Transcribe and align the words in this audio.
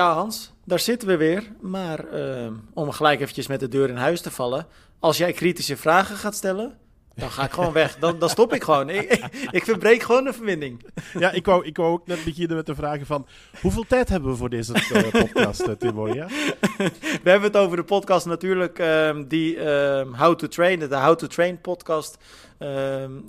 ja, 0.00 0.12
Hans, 0.12 0.52
daar 0.64 0.78
zitten 0.78 1.08
we 1.08 1.16
weer. 1.16 1.52
Maar 1.60 2.04
uh, 2.14 2.50
om 2.74 2.90
gelijk 2.90 3.20
eventjes 3.20 3.46
met 3.46 3.60
de 3.60 3.68
deur 3.68 3.88
in 3.88 3.96
huis 3.96 4.20
te 4.20 4.30
vallen. 4.30 4.66
Als 4.98 5.16
jij 5.16 5.32
kritische 5.32 5.76
vragen 5.76 6.16
gaat 6.16 6.34
stellen, 6.34 6.78
dan 7.14 7.30
ga 7.30 7.44
ik 7.44 7.52
gewoon 7.52 7.72
weg. 7.72 7.98
Dan, 7.98 8.18
dan 8.18 8.28
stop 8.28 8.54
ik 8.54 8.62
gewoon. 8.62 8.90
Ik, 8.90 9.28
ik, 9.58 9.64
verbreek 9.64 10.02
gewoon 10.02 10.24
de 10.24 10.32
verbinding. 10.32 10.86
Ja, 11.18 11.30
ik 11.30 11.46
wou, 11.46 11.66
ik 11.66 11.76
wou 11.76 11.92
ook 11.92 12.06
net 12.06 12.24
beginnen 12.24 12.56
met 12.56 12.66
de 12.66 12.74
vragen 12.74 13.06
van... 13.06 13.26
Hoeveel 13.60 13.84
tijd 13.88 14.08
hebben 14.08 14.30
we 14.30 14.36
voor 14.36 14.50
deze 14.50 14.74
uh, 14.92 15.10
podcast, 15.10 15.68
uh, 15.68 15.74
Timo? 15.74 16.14
Ja? 16.14 16.26
We 17.24 17.30
hebben 17.30 17.48
het 17.48 17.56
over 17.56 17.76
de 17.76 17.84
podcast 17.84 18.26
natuurlijk, 18.26 18.78
uh, 18.78 19.16
die 19.28 19.56
ehm, 19.56 20.12
How 20.12 20.34
to 20.34 20.46
Train, 20.46 20.78
de 20.78 20.96
How 20.96 21.16
to 21.16 21.26
Train 21.26 21.60
podcast. 21.60 22.18
Ehm, 22.58 22.70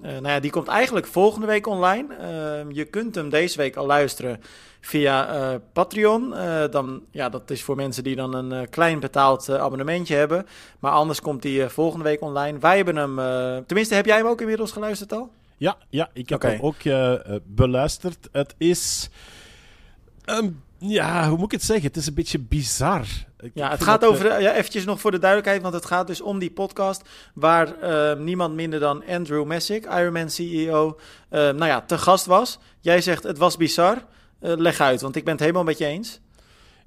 eh, 0.02 0.12
nou 0.12 0.28
ja, 0.28 0.40
die 0.40 0.52
komt 0.52 0.68
eigenlijk 0.68 1.08
volgende 1.08 1.48
week 1.48 1.68
online. 1.68 2.08
je 2.70 2.86
kunt 2.86 3.16
hem 3.16 3.30
deze 3.30 3.58
week 3.58 3.76
al 3.76 3.86
luisteren 3.86 4.40
via 4.82 5.36
uh, 5.36 5.56
Patreon. 5.74 6.34
Uh, 6.34 6.64
dan, 6.72 7.02
ja, 7.12 7.30
dat 7.30 7.50
is 7.52 7.64
voor 7.64 7.76
mensen 7.76 8.04
die 8.04 8.16
dan 8.16 8.36
een 8.36 8.54
uh, 8.54 8.68
klein 8.70 9.00
betaald 9.00 9.50
abonnementje 9.50 10.16
hebben. 10.16 10.46
Maar 10.80 10.92
anders 10.92 11.22
komt 11.22 11.42
die 11.42 11.70
volgende 11.70 12.04
week 12.04 12.22
online. 12.22 12.60
Wij 12.60 12.76
hebben 12.76 12.96
hem, 12.96 13.16
tenminste, 13.66 13.96
heb 13.96 14.06
jij 14.06 14.18
hem 14.18 14.26
ook 14.26 14.42
inmiddels 14.42 14.72
geluisterd 14.72 15.14
al? 15.14 15.32
Ja, 15.58 15.78
ja 15.90 16.10
ik 16.14 16.30
heb 16.30 16.44
okay. 16.44 16.52
hem 16.52 16.62
ook 16.62 16.76
beluisterd. 17.44 18.30
Het 18.32 18.56
is, 18.58 19.10
um, 20.26 20.64
ja, 20.78 21.28
hoe 21.28 21.38
moet 21.38 21.46
ik 21.46 21.52
het 21.52 21.64
zeggen? 21.64 21.88
Het 21.88 21.98
is 21.98 22.08
een 22.08 22.14
beetje 22.14 22.40
bizar. 22.40 23.06
Ik 23.40 23.52
ja, 23.54 23.70
het 23.70 23.84
gaat 23.84 24.06
over, 24.06 24.42
ja, 24.42 24.54
eventjes 24.54 24.86
nog 24.86 25.00
voor 25.00 25.12
de 25.12 25.20
duidelijkheid, 25.20 25.62
want 25.62 25.74
het 25.74 25.86
gaat 25.86 26.08
dus 26.08 26.22
om 26.22 26.40
die 26.40 26.52
podcast 26.52 27.02
waar 27.34 27.76
niemand 28.18 28.56
minder 28.56 28.80
dan 28.80 29.04
Andrew 29.08 29.46
Messick, 29.46 29.86
Ironman 29.86 30.30
CEO, 30.30 31.00
nou 31.30 31.66
ja, 31.66 31.82
te 31.82 31.98
gast 31.98 32.26
was. 32.26 32.60
Jij 32.80 33.02
zegt 33.02 33.24
het 33.24 33.38
was 33.38 33.58
bizar. 33.58 34.04
Uh, 34.42 34.54
leg 34.56 34.80
uit, 34.80 35.02
want 35.02 35.16
ik 35.16 35.24
ben 35.24 35.34
het 35.34 35.42
helemaal 35.42 35.64
met 35.64 35.78
je 35.78 35.86
eens. 35.86 36.20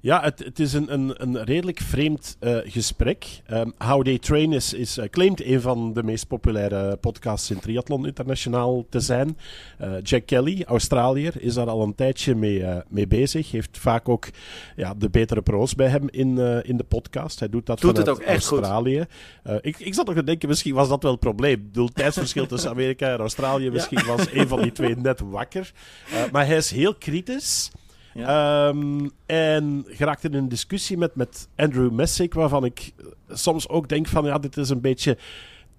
Ja, 0.05 0.21
het, 0.21 0.39
het 0.39 0.59
is 0.59 0.73
een, 0.73 0.93
een, 0.93 1.13
een 1.17 1.43
redelijk 1.43 1.79
vreemd 1.79 2.37
uh, 2.39 2.57
gesprek. 2.63 3.25
Um, 3.51 3.73
How 3.77 4.03
They 4.03 4.19
Train 4.19 4.53
is, 4.53 4.73
is 4.73 4.97
uh, 4.97 5.05
claimt 5.05 5.45
een 5.45 5.61
van 5.61 5.93
de 5.93 6.03
meest 6.03 6.27
populaire 6.27 6.97
podcasts 6.97 7.51
in 7.51 7.59
Triathlon 7.59 8.05
Internationaal 8.05 8.85
te 8.89 8.99
zijn. 8.99 9.37
Uh, 9.81 9.93
Jack 10.03 10.25
Kelly, 10.25 10.63
Australiër, 10.67 11.41
is 11.41 11.53
daar 11.53 11.69
al 11.69 11.81
een 11.81 11.95
tijdje 11.95 12.35
mee, 12.35 12.65
mee 12.87 13.07
bezig. 13.07 13.51
Heeft 13.51 13.77
vaak 13.77 14.09
ook 14.09 14.27
ja, 14.75 14.93
de 14.93 15.09
betere 15.09 15.41
pro's 15.41 15.75
bij 15.75 15.87
hem 15.87 16.07
in, 16.09 16.37
in 16.63 16.77
de 16.77 16.83
podcast. 16.83 17.39
Hij 17.39 17.49
doet 17.49 17.65
dat 17.65 17.79
doet 17.79 17.97
het 17.97 18.09
ook 18.09 18.19
echt 18.19 18.49
Australië. 18.49 19.05
ik, 19.61 19.79
ik 19.79 19.93
zat 19.93 20.05
nog 20.05 20.15
te 20.15 20.23
denken, 20.23 20.49
misschien 20.49 20.73
was 20.73 20.89
dat 20.89 21.03
wel 21.03 21.11
het 21.11 21.19
probleem. 21.19 21.53
Ik 21.53 21.65
bedoel, 21.65 21.89
tijdsverschil 21.89 22.47
tussen 22.47 22.69
Amerika 22.69 23.13
en 23.13 23.19
Australië. 23.19 23.69
Misschien 23.75 23.99
ja. 24.05 24.15
was 24.15 24.31
een 24.31 24.47
van 24.47 24.61
die 24.61 24.71
twee 24.71 24.95
net 24.95 25.19
wakker. 25.19 25.71
maar 26.31 26.45
hij 26.45 26.57
is 26.57 26.71
heel 26.71 26.95
kritisch. 26.95 27.71
Ja. 28.15 28.67
Um, 28.67 29.11
en 29.25 29.85
geraakte 29.87 30.27
in 30.27 30.33
een 30.33 30.49
discussie 30.49 30.97
met, 30.97 31.15
met 31.15 31.47
Andrew 31.55 31.91
Messick, 31.91 32.33
waarvan 32.33 32.65
ik 32.65 32.93
soms 33.29 33.69
ook 33.69 33.89
denk 33.89 34.07
van, 34.07 34.25
ja, 34.25 34.37
dit 34.37 34.57
is 34.57 34.69
een 34.69 34.81
beetje 34.81 35.17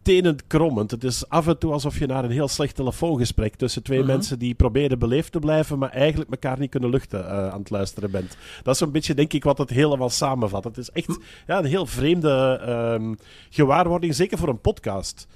tenend 0.03 0.47
krommend. 0.47 0.91
Het 0.91 1.05
is 1.05 1.29
af 1.29 1.47
en 1.47 1.59
toe 1.59 1.73
alsof 1.73 1.98
je 1.98 2.07
naar 2.07 2.25
een 2.25 2.31
heel 2.31 2.48
slecht 2.48 2.75
telefoongesprek 2.75 3.55
tussen 3.55 3.83
twee 3.83 3.98
uh-huh. 3.98 4.14
mensen 4.14 4.39
die 4.39 4.55
proberen 4.55 4.98
beleefd 4.98 5.33
te 5.33 5.39
blijven, 5.39 5.79
maar 5.79 5.91
eigenlijk 5.91 6.31
elkaar 6.31 6.59
niet 6.59 6.70
kunnen 6.70 6.91
luchten 6.91 7.20
uh, 7.20 7.48
aan 7.48 7.59
het 7.59 7.70
luisteren 7.70 8.11
bent. 8.11 8.37
Dat 8.62 8.75
is 8.75 8.81
een 8.81 8.92
beetje, 8.92 9.14
denk 9.14 9.33
ik, 9.33 9.45
wat 9.45 9.58
het 9.58 9.70
helemaal 9.70 10.11
samenvat. 10.11 10.64
Het 10.64 10.79
is 10.79 10.91
echt 10.91 11.19
ja, 11.46 11.58
een 11.58 11.64
heel 11.64 11.86
vreemde 11.86 12.61
um, 13.01 13.19
gewaarwording, 13.51 14.14
zeker 14.14 14.39
voor 14.39 14.48
een 14.48 14.61
podcast. 14.61 15.27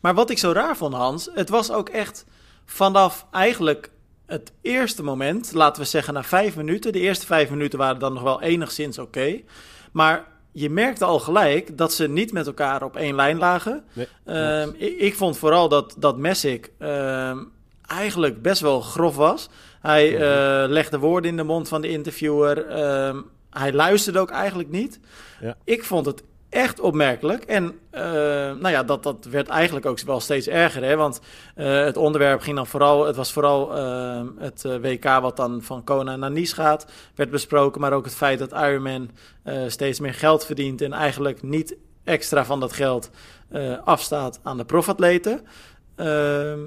Maar 0.00 0.14
wat 0.14 0.30
ik 0.30 0.38
zo 0.38 0.52
raar 0.52 0.76
vond, 0.76 0.94
Hans, 0.94 1.30
het 1.34 1.48
was 1.48 1.72
ook 1.72 1.88
echt 1.88 2.26
vanaf 2.64 3.26
eigenlijk 3.30 3.90
het 4.28 4.52
eerste 4.62 5.02
moment, 5.02 5.52
laten 5.52 5.82
we 5.82 5.88
zeggen 5.88 6.14
na 6.14 6.22
vijf 6.22 6.56
minuten, 6.56 6.92
de 6.92 7.00
eerste 7.00 7.26
vijf 7.26 7.50
minuten 7.50 7.78
waren 7.78 7.98
dan 7.98 8.12
nog 8.12 8.22
wel 8.22 8.42
enigszins 8.42 8.98
oké. 8.98 9.40
maar 9.92 10.26
je 10.52 10.70
merkte 10.70 11.04
al 11.04 11.20
gelijk 11.20 11.76
dat 11.76 11.92
ze 11.92 12.08
niet 12.08 12.32
met 12.32 12.46
elkaar 12.46 12.82
op 12.82 12.96
één 12.96 13.14
lijn 13.14 13.38
lagen. 13.38 13.84
Nee, 13.92 14.76
ik, 14.76 14.98
ik, 14.98 15.14
vond 15.14 15.38
vooral 15.38 15.68
dat, 15.68 15.94
dat 15.98 16.16
Messick 16.16 16.70
uh, 16.78 17.36
eigenlijk 17.86 18.42
best 18.42 18.60
wel 18.60 18.80
grof 18.80 19.16
was. 19.16 19.48
Hij 19.80 20.12
uh, 20.12 20.70
legde 20.70 20.98
woorden 20.98 21.30
in 21.30 21.36
de 21.36 21.42
mond 21.42 21.68
van 21.68 21.80
de 21.80 21.88
interviewer. 21.88 22.70
Uh, 22.70 23.20
hij 23.50 23.72
luisterde 23.72 24.18
ook 24.18 24.30
eigenlijk 24.30 24.68
niet. 24.68 25.00
Ja. 25.40 25.56
Ik 25.64 25.84
vond 25.84 26.06
het 26.06 26.22
echt 26.50 26.80
opmerkelijk. 26.80 27.44
En 27.44 27.64
uh, 27.64 28.00
nou 28.00 28.68
ja, 28.68 28.82
dat, 28.82 29.02
dat 29.02 29.24
werd 29.24 29.48
eigenlijk 29.48 29.86
ook 29.86 30.00
wel 30.00 30.20
steeds 30.20 30.46
erger. 30.46 30.84
Hè? 30.84 30.96
Want 30.96 31.20
uh, 31.56 31.84
het 31.84 31.96
onderwerp 31.96 32.40
ging 32.40 32.56
dan 32.56 32.66
vooral, 32.66 33.06
het 33.06 33.16
was 33.16 33.32
vooral 33.32 33.76
uh, 33.76 34.22
het 34.38 34.62
WK 34.62 35.04
wat 35.04 35.36
dan 35.36 35.62
van 35.62 35.84
Kona 35.84 36.16
naar 36.16 36.30
Nice 36.30 36.54
gaat, 36.54 36.86
werd 37.14 37.30
besproken. 37.30 37.80
Maar 37.80 37.92
ook 37.92 38.04
het 38.04 38.14
feit 38.14 38.38
dat 38.38 38.52
Ironman 38.52 39.10
steeds 39.66 40.00
meer 40.00 40.14
geld 40.14 40.46
verdient 40.46 40.82
en 40.82 40.92
eigenlijk 40.92 41.42
niet 41.42 41.76
extra 42.04 42.44
van 42.44 42.60
dat 42.60 42.72
geld 42.72 43.10
afstaat 43.84 44.40
aan 44.42 44.56
de 44.56 44.64
profatleten. 44.64 45.40
Ehm, 45.96 46.60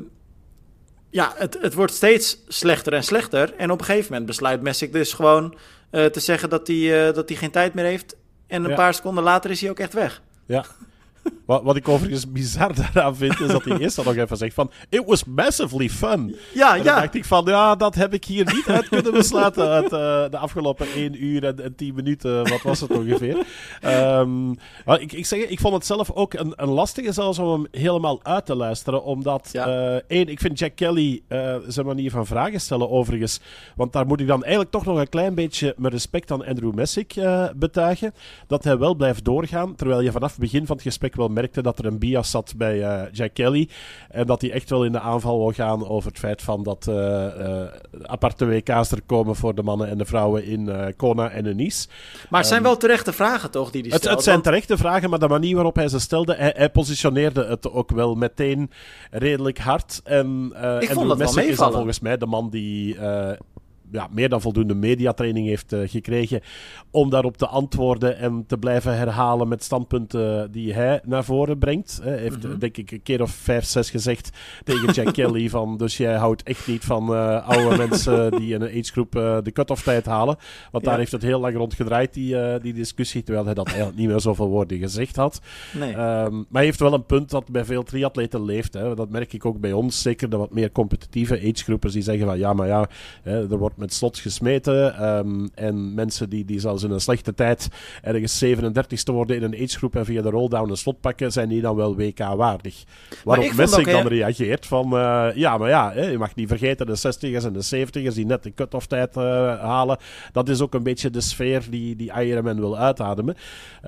ja, 1.10 1.34
het, 1.36 1.58
het 1.62 1.74
wordt 1.74 1.94
steeds 1.94 2.38
slechter 2.48 2.94
en 2.94 3.04
slechter. 3.04 3.54
En 3.56 3.72
op 3.72 3.80
een 3.80 3.86
gegeven 3.86 4.12
moment 4.12 4.30
besluit 4.30 4.62
Messick 4.62 4.94
dus 4.94 5.14
gewoon 5.14 5.56
te 5.90 6.20
zeggen 6.20 6.50
dat 6.50 6.68
hij 6.68 7.14
dat 7.14 7.30
hij 7.30 7.38
geen 7.38 7.52
tijd 7.52 7.74
meer 7.74 7.86
heeft 7.86 8.16
en 8.52 8.64
een 8.64 8.76
paar 8.76 8.94
seconden 8.94 9.24
later 9.24 9.52
is 9.52 9.62
hij 9.62 9.70
ook 9.70 9.80
echt 9.80 9.94
weg. 9.94 10.22
Ja. 10.46 10.66
Wat, 11.46 11.64
wat 11.64 11.76
ik 11.76 11.88
overigens 11.88 12.32
bizar 12.32 12.76
daaraan 12.76 13.16
vind, 13.16 13.40
is 13.40 13.48
dat 13.48 13.64
hij 13.64 13.78
eerst 13.78 13.98
al 13.98 14.04
nog 14.04 14.16
even 14.16 14.38
zegt 14.38 14.54
van... 14.54 14.72
It 14.90 15.04
was 15.06 15.24
massively 15.24 15.90
fun. 15.90 16.36
Ja, 16.54 16.78
en 16.78 16.84
ja. 16.84 16.96
dacht 16.96 17.16
ik 17.16 17.26
van, 17.26 17.46
ja, 17.46 17.76
dat 17.76 17.96
heb 17.96 18.14
ik 18.14 18.26
hier 18.26 18.54
niet 18.54 18.68
uit 18.68 18.90
kunnen 18.90 19.14
besluiten 19.14 19.68
uit 19.68 19.84
uh, 19.84 19.90
de 20.30 20.38
afgelopen 20.38 20.88
1 20.96 21.24
uur 21.24 21.46
en, 21.46 21.64
en 21.64 21.76
10 21.76 21.96
minuten. 21.96 22.50
Wat 22.50 22.62
was 22.62 22.80
het 22.80 22.92
ongeveer? 22.92 23.46
Um, 23.86 24.52
ik, 24.86 25.12
ik, 25.12 25.26
zeg, 25.26 25.40
ik 25.40 25.60
vond 25.60 25.74
het 25.74 25.86
zelf 25.86 26.12
ook 26.12 26.34
een, 26.34 26.54
een 26.56 26.70
lastige 26.70 27.12
zelfs 27.12 27.40
om 27.40 27.52
hem 27.52 27.68
helemaal 27.72 28.20
uit 28.24 28.46
te 28.46 28.56
luisteren. 28.56 29.04
Omdat, 29.04 29.50
ja. 29.52 29.68
uh, 29.68 30.02
één, 30.08 30.28
ik 30.28 30.40
vind 30.40 30.60
Jack 30.60 30.76
Kelly 30.76 31.22
uh, 31.30 31.56
zijn 31.68 31.86
manier 31.86 32.12
van 32.12 32.26
vragen 32.26 32.62
stellen 32.62 32.90
overigens. 32.90 33.40
Want 33.76 33.94
daar 33.94 34.06
moet 34.06 34.20
ik 34.20 34.28
dan 34.28 34.42
eigenlijk 34.42 34.72
toch 34.72 34.86
nog 34.86 34.98
een 34.98 35.10
klein 35.10 35.36
beetje 35.36 35.74
mijn 35.78 35.94
respect 35.94 36.32
aan 36.32 36.46
Andrew 36.46 36.74
Messick 36.74 37.14
betuigen. 37.56 38.14
Dat 38.48 38.64
hij 38.64 38.78
wel 38.78 38.96
blijft 38.96 39.26
doorgaan, 39.26 39.76
terwijl 39.76 40.02
je 40.02 40.12
vanaf 40.12 40.32
het 40.32 40.40
begin 40.40 40.66
van 40.66 40.76
het 40.76 40.86
gesprek 40.86 41.11
wel 41.16 41.28
merkte 41.28 41.62
dat 41.62 41.80
er 41.80 41.86
een 41.86 42.00
bias 42.00 42.30
zat 42.30 42.54
bij 42.58 42.78
uh, 42.78 43.02
Jack 43.12 43.34
Kelly. 43.34 43.70
En 44.10 44.26
dat 44.26 44.42
hij 44.42 44.52
echt 44.52 44.70
wel 44.70 44.86
in 44.86 44.92
de 44.92 45.00
aanval 45.00 45.38
wil 45.38 45.52
gaan 45.52 45.88
over 45.88 46.10
het 46.10 46.20
feit 46.20 46.42
van 46.42 46.64
dat 46.64 46.86
uh, 46.90 46.96
uh, 46.96 47.64
aparte 48.04 48.46
WK's 48.46 48.92
er 48.92 49.02
komen 49.06 49.36
voor 49.36 49.56
de 49.56 49.64
mannen 49.64 49.88
en 49.88 49.98
de 49.98 50.06
vrouwen 50.06 50.46
in 50.46 50.94
Kona 50.98 51.30
en 51.30 51.46
in 51.46 51.56
Nice. 51.56 51.88
Maar 52.30 52.40
het 52.40 52.50
zijn 52.50 52.62
um, 52.62 52.66
wel 52.66 52.78
terechte 52.78 53.14
vragen 53.14 53.52
toch 53.52 53.72
die 53.72 53.82
die 53.82 53.92
stelt? 53.92 54.04
Het, 54.04 54.14
het 54.14 54.24
zijn 54.24 54.36
want... 54.36 54.48
terechte 54.48 54.78
vragen, 54.78 55.10
maar 55.10 55.20
de 55.20 55.28
manier 55.28 55.56
waarop 55.56 55.76
hij 55.76 55.88
ze 55.88 56.00
stelde, 56.00 56.36
hij, 56.36 56.54
hij 56.56 56.70
positioneerde 56.70 57.46
het 57.46 57.72
ook 57.72 57.92
wel 57.92 58.16
meteen 58.16 58.72
redelijk 59.12 59.58
hard. 59.58 60.02
En, 60.04 60.54
Ik 60.80 60.90
vond 60.90 61.08
dat 61.08 61.18
wel 61.18 61.34
meevallen. 61.34 61.50
is 61.50 61.58
dan 61.58 61.72
volgens 61.72 62.00
mij 62.00 62.18
de 62.18 62.26
man 62.26 62.50
die 62.50 62.98
ja, 63.92 64.08
meer 64.12 64.30
dan 64.30 64.42
voldoende 64.42 64.76
mediatraining 64.76 65.48
heeft 65.48 65.74
uh, 65.74 65.90
gekregen 65.90 66.42
om 66.92 67.10
daarop 67.10 67.38
te 67.38 67.48
antwoorden 67.48 68.18
en 68.18 68.44
te 68.48 68.58
blijven 68.58 68.98
herhalen 68.98 69.48
met 69.48 69.64
standpunten 69.64 70.52
die 70.52 70.74
hij 70.74 71.02
naar 71.06 71.24
voren 71.24 71.58
brengt. 71.58 72.00
Hij 72.04 72.18
heeft, 72.18 72.44
mm 72.44 72.50
-hmm. 72.50 72.60
denk 72.60 72.78
ik, 72.78 72.92
een 72.92 73.04
keer 73.04 73.22
of 73.22 73.32
vijf, 73.32 73.66
zes 73.66 73.90
gezegd 73.90 74.30
tegen 74.64 74.94
Jack 74.94 75.14
Kelly 75.18 75.50
van, 75.50 75.78
dus 75.78 75.98
jij 75.98 76.16
houdt 76.16 76.44
echt 76.44 76.68
niet 76.68 76.84
van 76.84 77.14
uh, 77.14 77.48
oude 77.48 77.78
mensen 77.88 78.32
die 78.32 78.54
in 78.54 78.62
een 78.62 78.80
agegroep 78.80 79.16
uh, 79.16 79.38
de 79.44 79.52
cut-off 79.52 79.84
tijd 79.84 80.06
halen. 80.06 80.38
Want 80.72 80.84
ja. 80.84 80.90
daar 80.90 81.00
heeft 81.00 81.12
het 81.12 81.22
heel 81.22 81.40
lang 81.40 81.56
rond 81.56 81.74
gedraaid, 81.74 82.14
die, 82.14 82.60
die 82.60 82.74
discussie, 82.74 83.24
terwijl 83.24 83.46
hij 83.46 83.54
dat 83.54 83.68
eigenlijk 83.68 83.98
niet 83.98 84.08
meer 84.08 84.20
zoveel 84.20 84.48
woorden 84.48 84.78
gezegd 84.78 85.16
had. 85.16 85.42
Nee. 85.74 85.90
Um, 85.90 85.98
maar 85.98 86.46
hij 86.52 86.64
heeft 86.64 86.80
wel 86.80 86.94
een 86.94 87.06
punt 87.06 87.30
dat 87.30 87.50
bij 87.50 87.66
veel 87.66 87.84
triatleten 87.84 88.46
leeft. 88.46 88.74
Hè. 88.74 88.96
Dat 88.96 89.10
merk 89.10 89.34
ik 89.34 89.46
ook 89.46 89.60
bij 89.60 89.74
ons, 89.74 90.02
zeker 90.02 90.30
de 90.30 90.38
wat 90.38 90.54
meer 90.54 90.72
competitieve 90.72 91.36
agegroepers 91.36 91.94
die 91.94 92.02
zeggen 92.02 92.26
van, 92.26 92.38
ja, 92.38 92.54
maar 92.54 92.68
ja, 92.68 92.88
hè, 93.22 93.52
er 93.52 93.58
wordt 93.58 93.78
met 93.82 93.94
slots 93.94 94.22
gesmeten. 94.22 95.08
Um, 95.18 95.50
en 95.56 95.94
mensen 95.94 96.30
die, 96.30 96.46
die 96.46 96.60
zelfs 96.60 96.84
in 96.84 96.92
een 96.92 97.02
slechte 97.02 97.34
tijd 97.34 97.68
ergens 98.02 98.44
37ste 98.46 99.14
worden 99.14 99.36
in 99.36 99.44
een 99.44 99.64
agegroep 99.64 99.96
en 99.96 100.06
via 100.06 100.22
de 100.22 100.30
rolldown 100.30 100.70
een 100.70 100.78
slot 100.78 101.02
pakken, 101.02 101.32
zijn 101.32 101.50
die 101.50 101.62
dan 101.62 101.76
wel 101.76 101.96
WK-waardig. 101.96 102.84
Waarop 103.24 103.54
Messick 103.54 103.86
dan 103.86 104.08
reageert 104.08 104.66
van, 104.66 104.94
uh, 104.94 105.28
ja, 105.36 105.58
maar 105.58 105.70
ja, 105.70 105.92
je 105.94 106.18
mag 106.18 106.36
niet 106.36 106.48
vergeten 106.48 106.86
de 106.86 106.98
60ers 106.98 107.46
en 107.46 107.54
de 107.54 107.86
70ers 107.88 108.14
die 108.14 108.26
net 108.26 108.44
de 108.44 108.54
cut-off 108.54 108.88
tijd 108.88 109.18
uh, 109.18 109.24
halen. 109.60 109.98
Dat 110.32 110.50
is 110.50 110.62
ook 110.62 110.74
een 110.74 110.84
beetje 110.84 111.10
de 111.10 111.22
sfeer 111.22 111.64
die, 111.70 111.96
die 111.96 112.12
Ironman 112.14 112.60
wil 112.60 112.78
uitademen. 112.78 113.36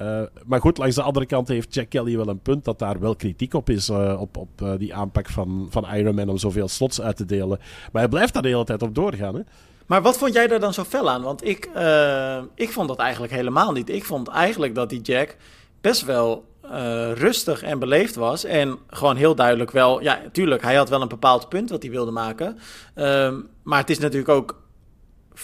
Uh, 0.01 0.21
maar 0.45 0.61
goed, 0.61 0.77
langs 0.77 0.95
de 0.95 1.01
andere 1.01 1.25
kant 1.25 1.47
heeft 1.47 1.73
Jack 1.73 1.89
Kelly 1.89 2.17
wel 2.17 2.27
een 2.27 2.41
punt 2.41 2.65
dat 2.65 2.79
daar 2.79 2.99
wel 2.99 3.15
kritiek 3.15 3.53
op 3.53 3.69
is, 3.69 3.89
op, 3.89 4.37
op 4.37 4.75
die 4.77 4.93
aanpak 4.93 5.29
van, 5.29 5.67
van 5.69 5.85
Ironman 5.95 6.29
om 6.29 6.37
zoveel 6.37 6.67
slots 6.67 7.01
uit 7.01 7.17
te 7.17 7.25
delen. 7.25 7.59
Maar 7.91 8.01
hij 8.01 8.11
blijft 8.11 8.33
daar 8.33 8.41
de 8.41 8.47
hele 8.47 8.63
tijd 8.63 8.81
op 8.81 8.95
doorgaan, 8.95 9.35
hè. 9.35 9.41
Maar 9.85 10.01
wat 10.01 10.17
vond 10.17 10.33
jij 10.33 10.47
daar 10.47 10.59
dan 10.59 10.73
zo 10.73 10.83
fel 10.83 11.09
aan? 11.09 11.21
Want 11.21 11.47
ik, 11.47 11.69
uh, 11.75 12.41
ik 12.55 12.71
vond 12.71 12.87
dat 12.87 12.99
eigenlijk 12.99 13.33
helemaal 13.33 13.71
niet. 13.71 13.89
Ik 13.89 14.05
vond 14.05 14.27
eigenlijk 14.27 14.75
dat 14.75 14.89
die 14.89 15.01
Jack 15.01 15.35
best 15.81 16.05
wel 16.05 16.45
uh, 16.65 17.11
rustig 17.11 17.61
en 17.63 17.79
beleefd 17.79 18.15
was. 18.15 18.43
En 18.43 18.79
gewoon 18.87 19.15
heel 19.15 19.35
duidelijk 19.35 19.71
wel... 19.71 20.01
Ja, 20.01 20.21
tuurlijk, 20.31 20.61
hij 20.61 20.75
had 20.75 20.89
wel 20.89 21.01
een 21.01 21.07
bepaald 21.07 21.49
punt 21.49 21.69
wat 21.69 21.81
hij 21.81 21.91
wilde 21.91 22.11
maken. 22.11 22.59
Um, 22.95 23.49
maar 23.63 23.79
het 23.79 23.89
is 23.89 23.99
natuurlijk 23.99 24.29
ook 24.29 24.62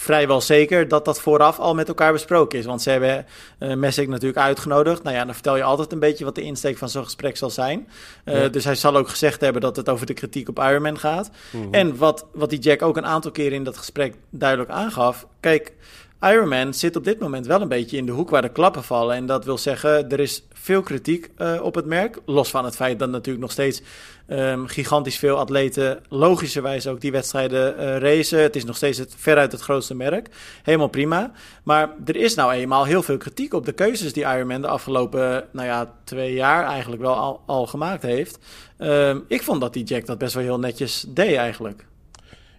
vrijwel 0.00 0.40
zeker 0.40 0.88
dat 0.88 1.04
dat 1.04 1.20
vooraf 1.20 1.58
al 1.58 1.74
met 1.74 1.88
elkaar 1.88 2.12
besproken 2.12 2.58
is. 2.58 2.64
Want 2.64 2.82
ze 2.82 2.90
hebben 2.90 3.26
uh, 3.58 3.74
Messick 3.74 4.08
natuurlijk 4.08 4.38
uitgenodigd. 4.38 5.02
Nou 5.02 5.16
ja, 5.16 5.24
dan 5.24 5.34
vertel 5.34 5.56
je 5.56 5.62
altijd 5.62 5.92
een 5.92 5.98
beetje 5.98 6.24
wat 6.24 6.34
de 6.34 6.42
insteek 6.42 6.78
van 6.78 6.88
zo'n 6.88 7.04
gesprek 7.04 7.36
zal 7.36 7.50
zijn. 7.50 7.88
Uh, 8.24 8.50
Dus 8.50 8.64
hij 8.64 8.74
zal 8.74 8.96
ook 8.96 9.08
gezegd 9.08 9.40
hebben 9.40 9.62
dat 9.62 9.76
het 9.76 9.88
over 9.88 10.06
de 10.06 10.14
kritiek 10.14 10.48
op 10.48 10.58
Ironman 10.58 10.98
gaat. 10.98 11.30
Mhm. 11.50 11.74
En 11.74 11.96
wat, 11.96 12.26
wat 12.32 12.50
die 12.50 12.58
Jack 12.58 12.82
ook 12.82 12.96
een 12.96 13.06
aantal 13.06 13.30
keren 13.30 13.52
in 13.52 13.64
dat 13.64 13.76
gesprek 13.76 14.14
duidelijk 14.30 14.70
aangaf. 14.70 15.26
Kijk, 15.40 15.72
Ironman 16.20 16.74
zit 16.74 16.96
op 16.96 17.04
dit 17.04 17.18
moment 17.18 17.46
wel 17.46 17.60
een 17.60 17.68
beetje 17.68 17.96
in 17.96 18.06
de 18.06 18.12
hoek 18.12 18.30
waar 18.30 18.42
de 18.42 18.52
klappen 18.52 18.84
vallen. 18.84 19.16
En 19.16 19.26
dat 19.26 19.44
wil 19.44 19.58
zeggen, 19.58 20.08
er 20.08 20.20
is 20.20 20.46
veel 20.52 20.82
kritiek 20.82 21.30
uh, 21.38 21.60
op 21.62 21.74
het 21.74 21.86
merk. 21.86 22.18
Los 22.26 22.50
van 22.50 22.64
het 22.64 22.76
feit 22.76 22.98
dat 22.98 23.10
natuurlijk 23.10 23.40
nog 23.40 23.52
steeds 23.52 23.82
um, 24.28 24.66
gigantisch 24.66 25.18
veel 25.18 25.38
atleten 25.38 26.00
logischerwijs 26.08 26.86
ook 26.86 27.00
die 27.00 27.12
wedstrijden 27.12 27.74
uh, 27.74 27.96
racen. 27.96 28.42
Het 28.42 28.56
is 28.56 28.64
nog 28.64 28.76
steeds 28.76 28.98
het, 28.98 29.14
veruit 29.16 29.52
het 29.52 29.60
grootste 29.60 29.94
merk. 29.94 30.28
Helemaal 30.62 30.88
prima. 30.88 31.32
Maar 31.62 31.90
er 32.04 32.16
is 32.16 32.34
nou 32.34 32.52
eenmaal 32.52 32.84
heel 32.84 33.02
veel 33.02 33.16
kritiek 33.16 33.54
op 33.54 33.66
de 33.66 33.72
keuzes 33.72 34.12
die 34.12 34.24
Ironman 34.24 34.60
de 34.60 34.68
afgelopen 34.68 35.44
nou 35.52 35.66
ja, 35.66 35.94
twee 36.04 36.34
jaar 36.34 36.64
eigenlijk 36.64 37.02
wel 37.02 37.42
al, 37.46 37.66
gemaakt 37.66 38.02
heeft. 38.02 38.38
Um, 38.78 39.24
ik 39.28 39.42
vond 39.42 39.60
dat 39.60 39.72
die 39.72 39.84
Jack 39.84 40.06
dat 40.06 40.18
best 40.18 40.34
wel 40.34 40.42
heel 40.42 40.58
netjes 40.58 41.04
deed 41.08 41.36
eigenlijk. 41.36 41.88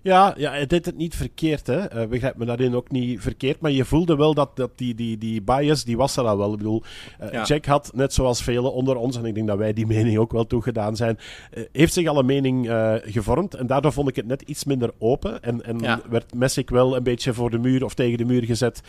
Ja, 0.04 0.34
ja, 0.38 0.52
hij 0.52 0.66
deed 0.66 0.86
het 0.86 0.98
niet 0.98 1.16
verkeerd, 1.16 1.68
hè. 1.68 2.02
Uh, 2.02 2.08
begrijp 2.08 2.38
me 2.38 2.46
daarin 2.46 2.76
ook 2.76 2.92
niet 2.92 3.22
verkeerd. 3.22 3.60
Maar 3.60 3.72
je 3.72 3.86
voelde 3.86 4.16
wel 4.16 4.34
dat, 4.34 4.56
dat 4.56 4.72
die, 4.76 4.96
die, 4.96 5.18
die 5.18 5.42
bias, 5.42 5.84
die 5.84 5.98
was 5.98 6.18
er 6.18 6.24
al 6.24 6.38
wel. 6.38 6.52
Ik 6.52 6.58
bedoel, 6.58 6.84
uh, 7.34 7.44
Jack 7.44 7.66
had, 7.66 7.92
net 7.94 8.14
zoals 8.14 8.44
velen 8.44 8.74
onder 8.74 8.96
ons, 8.96 9.18
en 9.18 9.26
ik 9.26 9.36
denk 9.36 9.48
dat 9.48 9.58
wij 9.58 9.74
die 9.74 9.88
mening 9.96 10.18
ook 10.18 10.32
wel 10.32 10.48
toegedaan 10.48 10.96
zijn, 10.96 11.20
uh, 11.54 11.64
heeft 11.72 11.94
zich 11.94 12.08
al 12.08 12.20
een 12.20 12.26
mening 12.26 12.70
gevormd. 13.06 13.54
En 13.54 13.68
daardoor 13.68 13.94
vond 13.94 14.10
ik 14.10 14.16
het 14.16 14.28
net 14.28 14.42
iets 14.42 14.64
minder 14.64 14.92
open. 14.98 15.44
En, 15.44 15.66
en 15.66 15.80
ja. 15.80 16.02
werd 16.10 16.34
Messick 16.34 16.70
wel 16.70 16.96
een 16.96 17.04
beetje 17.04 17.34
voor 17.34 17.50
de 17.50 17.58
muur 17.58 17.84
of 17.84 17.94
tegen 17.94 18.18
de 18.18 18.26
muur 18.26 18.44
gezet 18.44 18.82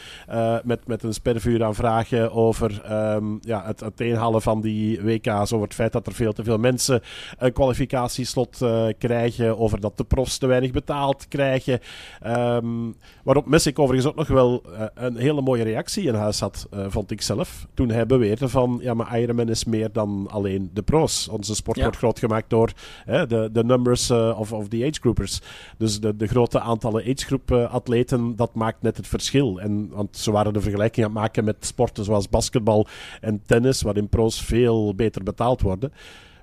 met, 0.64 0.86
met 0.86 1.02
een 1.02 1.14
spervuur 1.14 1.64
aan 1.64 1.74
vragen 1.74 2.32
over 2.32 2.92
um, 3.14 3.38
ja, 3.40 3.64
het 3.66 3.82
uiteenhalen 3.82 4.42
van 4.42 4.60
die 4.60 5.00
WK's, 5.02 5.52
over 5.52 5.62
het 5.62 5.74
feit 5.74 5.92
dat 5.92 6.06
er 6.06 6.12
veel 6.12 6.32
te 6.32 6.44
veel 6.44 6.58
mensen 6.58 7.00
een 7.38 7.52
kwalificatieslot 7.52 8.58
krijgen, 8.98 9.58
over 9.58 9.80
dat 9.80 9.96
de 9.96 10.04
profs 10.04 10.38
te 10.38 10.46
weinig 10.46 10.70
betalen 10.70 11.01
krijgen. 11.28 11.80
Um, 12.26 12.94
waarop 13.24 13.46
Messick 13.46 13.78
overigens 13.78 14.10
ook 14.10 14.18
nog 14.18 14.28
wel 14.28 14.62
uh, 14.66 14.84
een 14.94 15.16
hele 15.16 15.40
mooie 15.40 15.62
reactie 15.62 16.06
in 16.06 16.14
huis 16.14 16.40
had, 16.40 16.66
uh, 16.74 16.84
vond 16.88 17.10
ik 17.10 17.22
zelf. 17.22 17.66
Toen 17.74 17.88
hij 17.88 18.06
beweerde 18.06 18.48
van, 18.48 18.78
ja, 18.82 18.94
maar 18.94 19.20
Ironman 19.20 19.48
is 19.48 19.64
meer 19.64 19.92
dan 19.92 20.26
alleen 20.30 20.70
de 20.72 20.82
pro's. 20.82 21.28
Onze 21.28 21.54
sport 21.54 21.76
ja. 21.76 21.82
wordt 21.82 21.98
groot 21.98 22.18
gemaakt 22.18 22.50
door 22.50 22.72
hè, 23.04 23.26
de, 23.26 23.48
de 23.52 23.64
numbers 23.64 24.10
uh, 24.10 24.38
of, 24.38 24.52
of 24.52 24.68
the 24.68 24.76
age 24.76 25.00
groupers. 25.00 25.40
Dus 25.78 26.00
de, 26.00 26.16
de 26.16 26.26
grote 26.26 26.60
aantallen 26.60 27.02
agegroep 27.02 27.52
atleten, 27.52 28.36
dat 28.36 28.54
maakt 28.54 28.82
net 28.82 28.96
het 28.96 29.06
verschil. 29.06 29.60
En, 29.60 29.88
want 29.90 30.16
ze 30.16 30.30
waren 30.30 30.52
de 30.52 30.60
vergelijking 30.60 31.06
aan 31.06 31.12
het 31.12 31.20
maken 31.20 31.44
met 31.44 31.56
sporten 31.60 32.04
zoals 32.04 32.28
basketbal 32.28 32.86
en 33.20 33.42
tennis, 33.46 33.82
waarin 33.82 34.08
pro's 34.08 34.42
veel 34.42 34.94
beter 34.94 35.22
betaald 35.22 35.60
worden. 35.60 35.92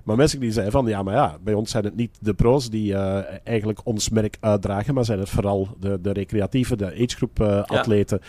Maar 0.04 0.16
mensen 0.16 0.40
die 0.40 0.52
zeiden 0.52 0.72
van, 0.72 0.86
ja, 0.86 1.02
maar 1.02 1.14
ja, 1.14 1.36
bij 1.40 1.54
ons 1.54 1.70
zijn 1.70 1.84
het 1.84 1.96
niet 1.96 2.18
de 2.20 2.34
pro's 2.34 2.70
die 2.70 2.92
uh, 2.92 3.18
eigenlijk 3.44 3.80
ons 3.84 4.08
merk 4.08 4.36
uitdragen, 4.40 4.94
maar 4.94 5.04
zijn 5.04 5.18
het 5.18 5.28
vooral 5.28 5.68
de, 5.80 6.00
de 6.00 6.12
recreatieve, 6.12 6.76
de 6.76 6.92
agegroep 6.92 7.40
uh, 7.40 7.62
atleten. 7.62 8.20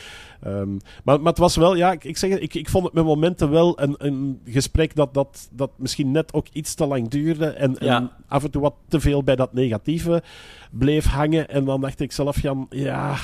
Um, 0.48 0.80
maar, 1.04 1.20
maar 1.20 1.30
het 1.30 1.38
was 1.38 1.56
wel, 1.56 1.76
ja, 1.76 1.92
ik, 1.92 2.04
ik 2.04 2.18
zeg 2.18 2.40
ik, 2.40 2.54
ik 2.54 2.70
vond 2.70 2.84
het 2.84 2.94
met 2.94 3.04
momenten 3.04 3.50
wel 3.50 3.82
een, 3.82 3.96
een 3.98 4.42
gesprek 4.46 4.96
dat, 4.96 5.14
dat, 5.14 5.50
dat 5.52 5.72
misschien 5.76 6.12
net 6.12 6.34
ook 6.34 6.48
iets 6.52 6.74
te 6.74 6.86
lang 6.86 7.10
duurde 7.10 7.46
en, 7.46 7.76
ja. 7.80 7.96
en 7.96 8.10
af 8.28 8.44
en 8.44 8.52
toe 8.52 8.62
wat 8.62 8.76
te 8.88 9.00
veel 9.00 9.24
bij 9.24 9.36
dat 9.36 9.54
negatieve 9.54 10.24
bleef 10.72 11.06
hangen. 11.06 11.50
En 11.50 11.66
dan 11.66 11.82
dacht 11.82 12.00
ik 12.00 12.12
zelf, 12.12 12.42
Jan, 12.42 12.66
ja... 12.70 13.16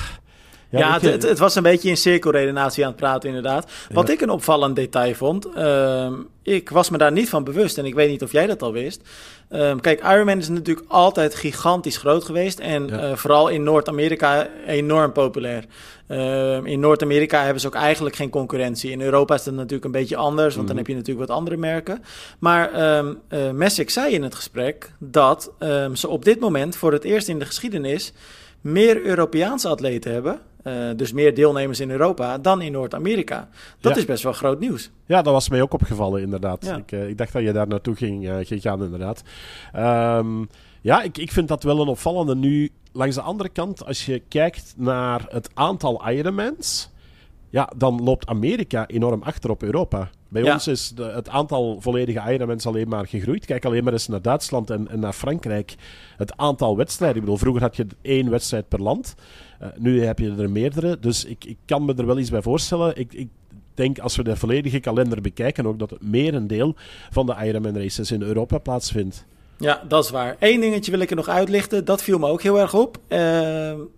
Ja, 0.70 0.78
ja 0.78 1.00
het, 1.00 1.22
het, 1.22 1.38
was 1.38 1.54
een 1.54 1.62
beetje 1.62 1.88
in 1.88 1.96
cirkelredenatie 1.96 2.84
aan 2.84 2.90
het 2.90 3.00
praten, 3.00 3.28
inderdaad. 3.28 3.70
Wat 3.92 4.06
ja. 4.06 4.12
ik 4.12 4.20
een 4.20 4.30
opvallend 4.30 4.76
detail 4.76 5.14
vond, 5.14 5.46
uh, 5.56 6.06
ik 6.42 6.70
was 6.70 6.90
me 6.90 6.98
daar 6.98 7.12
niet 7.12 7.28
van 7.28 7.44
bewust 7.44 7.78
en 7.78 7.84
ik 7.84 7.94
weet 7.94 8.10
niet 8.10 8.22
of 8.22 8.32
jij 8.32 8.46
dat 8.46 8.62
al 8.62 8.72
wist. 8.72 9.02
Um, 9.50 9.80
kijk, 9.80 10.00
Ironman 10.00 10.38
is 10.38 10.48
natuurlijk 10.48 10.86
altijd 10.88 11.34
gigantisch 11.34 11.96
groot 11.96 12.24
geweest 12.24 12.58
en 12.58 12.86
ja. 12.86 13.10
uh, 13.10 13.16
vooral 13.16 13.48
in 13.48 13.62
Noord-Amerika 13.62 14.48
enorm 14.66 15.12
populair. 15.12 15.64
Uh, 16.08 16.64
in 16.64 16.80
Noord-Amerika 16.80 17.42
hebben 17.42 17.60
ze 17.60 17.66
ook 17.66 17.74
eigenlijk 17.74 18.16
geen 18.16 18.30
concurrentie. 18.30 18.90
In 18.90 19.00
Europa 19.00 19.34
is 19.34 19.42
dat 19.42 19.54
natuurlijk 19.54 19.84
een 19.84 19.90
beetje 19.90 20.16
anders, 20.16 20.54
want 20.54 20.60
mm. 20.60 20.66
dan 20.66 20.76
heb 20.76 20.86
je 20.86 20.94
natuurlijk 20.94 21.28
wat 21.28 21.36
andere 21.36 21.56
merken. 21.56 22.02
Maar 22.38 22.96
um, 22.98 23.18
uh, 23.28 23.50
Messick 23.50 23.90
zei 23.90 24.14
in 24.14 24.22
het 24.22 24.34
gesprek 24.34 24.92
dat 24.98 25.52
ze 25.94 26.08
op 26.08 26.24
dit 26.24 26.40
moment 26.40 26.76
voor 26.76 26.92
het 26.92 27.04
eerst 27.04 27.28
in 27.28 27.38
de 27.38 27.44
geschiedenis 27.44 28.12
meer 28.72 29.02
Europeaanse 29.02 29.68
atleten 29.68 30.12
hebben 30.12 30.40
uh, 30.68 30.90
dus 30.96 31.12
meer 31.12 31.34
deelnemers 31.34 31.80
in 31.80 31.90
Europa 31.90 32.38
dan 32.38 32.62
in 32.62 32.72
Noord-Amerika. 32.72 33.48
Dat 33.80 33.92
ja. 33.94 33.98
is 33.98 34.04
best 34.04 34.22
wel 34.22 34.32
groot 34.32 34.60
nieuws. 34.60 34.90
Ja, 35.06 35.22
dat 35.22 35.32
was 35.32 35.48
mij 35.48 35.62
ook 35.62 35.72
opgevallen, 35.72 36.22
inderdaad. 36.22 36.64
Ja. 36.64 36.76
Ik, 36.76 36.92
uh, 36.92 37.08
ik, 37.08 37.18
dacht 37.18 37.32
dat 37.32 37.42
je 37.42 37.52
daar 37.52 37.68
naartoe 37.68 37.96
ging, 37.96 38.24
uh, 38.24 38.36
ging 38.42 38.62
gaan, 38.62 38.84
inderdaad. 38.84 39.22
Um, 39.76 40.48
ja, 40.80 41.02
ik, 41.02 41.18
ik 41.18 41.32
vind 41.32 41.48
dat 41.48 41.62
wel 41.62 41.80
een 41.80 41.88
opvallende. 41.88 42.34
Nu, 42.34 42.70
langs 42.92 43.14
de 43.14 43.22
andere 43.22 43.48
kant, 43.48 43.84
als 43.84 44.06
je 44.06 44.22
kijkt 44.28 44.74
naar 44.76 45.26
het 45.28 45.50
aantal 45.54 46.08
Ironmans... 46.10 46.90
Ja, 47.50 47.70
dan 47.76 48.02
loopt 48.02 48.26
Amerika 48.26 48.86
enorm 48.86 49.22
achter 49.22 49.50
op 49.50 49.62
Europa. 49.62 50.10
Bij 50.28 50.42
ja. 50.42 50.52
ons 50.52 50.66
is 50.66 50.88
de, 50.88 51.02
het 51.02 51.28
aantal 51.28 51.80
volledige 51.80 52.32
Ironmans 52.32 52.66
alleen 52.66 52.88
maar 52.88 53.06
gegroeid. 53.06 53.44
Kijk 53.44 53.64
alleen 53.64 53.84
maar 53.84 53.92
eens 53.92 54.08
naar 54.08 54.22
Duitsland 54.22 54.70
en, 54.70 54.88
en 54.88 55.00
naar 55.00 55.12
Frankrijk. 55.12 55.74
Het 56.16 56.36
aantal 56.36 56.76
wedstrijden. 56.76 57.16
Ik 57.16 57.22
bedoel, 57.22 57.38
vroeger 57.38 57.62
had 57.62 57.76
je 57.76 57.86
één 58.02 58.30
wedstrijd 58.30 58.68
per 58.68 58.82
land. 58.82 59.14
Uh, 59.62 59.68
nu 59.78 60.04
heb 60.04 60.18
je 60.18 60.34
er 60.38 60.50
meerdere. 60.50 60.98
Dus 60.98 61.24
ik, 61.24 61.44
ik 61.44 61.56
kan 61.64 61.84
me 61.84 61.94
er 61.94 62.06
wel 62.06 62.18
iets 62.18 62.30
bij 62.30 62.42
voorstellen. 62.42 62.96
Ik, 62.96 63.12
ik 63.12 63.28
denk 63.74 63.98
als 63.98 64.16
we 64.16 64.22
de 64.22 64.36
volledige 64.36 64.80
kalender 64.80 65.20
bekijken 65.20 65.66
ook 65.66 65.78
dat 65.78 65.90
het 65.90 66.02
merendeel 66.02 66.74
van 67.10 67.26
de 67.26 67.36
Ironman 67.44 67.76
races 67.76 68.10
in 68.10 68.22
Europa 68.22 68.58
plaatsvindt. 68.58 69.26
Ja, 69.58 69.82
dat 69.88 70.04
is 70.04 70.10
waar. 70.10 70.36
Eén 70.38 70.60
dingetje 70.60 70.90
wil 70.90 71.00
ik 71.00 71.10
er 71.10 71.16
nog 71.16 71.28
uitlichten. 71.28 71.84
Dat 71.84 72.02
viel 72.02 72.18
me 72.18 72.26
ook 72.26 72.42
heel 72.42 72.58
erg 72.58 72.74
op. 72.74 72.96
Uh, 73.08 73.18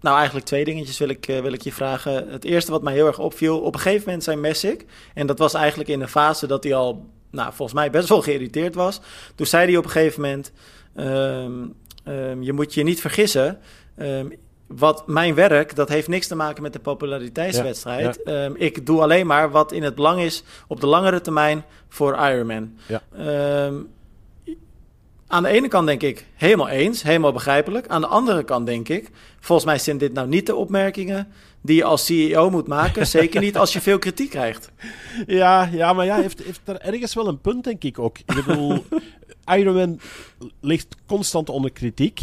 nou, 0.00 0.16
eigenlijk 0.16 0.46
twee 0.46 0.64
dingetjes 0.64 0.98
wil 0.98 1.08
ik, 1.08 1.28
uh, 1.28 1.40
wil 1.40 1.52
ik 1.52 1.62
je 1.62 1.72
vragen. 1.72 2.28
Het 2.28 2.44
eerste 2.44 2.70
wat 2.70 2.82
mij 2.82 2.92
heel 2.92 3.06
erg 3.06 3.18
opviel. 3.18 3.60
Op 3.60 3.74
een 3.74 3.80
gegeven 3.80 4.04
moment 4.04 4.24
zijn 4.24 4.40
Messick. 4.40 4.84
En 5.14 5.26
dat 5.26 5.38
was 5.38 5.54
eigenlijk 5.54 5.88
in 5.88 5.98
de 5.98 6.08
fase 6.08 6.46
dat 6.46 6.64
hij 6.64 6.74
al, 6.74 7.06
nou, 7.30 7.52
volgens 7.52 7.78
mij 7.78 7.90
best 7.90 8.08
wel 8.08 8.22
geïrriteerd 8.22 8.74
was. 8.74 9.00
Toen 9.34 9.46
zei 9.46 9.66
hij 9.66 9.76
op 9.76 9.84
een 9.84 9.90
gegeven 9.90 10.20
moment... 10.20 10.52
Um, 10.96 11.74
um, 12.04 12.42
je 12.42 12.52
moet 12.52 12.74
je 12.74 12.82
niet 12.82 13.00
vergissen... 13.00 13.58
Um, 13.98 14.32
wat 14.66 15.06
mijn 15.06 15.34
werk, 15.34 15.76
dat 15.76 15.88
heeft 15.88 16.08
niks 16.08 16.26
te 16.26 16.34
maken 16.34 16.62
met 16.62 16.72
de 16.72 16.78
populariteitswedstrijd. 16.78 18.20
Ja, 18.24 18.32
ja. 18.32 18.44
Um, 18.44 18.54
ik 18.56 18.86
doe 18.86 19.00
alleen 19.00 19.26
maar 19.26 19.50
wat 19.50 19.72
in 19.72 19.82
het 19.82 19.94
belang 19.94 20.20
is 20.20 20.42
op 20.68 20.80
de 20.80 20.86
langere 20.86 21.20
termijn 21.20 21.64
voor 21.88 22.14
Ironman. 22.14 22.76
Ja. 22.86 23.02
Um, 23.66 23.88
aan 25.30 25.42
de 25.42 25.48
ene 25.48 25.68
kant 25.68 25.86
denk 25.86 26.02
ik 26.02 26.26
helemaal 26.34 26.68
eens, 26.68 27.02
helemaal 27.02 27.32
begrijpelijk. 27.32 27.88
Aan 27.88 28.00
de 28.00 28.06
andere 28.06 28.44
kant 28.44 28.66
denk 28.66 28.88
ik, 28.88 29.10
volgens 29.40 29.66
mij 29.66 29.78
zijn 29.78 29.98
dit 29.98 30.12
nou 30.12 30.28
niet 30.28 30.46
de 30.46 30.54
opmerkingen 30.54 31.28
die 31.60 31.76
je 31.76 31.84
als 31.84 32.04
CEO 32.04 32.50
moet 32.50 32.66
maken. 32.66 33.06
Zeker 33.18 33.40
niet 33.40 33.56
als 33.56 33.72
je 33.72 33.80
veel 33.80 33.98
kritiek 33.98 34.30
krijgt. 34.30 34.70
Ja, 35.26 35.68
ja 35.72 35.92
maar 35.92 36.04
ja, 36.04 36.16
heeft, 36.16 36.42
heeft 36.42 36.60
er 36.64 36.80
ergens 36.80 37.14
wel 37.14 37.26
een 37.26 37.40
punt, 37.40 37.64
denk 37.64 37.84
ik 37.84 37.98
ook. 37.98 38.18
Ik 38.18 38.44
bedoel, 38.44 38.84
Ironman 39.56 40.00
ligt 40.60 40.96
constant 41.06 41.48
onder 41.48 41.72
kritiek. 41.72 42.20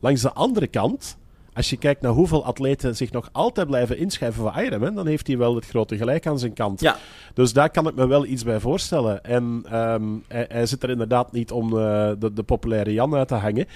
Langs 0.00 0.22
de 0.22 0.32
andere 0.32 0.66
kant 0.66 1.16
als 1.54 1.70
je 1.70 1.76
kijkt 1.76 2.00
naar 2.00 2.12
hoeveel 2.12 2.44
atleten 2.44 2.96
zich 2.96 3.12
nog 3.12 3.28
altijd 3.32 3.66
blijven 3.66 3.98
inschrijven 3.98 4.42
voor 4.42 4.62
Ironman, 4.62 4.94
dan 4.94 5.06
heeft 5.06 5.26
hij 5.26 5.38
wel 5.38 5.54
het 5.54 5.66
grote 5.66 5.96
gelijk 5.96 6.26
aan 6.26 6.38
zijn 6.38 6.52
kant. 6.52 6.80
Ja. 6.80 6.96
Dus 7.34 7.52
daar 7.52 7.70
kan 7.70 7.88
ik 7.88 7.94
me 7.94 8.06
wel 8.06 8.26
iets 8.26 8.44
bij 8.44 8.60
voorstellen. 8.60 9.24
En 9.24 9.64
um, 9.72 10.24
hij, 10.28 10.46
hij, 10.48 10.66
zit 10.66 10.82
er 10.82 10.90
inderdaad 10.90 11.32
niet 11.32 11.50
om 11.50 11.64
uh, 11.66 12.10
de, 12.18 12.32
de, 12.34 12.42
populaire 12.42 12.92
Jan 12.92 13.14
uit 13.14 13.28
te 13.28 13.34
hangen. 13.34 13.66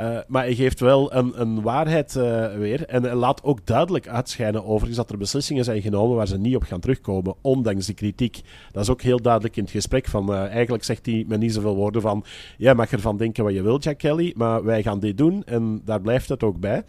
Uh, 0.00 0.18
maar 0.26 0.42
hij 0.42 0.54
geeft 0.54 0.80
wel 0.80 1.14
een, 1.14 1.40
een 1.40 1.62
waarheid 1.62 2.14
uh, 2.14 2.54
weer. 2.54 2.86
En 2.86 3.02
hij 3.02 3.14
laat 3.14 3.42
ook 3.42 3.66
duidelijk 3.66 4.08
uitschijnen 4.08 4.64
overigens 4.64 4.96
dat 4.96 5.10
er 5.10 5.18
beslissingen 5.18 5.64
zijn 5.64 5.82
genomen 5.82 6.16
waar 6.16 6.26
ze 6.26 6.38
niet 6.38 6.56
op 6.56 6.62
gaan 6.62 6.80
terugkomen, 6.80 7.34
ondanks 7.40 7.86
de 7.86 7.94
kritiek. 7.94 8.40
Dat 8.72 8.82
is 8.82 8.90
ook 8.90 9.02
heel 9.02 9.22
duidelijk 9.22 9.56
in 9.56 9.62
het 9.62 9.72
gesprek. 9.72 10.06
Van, 10.06 10.34
eigenlijk 10.34 10.84
zegt 10.84 11.06
hij 11.06 11.24
met 11.28 11.40
niet 11.40 11.54
zoveel 11.54 11.76
woorden 11.76 12.02
van, 12.02 12.24
jij 12.56 12.74
mag 12.74 12.92
ervan 12.92 13.16
denken 13.16 13.44
wat 13.44 13.52
je 13.52 13.62
wilt, 13.62 13.84
Jack 13.84 13.98
Kelly, 13.98 14.32
maar 14.36 14.64
wij 14.64 14.82
gaan 14.82 15.00
dit 15.00 15.18
doen. 15.18 15.42
En 15.44 15.82
daar 15.84 16.00
blijft 16.00 16.28
het 16.28 16.42
ook 16.42 16.60
bij. 16.60 16.84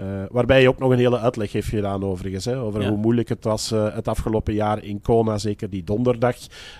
Uh, 0.00 0.04
waarbij 0.30 0.62
je 0.62 0.68
ook 0.68 0.78
nog 0.78 0.90
een 0.90 0.98
hele 0.98 1.18
uitleg 1.18 1.52
heeft 1.52 1.68
gedaan 1.68 2.04
overigens. 2.04 2.44
Hè, 2.44 2.60
over 2.60 2.82
ja. 2.82 2.88
hoe 2.88 2.98
moeilijk 2.98 3.28
het 3.28 3.44
was 3.44 3.72
uh, 3.72 3.94
het 3.94 4.08
afgelopen 4.08 4.54
jaar 4.54 4.84
in 4.84 5.00
Kona, 5.00 5.38
zeker 5.38 5.70
die 5.70 5.84
donderdag. 5.84 6.36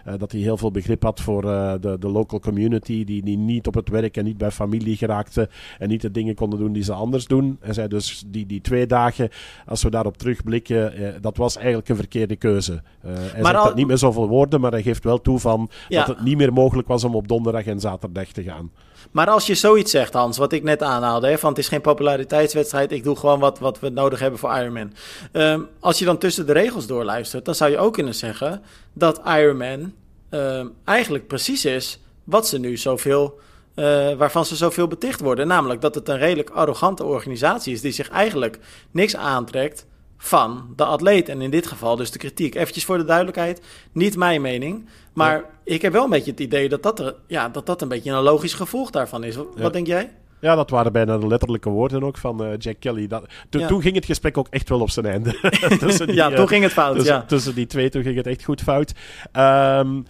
Uh, 0.07 0.15
dat 0.19 0.33
hij 0.33 0.41
heel 0.41 0.57
veel 0.57 0.71
begrip 0.71 1.03
had 1.03 1.21
voor 1.21 1.43
de, 1.43 1.97
de 2.01 2.09
local 2.09 2.41
community, 2.41 3.05
die, 3.05 3.23
die 3.23 3.39
niet 3.39 3.67
op 3.67 3.75
het 3.75 3.89
werk 3.89 4.17
en 4.17 4.25
niet 4.25 4.39
bij 4.39 4.51
familie 4.51 4.97
geraakte 4.97 5.49
en 5.79 5.89
niet 5.89 6.01
de 6.01 6.11
dingen 6.11 6.35
konden 6.35 6.59
doen 6.59 6.73
die 6.73 6.83
ze 6.83 6.93
anders 6.93 7.27
doen. 7.27 7.59
En 7.61 7.75
zei 7.75 7.89
dus 7.89 8.25
die, 8.27 8.47
die 8.47 8.61
twee 8.61 8.87
dagen, 8.87 9.29
als 9.67 9.83
we 9.83 9.91
daarop 9.91 10.17
terugblikken, 10.17 10.93
dat 11.21 11.37
was 11.37 11.57
eigenlijk 11.57 11.89
een 11.89 11.97
verkeerde 11.97 12.37
keuze. 12.37 12.83
hij 13.01 13.43
maar 13.43 13.53
zegt 13.53 13.69
al... 13.69 13.75
niet 13.75 13.87
meer 13.87 13.99
zoveel 13.99 14.29
woorden, 14.29 14.61
maar 14.61 14.71
hij 14.71 14.83
geeft 14.83 15.05
wel 15.05 15.21
toe 15.21 15.39
van 15.39 15.71
ja. 15.89 15.99
dat 16.05 16.17
het 16.17 16.25
niet 16.25 16.37
meer 16.37 16.53
mogelijk 16.53 16.89
was 16.89 17.05
om 17.05 17.15
op 17.15 17.29
donderdag 17.29 17.65
en 17.65 17.81
zaterdag 17.81 18.29
te 18.29 18.43
gaan. 18.43 18.71
Maar 19.11 19.31
als 19.31 19.47
je 19.47 19.55
zoiets 19.55 19.91
zegt, 19.91 20.13
Hans, 20.13 20.39
wat 20.39 20.53
ik 20.53 20.63
net 20.63 20.83
aanhaalde, 20.83 21.29
hè, 21.29 21.39
van 21.39 21.49
het 21.49 21.59
is 21.59 21.69
geen 21.69 21.81
populariteitswedstrijd, 21.81 22.93
ik 22.93 23.05
doe 23.05 23.17
gewoon 23.17 23.41
wat, 23.41 23.59
wat 23.59 23.81
we 23.81 23.89
nodig 23.89 24.19
hebben 24.19 24.39
voor 24.39 24.57
Ironman. 24.57 24.93
Um, 25.33 25.69
als 25.81 25.99
je 25.99 26.05
dan 26.05 26.19
tussen 26.19 26.47
de 26.47 26.53
regels 26.53 26.87
doorluistert, 26.87 27.45
dan 27.45 27.55
zou 27.55 27.71
je 27.71 27.79
ook 27.79 27.93
kunnen 27.93 28.15
zeggen 28.15 28.63
dat 28.93 29.21
Ironman 29.27 29.93
um, 30.31 30.75
eigenlijk 30.85 31.27
precies 31.27 31.65
is 31.65 32.01
wat 32.25 32.49
ze 32.49 32.59
nu 32.59 32.77
zoveel, 32.77 33.39
uh, 33.75 33.85
waarvan 34.15 34.45
ze 34.45 34.57
zoveel 34.57 34.87
beticht 34.87 35.21
worden. 35.21 35.47
Namelijk 35.47 35.81
dat 35.81 35.95
het 35.95 36.09
een 36.09 36.19
redelijk 36.19 36.51
arrogante 36.51 37.05
organisatie 37.05 37.73
is 37.73 37.81
die 37.81 37.93
zich 37.93 38.11
eigenlijk 38.11 38.59
niks 38.91 39.17
aantrekt 39.17 39.87
van 40.19 40.73
de 40.77 40.85
atleet. 40.85 41.29
En 41.29 41.41
in 41.41 41.51
dit 41.51 41.67
geval 41.67 41.97
dus 41.97 42.11
de 42.11 42.19
kritiek. 42.19 42.55
Eventjes 42.55 42.85
voor 42.85 42.99
de 42.99 43.05
duidelijkheid, 43.05 43.63
niet 43.93 44.17
mijn 44.17 44.41
mening. 44.41 44.89
Maar 45.13 45.45
ik 45.65 45.83
heb 45.83 45.93
wel 45.93 46.05
een 46.05 46.11
beetje 46.11 46.31
het 46.31 46.41
idee 46.41 46.69
dat 46.69 46.83
dat, 46.83 46.99
er, 46.99 47.15
ja, 47.27 47.49
dat 47.49 47.67
dat 47.67 47.83
een 47.83 47.89
beetje 47.89 48.11
een 48.11 48.23
logisch 48.23 48.55
gevolg 48.55 48.91
daarvan 48.91 49.25
is. 49.25 49.37
Wat 49.57 49.73
denk 49.73 49.87
jij? 49.87 50.11
Ja, 50.41 50.55
dat 50.55 50.71
waren 50.71 50.93
bijna 50.93 51.19
de 51.19 51.27
letterlijke 51.27 51.69
woorden 51.69 52.03
ook 52.03 52.19
van 52.19 52.45
uh, 52.45 52.51
Jack 52.59 52.77
Kelly. 52.79 53.07
Dat, 53.07 53.25
Toen 53.49 53.83
ging 53.83 53.95
het 53.95 54.05
gesprek 54.05 54.37
ook 54.37 54.47
echt 54.51 54.69
wel 54.69 54.81
op 54.81 54.91
zijn 54.91 55.07
einde. 55.07 55.31
die, 56.07 56.15
ja, 56.15 56.29
toen 56.29 56.39
uh, 56.39 56.47
ging 56.47 56.63
het 56.63 56.73
fout. 56.73 56.95
Tussen, 56.95 57.15
ja. 57.15 57.23
tussen 57.23 57.55
die 57.55 57.67
twee, 57.67 57.89
toen 57.89 58.03
ging 58.03 58.17
het 58.17 58.27
echt 58.27 58.45
goed 58.45 58.61
fout. 58.61 58.93
Um, 59.33 60.05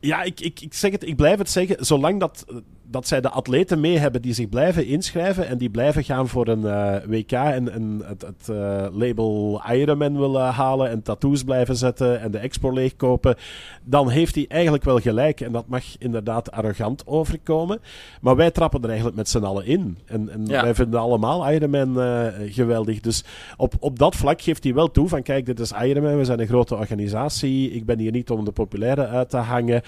ja, 0.00 0.22
ik, 0.22 0.40
ik, 0.40 0.60
ik, 0.60 0.74
zeg 0.74 0.90
het, 0.90 1.06
ik 1.06 1.16
blijf 1.16 1.38
het 1.38 1.50
zeggen. 1.50 1.84
Zolang 1.84 2.20
dat 2.20 2.44
dat 2.92 3.06
zij 3.06 3.20
de 3.20 3.30
atleten 3.30 3.80
mee 3.80 3.98
hebben 3.98 4.22
die 4.22 4.32
zich 4.32 4.48
blijven 4.48 4.86
inschrijven 4.86 5.48
en 5.48 5.58
die 5.58 5.70
blijven 5.70 6.04
gaan 6.04 6.28
voor 6.28 6.48
een 6.48 6.60
uh, 6.60 6.94
WK 7.06 7.32
en, 7.32 7.72
en 7.72 8.00
het, 8.04 8.22
het 8.22 8.48
uh, 8.50 8.86
label 8.90 9.62
Ironman 9.70 10.18
willen 10.18 10.52
halen 10.52 10.90
en 10.90 11.02
tattoos 11.02 11.42
blijven 11.42 11.76
zetten 11.76 12.20
en 12.20 12.30
de 12.30 12.38
expo 12.38 12.72
leegkopen, 12.72 13.36
dan 13.84 14.08
heeft 14.08 14.34
hij 14.34 14.44
eigenlijk 14.48 14.84
wel 14.84 14.98
gelijk. 14.98 15.40
En 15.40 15.52
dat 15.52 15.68
mag 15.68 15.84
inderdaad 15.98 16.50
arrogant 16.50 17.06
overkomen. 17.06 17.80
Maar 18.20 18.36
wij 18.36 18.50
trappen 18.50 18.80
er 18.82 18.88
eigenlijk 18.88 19.16
met 19.16 19.28
z'n 19.28 19.44
allen 19.44 19.66
in. 19.66 19.98
En, 20.06 20.28
en 20.30 20.46
ja. 20.46 20.62
wij 20.62 20.74
vinden 20.74 21.00
allemaal 21.00 21.50
Ironman 21.50 21.98
uh, 21.98 22.26
geweldig. 22.46 23.00
Dus 23.00 23.24
op, 23.56 23.74
op 23.80 23.98
dat 23.98 24.16
vlak 24.16 24.42
geeft 24.42 24.64
hij 24.64 24.74
wel 24.74 24.90
toe 24.90 25.08
van 25.08 25.22
kijk, 25.22 25.46
dit 25.46 25.60
is 25.60 25.72
Ironman, 25.72 26.16
we 26.16 26.24
zijn 26.24 26.40
een 26.40 26.46
grote 26.46 26.76
organisatie. 26.76 27.70
Ik 27.70 27.86
ben 27.86 27.98
hier 27.98 28.12
niet 28.12 28.30
om 28.30 28.44
de 28.44 28.52
populaire 28.52 29.06
uit 29.06 29.30
te 29.30 29.36
hangen. 29.36 29.82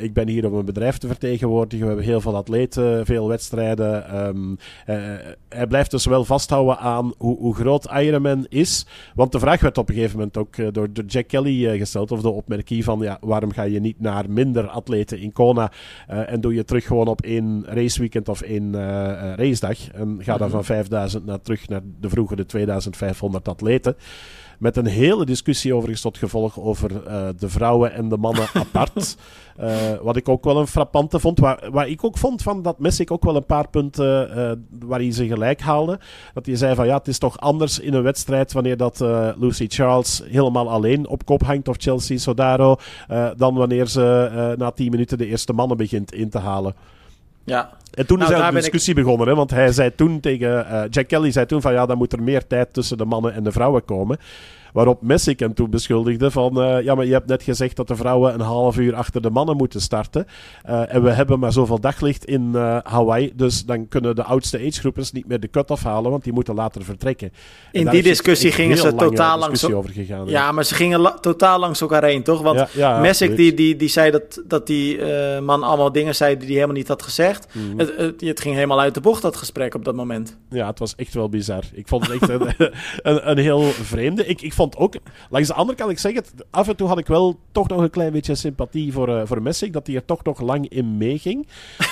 ik 0.00 0.12
ben 0.12 0.28
hier 0.28 0.46
om 0.46 0.54
een 0.54 0.64
bedrijf 0.64 0.98
te 0.98 1.06
vertegenwoordigen. 1.06 1.86
We 1.86 1.92
hebben 1.92 2.10
heel 2.10 2.20
veel 2.20 2.35
atleten, 2.36 3.06
veel 3.06 3.28
wedstrijden. 3.28 4.26
Um, 4.26 4.58
uh, 4.86 4.96
hij 5.48 5.66
blijft 5.66 5.90
dus 5.90 6.04
wel 6.04 6.24
vasthouden 6.24 6.78
aan 6.78 7.12
hoe, 7.18 7.38
hoe, 7.38 7.54
groot 7.54 7.88
Ironman 7.92 8.46
is. 8.48 8.86
Want 9.14 9.32
de 9.32 9.38
vraag 9.38 9.60
werd 9.60 9.78
op 9.78 9.88
een 9.88 9.94
gegeven 9.94 10.16
moment 10.16 10.36
ook 10.36 10.74
door, 10.74 10.92
door, 10.92 11.04
Jack 11.04 11.28
Kelly 11.28 11.78
gesteld, 11.78 12.12
of 12.12 12.20
de 12.20 12.28
opmerking 12.28 12.84
van 12.84 12.98
ja, 13.00 13.18
waarom 13.20 13.52
ga 13.52 13.62
je 13.62 13.80
niet 13.80 14.00
naar 14.00 14.30
minder 14.30 14.68
atleten 14.68 15.18
in 15.18 15.32
Kona 15.32 15.72
en 16.06 16.40
doe 16.40 16.54
je 16.54 16.64
terug 16.64 16.86
gewoon 16.86 17.08
op 17.08 17.20
één 17.20 17.64
raceweekend 17.66 18.28
of 18.28 18.40
één 18.40 18.74
racedag 19.36 19.90
en 19.90 20.18
ga 20.20 20.36
dan 20.36 20.50
van 20.50 20.64
5000 20.64 21.26
naar 21.26 21.40
terug 21.40 21.68
naar 21.68 21.82
de 22.00 22.08
vroegere 22.08 22.46
2500 22.46 23.48
atleten. 23.48 23.96
Met 24.58 24.76
een 24.76 24.86
hele 24.86 25.24
discussie 25.24 25.74
overigens 25.74 26.02
tot 26.02 26.18
gevolg 26.18 26.60
over 26.60 26.90
uh, 26.90 27.28
de 27.38 27.48
vrouwen 27.48 27.92
en 27.92 28.08
de 28.08 28.16
mannen 28.16 28.48
apart. 28.54 29.16
Uh, 29.60 29.74
wat 30.02 30.16
ik 30.16 30.28
ook 30.28 30.44
wel 30.44 30.56
een 30.56 30.66
frappante 30.66 31.20
vond. 31.20 31.38
Waar, 31.38 31.70
waar 31.70 31.88
ik 31.88 32.04
ook 32.04 32.18
vond 32.18 32.42
van 32.42 32.62
dat 32.62 32.78
Messi 32.78 33.04
ook 33.08 33.24
wel 33.24 33.36
een 33.36 33.44
paar 33.44 33.68
punten 33.68 34.28
uh, 34.28 34.52
waar 34.86 34.98
hij 34.98 35.12
ze 35.12 35.26
gelijk 35.26 35.60
haalde. 35.60 35.98
Dat 36.34 36.46
hij 36.46 36.56
zei 36.56 36.74
van 36.74 36.86
ja, 36.86 36.96
het 36.96 37.08
is 37.08 37.18
toch 37.18 37.38
anders 37.38 37.78
in 37.78 37.94
een 37.94 38.02
wedstrijd 38.02 38.52
wanneer 38.52 38.76
dat 38.76 39.00
Lucy 39.38 39.66
Charles 39.68 40.22
helemaal 40.24 40.70
alleen 40.70 41.08
op 41.08 41.24
kop 41.24 41.42
hangt. 41.42 41.68
Of 41.68 41.76
Chelsea 41.78 42.18
Sodaro. 42.18 42.76
dan 43.36 43.54
wanneer 43.54 43.86
ze 43.86 44.54
na 44.58 44.70
tien 44.70 44.90
minuten 44.90 45.18
de 45.18 45.26
eerste 45.26 45.52
mannen 45.52 45.76
begint 45.76 46.12
in 46.12 46.30
te 46.30 46.38
halen. 46.38 46.74
Ja. 47.46 47.70
En 47.94 48.06
toen 48.06 48.18
nou, 48.18 48.32
is 48.32 48.38
er 48.38 48.44
een 48.46 48.54
discussie 48.54 48.94
ik... 48.94 49.02
begonnen, 49.02 49.28
hè, 49.28 49.34
want 49.34 49.50
hij 49.50 49.72
zei 49.72 49.94
toen 49.94 50.20
tegen 50.20 50.66
uh, 50.70 50.82
Jack 50.90 51.08
Kelly 51.08 51.30
zei 51.30 51.46
toen 51.46 51.60
van 51.60 51.72
ja, 51.72 51.86
dan 51.86 51.98
moet 51.98 52.12
er 52.12 52.22
meer 52.22 52.46
tijd 52.46 52.72
tussen 52.72 52.98
de 52.98 53.04
mannen 53.04 53.34
en 53.34 53.44
de 53.44 53.52
vrouwen 53.52 53.84
komen. 53.84 54.18
Waarop 54.76 55.02
Messick 55.02 55.40
hem 55.40 55.54
toen 55.54 55.70
beschuldigde 55.70 56.30
van... 56.30 56.62
Uh, 56.62 56.82
ja, 56.82 56.94
maar 56.94 57.04
je 57.04 57.12
hebt 57.12 57.28
net 57.28 57.42
gezegd 57.42 57.76
dat 57.76 57.88
de 57.88 57.96
vrouwen 57.96 58.34
een 58.34 58.40
half 58.40 58.78
uur 58.78 58.94
achter 58.94 59.22
de 59.22 59.30
mannen 59.30 59.56
moeten 59.56 59.80
starten. 59.80 60.26
Uh, 60.68 60.94
en 60.94 61.02
we 61.02 61.10
hebben 61.10 61.38
maar 61.38 61.52
zoveel 61.52 61.80
daglicht 61.80 62.24
in 62.24 62.50
uh, 62.54 62.78
Hawaii. 62.82 63.32
Dus 63.34 63.64
dan 63.64 63.88
kunnen 63.88 64.14
de 64.14 64.22
oudste 64.22 64.58
agegroepers 64.58 65.12
niet 65.12 65.26
meer 65.28 65.40
de 65.40 65.50
cut-off 65.50 65.82
halen, 65.82 66.10
want 66.10 66.24
die 66.24 66.32
moeten 66.32 66.54
later 66.54 66.84
vertrekken. 66.84 67.32
In 67.72 67.88
die 67.88 68.02
discussie 68.02 68.52
gingen 68.52 68.76
ze 68.76 68.94
totaal 68.94 69.38
langs... 69.38 69.72
over 69.72 69.90
gegaan. 69.90 70.26
Ja, 70.26 70.52
maar 70.52 70.64
ze 70.64 70.74
gingen 70.74 71.20
totaal 71.20 71.58
langs 71.58 71.80
elkaar 71.80 72.04
heen, 72.04 72.22
toch? 72.22 72.42
Want 72.42 72.58
ja, 72.58 72.68
ja, 72.72 73.00
Messick 73.00 73.36
die, 73.36 73.54
die, 73.54 73.76
die 73.76 73.88
zei 73.88 74.10
dat, 74.10 74.42
dat 74.46 74.66
die 74.66 75.00
man 75.40 75.62
allemaal 75.62 75.92
dingen 75.92 76.14
zei 76.14 76.34
die 76.34 76.46
hij 76.46 76.54
helemaal 76.54 76.76
niet 76.76 76.88
had 76.88 77.02
gezegd. 77.02 77.46
Mm 77.52 77.68
-hmm. 77.68 77.78
het, 77.78 77.96
het, 77.96 78.20
het, 78.20 78.40
ging 78.40 78.54
helemaal 78.54 78.80
uit 78.80 78.94
de 78.94 79.00
bocht, 79.00 79.22
dat 79.22 79.36
gesprek 79.36 79.74
op 79.74 79.84
dat 79.84 79.94
moment. 79.94 80.36
Ja, 80.50 80.66
het 80.66 80.78
was 80.78 80.94
echt 80.94 81.14
wel 81.14 81.28
bizar. 81.28 81.62
Ik 81.72 81.88
vond 81.88 82.06
het 82.06 82.22
echt 82.22 82.30
een, 82.30 82.54
een, 83.02 83.30
een, 83.30 83.38
heel 83.38 83.62
vreemde. 83.62 84.26
Ik, 84.26 84.42
ik 84.42 84.52
vond 84.52 84.65
ook, 84.74 84.94
langs 85.30 85.48
de 85.48 85.54
andere 85.54 85.78
kant, 85.78 85.90
ik 85.90 85.98
zeg 85.98 86.14
het, 86.14 86.32
af 86.50 86.68
en 86.68 86.76
toe 86.76 86.88
had 86.88 86.98
ik 86.98 87.06
wel 87.06 87.38
toch 87.52 87.68
nog 87.68 87.80
een 87.80 87.90
klein 87.90 88.12
beetje 88.12 88.34
sympathie 88.34 88.92
voor, 88.92 89.08
uh, 89.08 89.22
voor 89.24 89.42
Messick, 89.42 89.72
dat 89.72 89.86
hij 89.86 89.96
er 89.96 90.04
toch 90.04 90.22
nog 90.22 90.40
lang 90.40 90.68
in 90.68 90.96
meeging. 90.96 91.46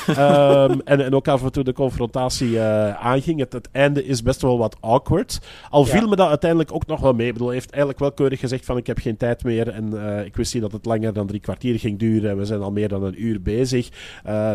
um, 0.09 0.17
en, 0.85 1.01
en 1.01 1.15
ook 1.15 1.29
af 1.29 1.43
en 1.43 1.53
toe 1.53 1.65
de 1.65 1.73
confrontatie 1.73 2.51
uh, 2.51 3.05
aanging. 3.05 3.41
Het, 3.41 3.53
het, 3.53 3.69
einde 3.73 4.05
is 4.05 4.23
best 4.23 4.43
wel 4.43 4.59
wat 4.59 4.77
awkward. 4.81 5.41
Al 5.71 5.85
viel 5.85 6.01
ja. 6.01 6.09
me 6.09 6.17
dat 6.17 6.29
uiteindelijk 6.29 6.75
ook 6.75 6.87
nog 6.87 7.01
wel 7.01 7.13
mee. 7.13 7.27
Ik 7.27 7.33
bedoel, 7.33 7.49
hij 7.49 7.57
heeft 7.57 7.71
eigenlijk 7.71 8.01
wel 8.03 8.13
keurig 8.13 8.41
gezegd 8.41 8.65
van 8.65 8.77
ik 8.77 8.87
heb 8.87 8.99
geen 8.99 9.17
tijd 9.17 9.45
meer 9.45 9.69
en 9.69 9.91
uh, 9.95 10.25
ik 10.25 10.37
wist 10.37 10.53
niet 10.55 10.63
dat 10.63 10.73
het 10.73 10.85
langer 10.85 11.13
dan 11.13 11.27
drie 11.27 11.41
kwartier 11.41 11.79
ging 11.79 11.99
duren 11.99 12.31
en 12.31 12.37
we 12.37 12.45
zijn 12.45 12.61
al 12.61 12.73
meer 12.73 12.89
dan 12.89 13.03
een 13.03 13.25
uur 13.25 13.43
bezig. 13.43 13.89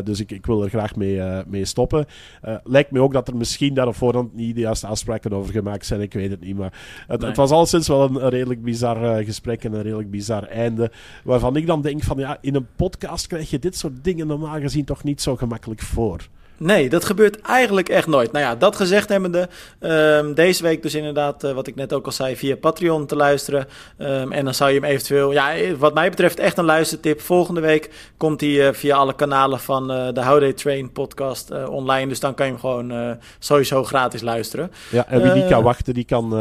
dus 0.03 0.19
ik, 0.19 0.31
ik 0.31 0.45
wil 0.45 0.63
er 0.63 0.69
graag 0.69 0.95
mee, 0.95 1.21
mee 1.47 1.65
stoppen. 1.65 2.05
lijkt 2.63 2.91
me 2.91 3.01
ook 3.01 3.13
dat 3.13 3.27
er 3.27 3.35
misschien 3.35 3.73
daar 3.73 3.87
op 3.87 3.95
voorhand 3.95 4.35
niet 4.35 4.55
de 4.55 4.61
juiste 4.61 4.87
afspraken 4.87 5.33
over 5.33 5.53
gemaakt 5.53 5.85
zijn. 5.85 6.01
Ik 6.01 6.13
weet 6.13 6.31
het 6.31 6.41
niet, 6.41 6.57
maar 6.57 6.73
het, 7.07 7.19
nee. 7.19 7.27
het 7.29 7.37
was 7.37 7.51
alleszins 7.51 7.87
wel 7.87 8.03
een, 8.03 8.08
een 8.15 8.29
redelijk 8.29 8.63
bizar 8.63 9.19
uh, 9.19 9.25
gesprek 9.25 9.63
en 9.63 9.73
een 9.73 9.81
redelijk 9.81 10.11
bizar 10.11 10.43
einde. 10.43 10.91
Waarvan 11.23 11.55
ik 11.55 11.65
dan 11.65 11.81
denk 11.81 12.03
van 12.03 12.17
ja, 12.17 12.37
in 12.41 12.55
een 12.55 12.67
podcast 12.75 13.27
krijg 13.27 13.49
je 13.49 13.59
dit 13.59 13.75
soort 13.75 14.03
dingen 14.03 14.27
normaal 14.27 14.59
gezien 14.59 14.85
toch 14.85 15.03
niet 15.03 15.21
zo 15.21 15.35
gemakkelijk 15.35 15.81
voor. 15.81 16.27
Nee, 16.59 16.89
dat 16.89 17.05
gebeurt 17.05 17.41
eigenlijk 17.41 17.89
echt 17.89 18.07
nooit. 18.07 18.31
Nou 18.31 18.45
ja, 18.45 18.55
dat 18.55 18.75
gezegd 18.75 19.09
hebbende, 19.09 19.49
um, 19.79 20.33
deze 20.33 20.63
week 20.63 20.81
dus 20.81 20.95
inderdaad, 20.95 21.43
uh, 21.43 21.51
wat 21.51 21.67
ik 21.67 21.75
net 21.75 21.93
ook 21.93 22.05
al 22.05 22.11
zei, 22.11 22.35
via 22.35 22.55
Patreon 22.55 23.05
te 23.05 23.15
luisteren. 23.15 23.67
Um, 23.97 24.31
en 24.31 24.45
dan 24.45 24.53
zou 24.53 24.71
je 24.71 24.79
hem 24.79 24.89
eventueel, 24.89 25.31
ja, 25.31 25.75
wat 25.77 25.93
mij 25.93 26.09
betreft 26.09 26.39
echt 26.39 26.57
een 26.57 26.65
luistertip. 26.65 27.21
Volgende 27.21 27.61
week 27.61 28.11
komt 28.17 28.41
hij 28.41 28.49
uh, 28.49 28.73
via 28.73 28.95
alle 28.95 29.15
kanalen 29.15 29.59
van 29.59 29.91
uh, 29.91 30.07
de 30.13 30.25
How 30.25 30.39
They 30.39 30.53
Train 30.53 30.91
podcast 30.91 31.51
online. 31.67 32.07
Dus 32.07 32.19
dan 32.19 32.33
kan 32.33 32.45
je 32.45 32.51
hem 32.51 32.61
gewoon 32.61 33.17
sowieso 33.39 33.83
gratis 33.83 34.21
luisteren. 34.21 34.71
Ja, 34.91 35.07
en 35.07 35.21
wie 35.21 35.31
niet 35.31 35.47
kan 35.47 35.63
wachten, 35.63 35.93
die 35.93 36.05
kan 36.05 36.33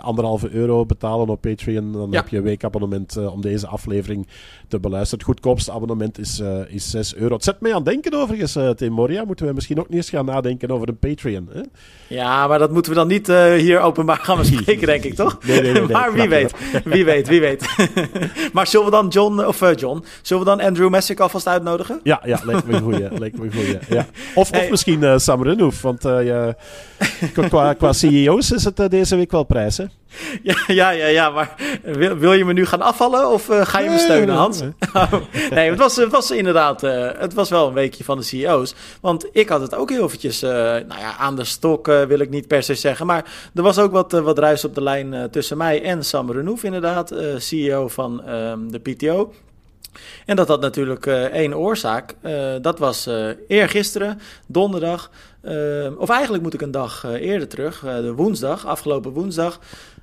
anderhalve 0.00 0.50
euro 0.50 0.86
betalen 0.86 1.28
op 1.28 1.40
Patreon. 1.40 1.92
Dan 1.92 2.08
ja. 2.10 2.16
heb 2.16 2.28
je 2.28 2.36
een 2.36 2.42
weekabonnement 2.42 3.16
om 3.16 3.40
deze 3.40 3.66
aflevering 3.66 4.28
te 4.68 4.80
beluisteren. 4.80 5.18
Het 5.18 5.34
goedkoopste 5.34 5.72
abonnement 5.72 6.18
is, 6.18 6.42
is 6.68 6.90
6 6.90 7.14
euro. 7.14 7.34
Het 7.34 7.44
zet 7.44 7.60
mij 7.60 7.74
aan 7.74 7.84
denken 7.84 8.12
overigens, 8.12 8.58
Tim 8.76 8.92
Moria. 8.92 9.24
Moeten 9.24 9.46
we 9.46 9.52
misschien 9.52 9.78
ook 9.78 9.88
niet 9.88 9.96
eens 9.96 10.10
gaan 10.10 10.24
nadenken 10.24 10.70
over 10.70 10.88
een 10.88 10.98
Patreon. 10.98 11.48
Hè? 11.52 11.60
Ja, 12.08 12.46
maar 12.46 12.58
dat 12.58 12.72
moeten 12.72 12.92
we 12.92 12.98
dan 12.98 13.08
niet 13.08 13.28
uh, 13.28 13.52
hier 13.52 13.80
openbaar 13.80 14.16
gaan 14.16 14.38
bespreken, 14.48 14.86
denk 14.86 15.04
ik, 15.04 15.14
toch? 15.14 15.38
Nee, 15.46 15.60
nee, 15.60 15.72
nee. 15.72 15.86
maar 15.98 16.12
wie 16.12 16.28
weet, 16.28 16.52
wie 16.84 17.04
weet, 17.04 17.28
wie 17.28 17.40
weet. 17.48 17.66
maar 18.52 18.66
zullen 18.66 18.86
we 18.86 18.92
dan 18.92 19.08
John, 19.08 19.40
of 19.44 19.62
uh, 19.62 19.74
John, 19.74 20.04
zullen 20.22 20.44
we 20.44 20.48
dan 20.48 20.60
Andrew 20.60 20.90
Messick 20.90 21.20
alvast 21.20 21.46
uitnodigen? 21.46 22.00
Ja, 22.02 22.22
ja, 22.24 22.40
lijkt 22.44 22.66
me 22.66 22.74
een 22.74 22.82
goeie. 22.82 23.18
lijkt 23.18 23.38
me 23.38 23.44
een 23.44 23.52
goeie 23.52 23.78
ja. 23.88 24.06
Of, 24.34 24.50
hey. 24.50 24.62
of 24.62 24.70
misschien 24.70 25.02
uh, 25.02 25.18
Sam 25.18 25.42
Renouf, 25.42 25.82
want 25.82 26.00
qua, 27.48 27.72
qua 27.72 27.92
CEO's 27.92 28.50
is 28.50 28.64
het 28.64 28.90
deze 28.90 29.16
week 29.16 29.30
wel 29.30 29.44
prijs, 29.44 29.76
hè? 29.76 29.84
Ja, 30.42 30.56
ja, 30.66 30.90
ja, 30.90 31.06
ja, 31.06 31.30
maar 31.30 31.54
wil, 31.82 32.16
wil 32.16 32.32
je 32.32 32.44
me 32.44 32.52
nu 32.52 32.66
gaan 32.66 32.80
afvallen 32.80 33.28
of 33.28 33.48
uh, 33.48 33.66
ga 33.66 33.78
je 33.78 33.90
me 33.90 33.98
steunen, 33.98 34.34
Hans? 34.34 34.60
Nee, 34.60 34.72
nee 35.50 35.70
het, 35.70 35.78
was, 35.78 35.96
het 35.96 36.10
was 36.10 36.30
inderdaad, 36.30 36.82
uh, 36.82 37.10
het 37.18 37.34
was 37.34 37.50
wel 37.50 37.66
een 37.66 37.74
weekje 37.74 38.04
van 38.04 38.18
de 38.18 38.24
CEO's. 38.24 38.74
Want 39.00 39.26
ik 39.32 39.48
had 39.48 39.60
het 39.60 39.74
ook 39.74 39.90
heel 39.90 40.04
eventjes, 40.04 40.42
uh, 40.42 40.50
nou 40.50 40.98
ja, 40.98 41.16
aan 41.16 41.36
de 41.36 41.44
stok 41.44 41.86
wil 41.86 42.18
ik 42.18 42.30
niet 42.30 42.46
per 42.46 42.62
se 42.62 42.74
zeggen. 42.74 43.06
Maar 43.06 43.24
er 43.54 43.62
was 43.62 43.78
ook 43.78 43.92
wat, 43.92 44.12
wat 44.12 44.38
ruis 44.38 44.64
op 44.64 44.74
de 44.74 44.82
lijn 44.82 45.28
tussen 45.30 45.56
mij 45.56 45.82
en 45.82 46.04
Sam 46.04 46.32
Renouf, 46.32 46.62
inderdaad, 46.62 47.14
CEO 47.36 47.88
van 47.88 48.24
ehm, 48.24 48.68
de 48.68 48.78
PTO. 48.78 49.32
En 50.26 50.36
dat 50.36 50.48
had 50.48 50.60
natuurlijk 50.60 51.06
uh, 51.06 51.22
één 51.22 51.56
oorzaak. 51.56 52.14
Uh, 52.22 52.54
dat 52.60 52.78
was 52.78 53.06
uh, 53.06 53.28
eergisteren, 53.48 54.20
donderdag. 54.46 55.10
of 55.98 56.08
eigenlijk 56.08 56.42
moet 56.42 56.54
ik 56.54 56.60
een 56.60 56.70
dag 56.70 57.04
eerder 57.04 57.48
terug, 57.48 57.80
de 57.80 58.12
woensdag, 58.12 58.66
afgelopen 58.66 59.12
woensdag. 59.12 59.60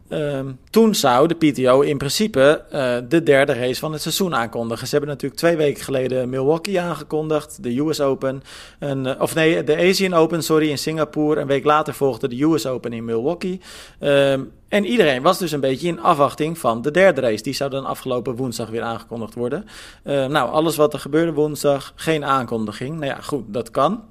Um, 0.10 0.60
toen 0.70 0.96
zou 0.96 1.28
de 1.28 1.36
PTO 1.36 1.82
in 1.82 1.98
principe 1.98 2.64
uh, 2.74 2.98
de 3.10 3.24
derde 3.24 3.54
race 3.54 3.80
van 3.80 3.92
het 3.92 4.02
seizoen 4.02 4.36
aankondigen. 4.36 4.88
Ze 4.88 4.96
hebben 4.96 5.10
natuurlijk 5.10 5.42
twee 5.42 5.58
weken 5.58 5.84
geleden 5.84 6.30
Milwaukee 6.30 6.80
aangekondigd, 6.80 7.64
de 7.64 7.80
US 7.80 8.02
Open. 8.02 8.44
En, 8.80 9.06
uh, 9.06 9.22
of 9.22 9.36
nee, 9.36 9.64
de 9.64 9.78
Asian 9.78 10.14
Open, 10.14 10.44
sorry, 10.44 10.70
in 10.70 10.78
Singapore. 10.78 11.42
Een 11.42 11.48
week 11.48 11.64
later 11.64 11.94
volgde 11.94 12.28
de 12.28 12.44
US 12.44 12.66
Open 12.66 12.94
in 12.94 13.06
Milwaukee. 13.06 13.62
Um, 14.00 14.52
en 14.68 14.86
iedereen 14.86 15.22
was 15.22 15.38
dus 15.38 15.52
een 15.52 15.60
beetje 15.60 15.88
in 15.88 16.02
afwachting 16.02 16.58
van 16.58 16.82
de 16.82 16.92
derde 16.92 17.22
race. 17.22 17.44
Die 17.44 17.54
zou 17.54 17.70
dan 17.70 17.86
afgelopen 17.86 18.36
woensdag 18.36 18.70
weer 18.70 18.82
aangekondigd 18.82 19.34
worden. 19.34 19.66
Uh, 20.04 20.26
nou, 20.26 20.50
alles 20.50 20.76
wat 20.76 20.94
er 20.94 21.00
gebeurde 21.00 21.34
woensdag, 21.34 21.94
geen 21.96 22.26
aankondiging. 22.26 22.94
Nou 22.96 23.06
ja, 23.06 23.22
goed, 23.22 23.44
dat 23.48 23.72
kan. 23.72 24.04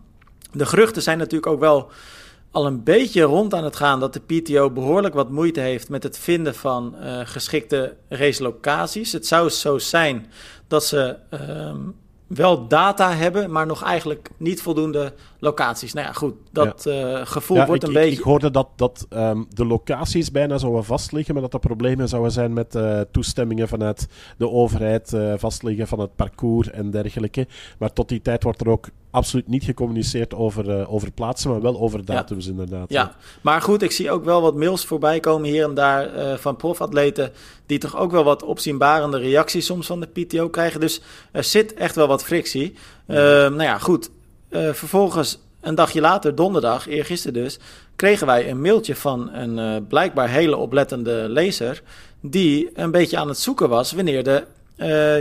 De 0.53 0.67
geruchten 0.67 1.03
zijn 1.03 1.19
natuurlijk 1.19 1.53
ook 1.53 1.61
wel 1.61 1.91
al 2.55 2.67
een 2.67 2.83
beetje 2.83 3.23
rond 3.23 3.55
aan 3.55 3.65
het 3.65 3.77
gaan 3.77 4.01
dat 4.01 4.13
de 4.13 4.21
PTO 4.21 4.71
behoorlijk 4.71 5.15
wat 5.15 5.31
moeite 5.31 5.61
heeft 5.61 5.89
met 5.89 6.03
het 6.03 6.19
vinden 6.19 6.55
van 6.55 6.95
uh, 7.01 7.21
geschikte 7.25 7.97
racelocaties. 8.09 9.13
Het 9.13 9.27
zou 9.27 9.51
zo 9.51 9.79
zijn 9.79 10.27
dat 10.69 10.85
ze 10.85 11.17
ehm, 11.31 11.79
wel 12.27 12.69
data 12.69 13.13
hebben, 13.13 13.51
maar 13.51 13.67
nog 13.67 13.83
eigenlijk 13.83 14.31
niet 14.37 14.63
voldoende 14.63 15.13
locaties. 15.39 15.93
Nou 15.93 16.07
ja, 16.07 16.13
goed, 16.13 16.35
dat 16.53 16.87
eh, 16.87 17.21
gevoel 17.25 17.67
wordt 17.67 17.83
een 17.83 17.89
ik, 17.89 17.95
beetje... 17.95 18.19
Ik 18.19 18.25
hoorde 18.25 18.51
dat, 18.51 18.69
dat 18.77 19.07
ehm, 19.09 19.43
de 19.49 19.67
locaties 19.67 20.31
bijna 20.31 20.59
zouden 20.59 20.85
vastliggen, 20.85 21.35
maar 21.35 21.43
dat 21.43 21.55
er 21.55 21.61
problemen 21.61 22.09
zouden 22.09 22.33
zijn 22.33 22.53
met 22.53 22.75
uh, 22.75 23.01
toestemmingen 23.01 23.69
vanuit 23.69 24.09
de 24.39 24.51
overheid, 24.51 25.13
uh, 25.13 25.35
vastliggen 25.37 25.89
van 25.89 25.99
het 25.99 26.17
parcours 26.17 26.71
en 26.71 26.91
dergelijke. 26.91 27.47
Maar 27.79 27.93
tot 27.93 28.09
die 28.09 28.23
tijd 28.23 28.43
wordt 28.43 28.61
er 28.61 28.69
ook 28.69 28.89
absoluut 29.15 29.49
niet 29.49 29.65
gecommuniceerd 29.65 30.35
over, 30.35 30.89
over 30.89 31.11
plaatsen, 31.11 31.51
maar 31.51 31.61
wel 31.61 31.81
over 31.81 32.05
datums 32.05 32.47
inderdaad. 32.47 32.91
Ja. 32.91 33.17
maar 33.41 33.63
goed, 33.63 33.83
ik 33.83 33.91
zie 33.91 34.11
ook 34.11 34.25
wel 34.25 34.43
wat 34.43 34.55
mails 34.55 34.85
voorbij 34.85 35.21
komen 35.21 35.49
hier 35.49 35.65
en 35.65 35.75
daar 35.75 36.39
van 36.39 36.57
profatleten 36.57 37.33
die 37.67 37.79
toch 37.79 37.97
ook 37.97 38.11
wel 38.11 38.25
wat 38.25 38.43
opzienbarende 38.43 39.19
reacties 39.19 39.67
soms 39.67 39.87
van 39.87 40.01
de 40.01 40.07
PTO 40.07 40.49
krijgen. 40.49 40.81
Dus 40.81 41.01
er 41.33 41.45
zit 41.45 41.75
echt 41.75 41.95
wel 41.95 42.07
wat 42.07 42.25
frictie. 42.25 42.75
Uh, 43.07 43.17
nou 43.17 43.63
ja, 43.63 43.79
goed. 43.79 44.11
Uh, 44.51 44.73
vervolgens, 44.73 45.39
een 45.61 45.75
dagje 45.75 46.01
later, 46.01 46.35
donderdag, 46.35 46.89
eergisteren 46.89 47.43
dus, 47.43 47.59
kregen 47.97 48.27
wij 48.27 48.51
een 48.51 48.61
mailtje 48.61 48.97
van 48.97 49.33
een 49.33 49.59
uh, 49.59 49.89
blijkbaar 49.89 50.29
hele 50.29 50.57
oplettende 50.57 51.27
lezer. 51.29 51.83
Die 52.21 52.71
een 52.75 52.91
beetje 52.91 53.19
aan 53.19 53.29
het 53.29 53.39
zoeken 53.39 53.69
was 53.69 53.93
wanneer 53.93 54.25
de 54.25 54.45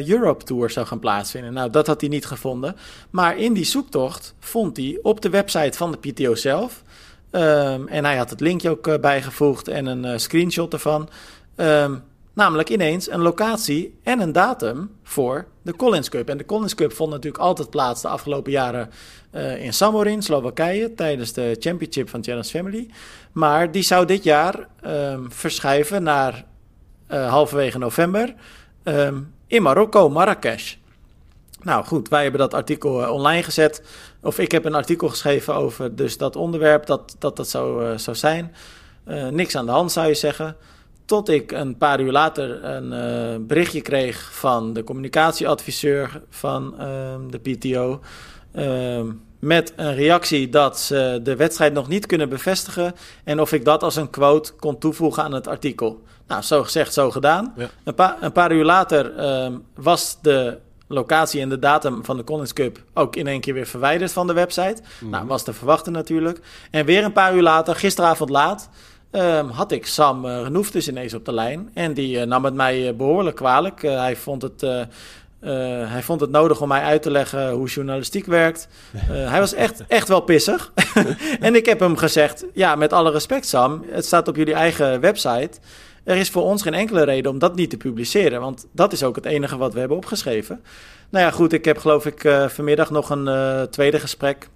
Europe 0.08 0.44
Tour 0.44 0.70
zou 0.70 0.86
gaan 0.86 1.00
plaatsvinden. 1.00 1.54
Nou, 1.54 1.70
dat 1.70 1.88
had 1.88 2.02
hij 2.02 2.10
niet 2.10 2.26
gevonden. 2.26 2.76
Maar 3.10 3.38
in 3.38 3.54
die 3.54 3.66
zoektocht 3.66 4.36
vond 4.40 4.78
hij 4.78 5.00
op 5.02 5.22
de 5.22 5.30
website 5.30 5.78
van 5.78 5.92
de 5.92 6.12
PTO 6.12 6.36
zelf. 6.36 6.84
Um, 7.32 7.88
en 7.88 8.06
hij 8.06 8.18
had 8.18 8.30
het 8.30 8.40
linkje 8.40 8.70
ook 8.70 9.02
bijgevoegd 9.02 9.68
en 9.68 9.86
een 9.86 10.20
screenshot 10.20 10.74
ervan. 10.74 11.10
Um, 11.56 12.04
Namelijk 12.36 12.70
ineens 12.70 13.12
een 13.12 13.22
locatie 13.22 14.00
en 14.04 14.20
een 14.20 14.32
datum 14.32 14.92
voor 15.04 15.46
de 15.62 15.76
Collins 15.76 16.10
Cup. 16.10 16.30
En 16.30 16.38
de 16.38 16.46
Collins 16.46 16.76
Cup 16.76 16.94
vond 16.94 17.12
natuurlijk 17.12 17.44
altijd 17.44 17.70
plaats 17.70 18.02
de 18.02 18.08
afgelopen 18.08 18.52
jaren 18.52 18.90
in 19.58 19.74
Samorin, 19.74 20.22
Slowakije, 20.22 20.94
tijdens 20.94 21.34
de 21.34 21.56
Championship 21.60 22.10
van 22.10 22.24
Challenge 22.24 22.50
Family. 22.50 22.90
Maar 23.32 23.72
die 23.72 23.82
zou 23.82 24.06
dit 24.06 24.24
jaar 24.24 24.68
um, 24.86 25.32
verschuiven 25.32 26.04
naar 26.04 26.46
halverwege 27.08 27.78
november 27.78 28.34
in 29.54 29.62
Marokko, 29.62 30.10
Marrakesh. 30.10 30.76
Nou 31.62 31.86
goed, 31.86 32.10
wij 32.10 32.22
hebben 32.22 32.40
dat 32.40 32.54
artikel 32.54 33.02
uh, 33.02 33.10
online 33.10 33.44
gezet. 33.44 33.84
Of 34.22 34.40
ik 34.40 34.52
heb 34.52 34.66
een 34.66 34.76
artikel 34.76 35.10
geschreven 35.10 35.56
over 35.56 35.96
dus 35.96 36.18
dat 36.18 36.36
onderwerp, 36.36 36.86
dat 36.86 37.16
dat, 37.20 37.36
dat 37.36 37.50
zou, 37.50 37.98
zou 38.00 38.18
zijn. 38.18 38.56
niks 39.32 39.56
aan 39.56 39.66
de 39.66 39.72
hand 39.72 39.92
zou 39.92 40.08
je 40.08 40.14
zeggen. 40.14 40.56
Tot 41.06 41.30
ik 41.30 41.52
een 41.52 41.78
paar 41.78 42.00
uur 42.00 42.12
later 42.12 42.64
een 42.64 43.48
berichtje 43.48 43.82
kreeg 43.82 44.30
van 44.34 44.74
de 44.74 44.84
communicatieadviseur 44.84 46.22
van 46.30 46.76
uh, 46.80 46.86
de 47.30 47.40
PTO. 47.40 48.02
Uh, 48.56 49.02
met 49.40 49.74
een 49.76 49.96
reactie 49.96 50.50
dat 50.50 50.80
ze 50.80 51.20
de 51.24 51.36
wedstrijd 51.36 51.74
nog 51.74 51.88
niet 51.88 52.06
kunnen 52.06 52.30
bevestigen. 52.30 52.96
En 53.24 53.42
of 53.42 53.52
ik 53.52 53.66
dat 53.66 53.84
als 53.84 53.96
een 53.96 54.10
quote 54.10 54.54
kon 54.54 54.78
toevoegen 54.78 55.24
aan 55.24 55.34
het 55.34 55.48
artikel. 55.48 56.02
Nou, 56.34 56.46
zo 56.46 56.64
gezegd, 56.64 56.94
zo 56.94 57.12
gedaan. 57.12 57.54
Ja. 57.56 57.70
Een, 57.84 57.94
pa 57.94 58.18
een, 58.22 58.32
paar 58.32 58.52
uur 58.52 58.64
later 58.64 59.16
ehm, 59.18 59.54
was 59.76 60.18
de 60.22 60.58
locatie 60.88 61.42
en 61.42 61.50
de 61.50 61.60
datum 61.60 62.06
van 62.06 62.18
de 62.18 62.24
Collins 62.24 62.54
Cup 62.54 62.84
ook 62.94 63.16
in 63.16 63.28
één 63.28 63.42
keer 63.42 63.54
weer 63.54 63.66
verwijderd 63.66 64.12
van 64.12 64.28
de 64.28 64.34
website. 64.34 64.82
Mm. 65.00 65.10
Nou, 65.10 65.28
was 65.28 65.44
te 65.44 65.54
verwachten 65.54 65.94
natuurlijk. 65.94 66.40
En 66.72 66.86
weer 66.86 67.04
een 67.04 67.14
paar 67.14 67.36
uur 67.36 67.42
later, 67.42 67.76
gisteravond 67.76 68.30
laat. 68.30 68.70
Um, 69.12 69.50
had 69.50 69.72
ik 69.72 69.86
Sam 69.86 70.26
uh, 70.26 70.42
Renouf 70.42 70.72
dus 70.72 70.88
ineens 70.88 71.14
op 71.14 71.26
de 71.26 71.34
lijn. 71.34 71.70
En 71.74 71.94
die 71.94 72.18
uh, 72.18 72.24
nam 72.24 72.46
het 72.46 72.54
mij 72.54 72.88
uh, 72.88 72.94
behoorlijk 72.94 73.36
kwalijk. 73.36 73.82
hij, 73.82 74.16
vond 74.16 74.42
het, 74.42 74.62
hij 75.90 76.04
vond 76.04 76.22
het 76.22 76.30
nodig 76.30 76.62
om 76.62 76.68
mij 76.68 76.82
uit 76.82 77.02
te 77.02 77.12
leggen 77.12 77.52
hoe 77.52 77.68
journalistiek 77.68 78.26
werkt. 78.26 78.68
hij 79.32 79.40
was 79.40 79.54
echt, 79.54 79.84
echt 79.88 80.08
wel 80.08 80.22
pissig. 80.22 80.72
en 81.40 81.56
ik 81.56 81.66
heb 81.66 81.80
hem 81.80 81.98
gezegd, 81.98 82.46
ja, 82.54 82.76
met 82.76 82.94
alle 82.94 83.12
respect 83.12 83.48
Sam, 83.48 83.84
het 83.90 84.06
staat 84.06 84.28
op 84.28 84.36
jullie 84.36 84.54
eigen 84.54 85.00
website. 85.00 85.60
Er 86.04 86.18
is 86.18 86.30
voor 86.30 86.44
ons 86.44 86.62
geen 86.62 86.74
enkele 86.74 87.04
reden 87.04 87.32
om 87.32 87.40
dat 87.40 87.56
niet 87.56 87.70
te 87.70 87.78
publiceren. 87.78 88.42
Want 88.42 88.68
dat 88.72 88.94
is 88.94 89.04
ook 89.04 89.16
het 89.16 89.26
enige 89.26 89.58
wat 89.58 89.74
we 89.74 89.80
hebben 89.80 89.98
opgeschreven. 89.98 90.64
Nou 91.10 91.26
ja, 91.26 91.32
goed, 91.32 91.54
ik 91.54 91.66
heb 91.66 91.78
geloof 91.78 92.06
ik 92.06 92.48
vanmiddag 92.48 92.90
nog 92.90 93.10
een 93.10 93.70
tweede 93.70 94.00
gesprek 94.00 94.50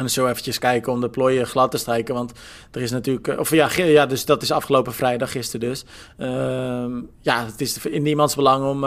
en 0.00 0.10
zo 0.10 0.26
eventjes 0.26 0.58
kijken 0.58 0.92
om 0.92 1.00
de 1.00 1.08
plooien 1.08 1.46
glad 1.46 1.70
te 1.70 1.78
strijken. 1.78 2.14
Want 2.14 2.32
er 2.70 2.80
is 2.80 2.90
natuurlijk. 2.90 3.28
Eh, 3.28 3.38
of 3.38 3.50
ja, 3.50 3.68
ja 3.76 4.06
dus 4.06 4.24
dat 4.24 4.42
is 4.42 4.50
afgelopen 4.50 4.92
vrijdag, 4.92 5.30
gisteren 5.30 5.68
dus. 5.68 5.84
Uh, 6.18 6.84
ja, 7.20 7.44
het 7.44 7.60
is 7.60 7.86
in 7.86 8.02
niemands 8.02 8.34
belang 8.34 8.64
om 8.64 8.84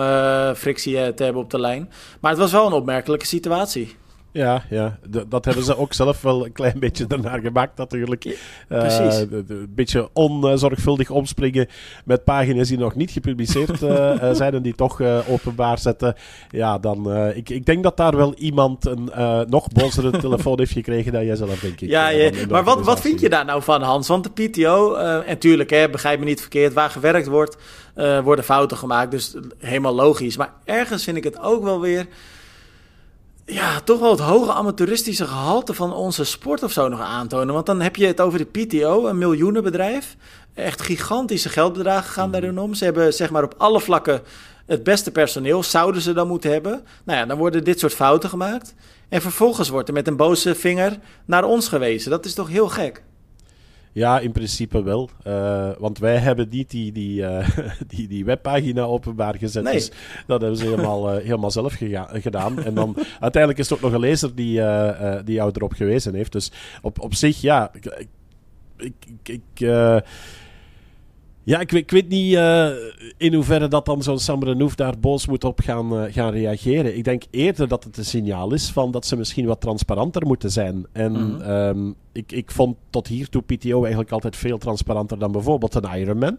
frictie 0.55 0.99
eh, 0.99 1.07
te 1.07 1.23
hebben 1.23 1.41
op 1.41 1.49
de 1.49 1.59
lijn. 1.59 1.91
Maar 2.19 2.31
het 2.31 2.39
was 2.39 2.51
wel 2.51 2.65
een 2.65 2.73
opmerkelijke 2.73 3.25
situatie. 3.25 3.95
Ja, 4.33 4.63
ja. 4.69 4.97
dat 5.27 5.45
hebben 5.45 5.63
ze 5.63 5.77
ook 5.77 5.93
zelf 6.03 6.21
wel 6.21 6.45
een 6.45 6.51
klein 6.51 6.79
beetje 6.79 7.05
ernaar 7.07 7.39
gemaakt 7.39 7.77
natuurlijk. 7.77 8.37
Precies. 8.67 9.21
Uh, 9.21 9.37
een 9.47 9.71
beetje 9.75 10.09
onzorgvuldig 10.13 11.09
omspringen 11.09 11.67
met 12.05 12.23
pagina's 12.23 12.67
die 12.67 12.77
nog 12.77 12.95
niet 12.95 13.11
gepubliceerd 13.11 13.81
uh, 13.81 14.33
zijn 14.41 14.53
en 14.53 14.61
die 14.61 14.75
toch 14.75 14.99
uh, 14.99 15.19
openbaar 15.29 15.79
zetten. 15.79 16.15
Ja, 16.49 16.77
dan... 16.77 17.15
ik, 17.35 17.49
ik 17.49 17.65
denk 17.65 17.83
dat 17.83 17.97
daar 17.97 18.15
wel 18.15 18.33
iemand 18.33 18.85
een 18.85 19.11
nog 19.47 19.67
bozere 19.71 20.19
telefoon 20.19 20.59
heeft 20.59 20.71
gekregen 20.71 21.11
dan 21.11 21.25
jij 21.25 21.35
zelf, 21.35 21.59
denk 21.59 21.81
ik. 21.81 21.89
Ja, 21.89 22.07
ja. 22.07 22.31
maar 22.49 22.63
wat, 22.63 22.81
wat 22.81 23.01
vind 23.01 23.19
je 23.19 23.29
daar 23.29 23.45
nou 23.45 23.63
van, 23.63 23.81
Hans? 23.81 24.07
Want 24.07 24.23
de 24.23 24.47
PTO, 24.47 24.93
en 24.95 25.37
tuurlijk, 25.37 25.69
hè, 25.69 25.89
begrijp 25.89 26.19
me 26.19 26.25
niet 26.25 26.41
verkeerd, 26.41 26.73
waar 26.73 26.89
gewerkt 26.89 27.27
wordt, 27.27 27.57
worden 28.23 28.45
fouten 28.45 28.77
gemaakt. 28.77 29.11
Dus 29.11 29.35
helemaal 29.57 29.95
logisch. 29.95 30.37
Maar 30.37 30.53
ergens 30.65 31.03
vind 31.03 31.17
ik 31.17 31.23
het 31.23 31.39
ook 31.39 31.63
wel 31.63 31.81
weer 31.81 32.07
ja, 33.45 33.79
toch 33.79 33.99
wel 33.99 34.11
het 34.11 34.19
hoge 34.19 34.51
amateuristische 34.51 35.25
gehalte 35.25 35.73
van 35.73 35.93
onze 35.93 36.23
sport 36.23 36.63
of 36.63 36.71
zo 36.71 36.87
nog 36.87 36.99
aantonen. 36.99 37.53
Want 37.53 37.65
dan 37.65 37.81
heb 37.81 37.95
je 37.95 38.05
het 38.05 38.21
over 38.21 38.39
de 38.39 38.65
PTO, 38.65 39.07
een 39.07 39.17
miljoenenbedrijf. 39.17 40.15
Echt 40.53 40.81
gigantische 40.81 41.49
geldbedragen 41.49 42.11
gaan 42.13 42.25
mm. 42.25 42.31
daarin 42.31 42.59
om. 42.59 42.73
Ze 42.73 42.83
hebben 42.83 43.13
zeg 43.13 43.29
maar 43.29 43.43
op 43.43 43.55
alle 43.57 43.81
vlakken 43.81 44.21
het 44.65 44.83
beste 44.83 45.11
personeel, 45.11 45.63
zouden 45.63 46.01
ze 46.01 46.13
dan 46.13 46.27
moeten 46.27 46.51
hebben. 46.51 46.83
Nou 47.03 47.19
ja, 47.19 47.25
dan 47.25 47.37
worden 47.37 47.63
dit 47.63 47.79
soort 47.79 47.93
fouten 47.93 48.29
gemaakt. 48.29 48.73
En 49.09 49.21
vervolgens 49.21 49.69
wordt 49.69 49.87
er 49.87 49.93
met 49.93 50.07
een 50.07 50.15
boze 50.15 50.55
vinger 50.55 50.97
naar 51.25 51.43
ons 51.43 51.67
gewezen. 51.67 52.11
Dat 52.11 52.25
is 52.25 52.33
toch 52.33 52.47
heel 52.47 52.69
gek? 52.69 53.03
Ja, 53.93 54.19
in 54.19 54.31
principe 54.31 54.83
wel. 54.83 55.09
Uh, 55.27 55.69
want 55.77 55.99
wij 55.99 56.17
hebben 56.17 56.47
niet 56.49 56.69
die, 56.69 56.91
die, 56.91 57.21
uh, 57.21 57.49
die, 57.95 58.07
die 58.07 58.25
webpagina 58.25 58.83
openbaar 58.83 59.37
gezet. 59.37 59.63
Nee. 59.63 59.73
Dus 59.73 59.91
dat 60.27 60.41
hebben 60.41 60.59
ze 60.59 60.65
helemaal, 60.65 61.15
uh, 61.15 61.23
helemaal 61.23 61.51
zelf 61.51 61.75
gedaan. 62.11 62.63
En 62.63 62.73
dan 62.73 62.95
uiteindelijk 63.19 63.61
is 63.61 63.69
er 63.69 63.75
ook 63.75 63.81
nog 63.81 63.93
een 63.93 63.99
lezer 63.99 64.35
die, 64.35 64.61
die 65.23 65.35
jou 65.35 65.51
erop 65.53 65.73
gewezen 65.73 66.15
heeft. 66.15 66.31
Dus 66.31 66.51
op, 66.81 66.99
op 66.99 67.13
zich, 67.13 67.41
ja. 67.41 67.71
Ik, 67.73 68.13
ik, 68.77 68.93
ik 69.23 69.61
ja, 71.45 71.59
ik, 71.59 71.71
ik, 71.71 71.91
weet 71.91 72.09
niet 72.09 72.33
uh, 72.33 72.69
in 73.17 73.33
hoeverre 73.33 73.67
dat 73.67 73.85
dan 73.85 74.03
zo'n 74.03 74.19
Sam 74.19 74.43
Renouf 74.43 74.75
daar 74.75 74.99
boos 74.99 75.27
moet 75.27 75.43
op 75.43 75.59
gaan, 75.59 75.93
uh, 75.93 76.13
gaan 76.13 76.31
reageren. 76.31 76.97
Ik 76.97 77.03
denk 77.03 77.23
eerder 77.29 77.67
dat 77.67 77.83
het 77.83 77.97
een 77.97 78.05
signaal 78.05 78.53
is 78.53 78.69
van 78.69 78.91
dat 78.91 79.05
ze 79.05 79.17
misschien 79.17 79.45
wat 79.45 79.61
transparanter 79.61 80.25
moeten 80.25 80.51
zijn. 80.51 80.85
En 80.91 81.11
mm 81.11 81.39
-hmm. 81.39 81.49
um, 81.49 81.95
ik, 82.13 82.31
ik 82.31 82.51
vond 82.51 82.77
tot 82.89 83.07
hiertoe 83.07 83.41
PTO 83.41 83.79
eigenlijk 83.81 84.11
altijd 84.11 84.35
veel 84.35 84.57
transparanter 84.57 85.19
dan 85.19 85.31
bijvoorbeeld 85.31 85.75
een 85.75 85.99
Ironman 85.99 86.37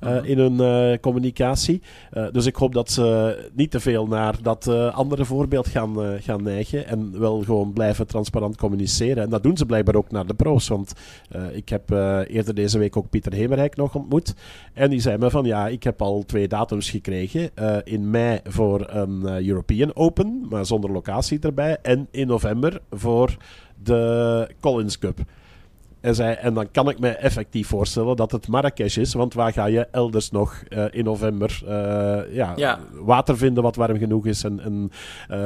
uh, 0.00 0.10
mm 0.10 0.16
-hmm. 0.16 0.24
in 0.24 0.38
hun 0.38 1.00
communicatie. 1.00 1.82
dus 2.32 2.46
ik 2.46 2.56
hoop 2.56 2.74
dat 2.74 2.90
ze 2.90 3.38
niet 3.54 3.70
te 3.70 3.80
veel 3.80 4.06
naar 4.06 4.42
dat 4.42 4.68
andere 4.92 5.24
voorbeeld 5.24 5.68
gaan, 5.68 5.96
gaan 6.20 6.42
neigen 6.42 6.86
en 6.86 7.18
wel 7.18 7.42
gewoon 7.42 7.72
blijven 7.72 8.06
transparant 8.06 8.56
communiceren. 8.56 9.22
En 9.22 9.30
dat 9.30 9.42
doen 9.42 9.56
ze 9.56 9.66
blijkbaar 9.66 9.94
ook 9.94 10.10
naar 10.10 10.26
de 10.26 10.34
pro's, 10.34 10.68
want 10.68 10.92
ik 11.52 11.68
heb 11.68 11.90
eerder 12.28 12.54
deze 12.54 12.78
week 12.78 12.96
ook 12.96 13.10
Pieter 13.10 13.32
Hemerijk 13.32 13.76
nog 13.76 13.94
ontmoet. 13.94 14.34
En 14.72 14.90
die 14.90 15.00
zei 15.00 15.18
me 15.18 15.30
van 15.30 15.44
ja, 15.44 15.68
ik 15.68 15.82
heb 15.82 16.02
al 16.02 16.22
twee 16.26 16.48
datums 16.48 16.90
gekregen. 16.90 17.50
In 17.84 18.10
mei 18.10 18.40
voor 18.44 18.86
een 18.90 19.46
European 19.46 19.94
Open, 19.94 20.46
maar 20.48 20.66
zonder 20.66 20.92
locatie 20.92 21.38
erbij. 21.40 21.78
En 21.82 22.08
in 22.10 22.26
november 22.26 22.80
voor 22.90 23.36
de 23.82 24.48
Collins 24.60 24.98
Cup. 24.98 25.18
En, 26.00 26.14
zei, 26.14 26.34
en 26.34 26.54
dan 26.54 26.70
kan 26.70 26.88
ik 26.88 26.98
me 26.98 27.08
effectief 27.08 27.68
voorstellen 27.68 28.16
dat 28.16 28.32
het 28.32 28.48
Marrakesh 28.48 28.96
is. 28.96 29.14
Want 29.14 29.34
waar 29.34 29.52
ga 29.52 29.66
je 29.66 29.88
elders 29.90 30.30
nog 30.30 30.62
uh, 30.68 30.84
in 30.90 31.04
november 31.04 31.62
ja, 32.30 32.52
ja. 32.56 32.78
water 32.92 33.36
vinden 33.36 33.62
wat 33.62 33.76
warm 33.76 33.98
genoeg 33.98 34.26
is 34.26 34.44
en 34.44 34.66
een 34.66 34.90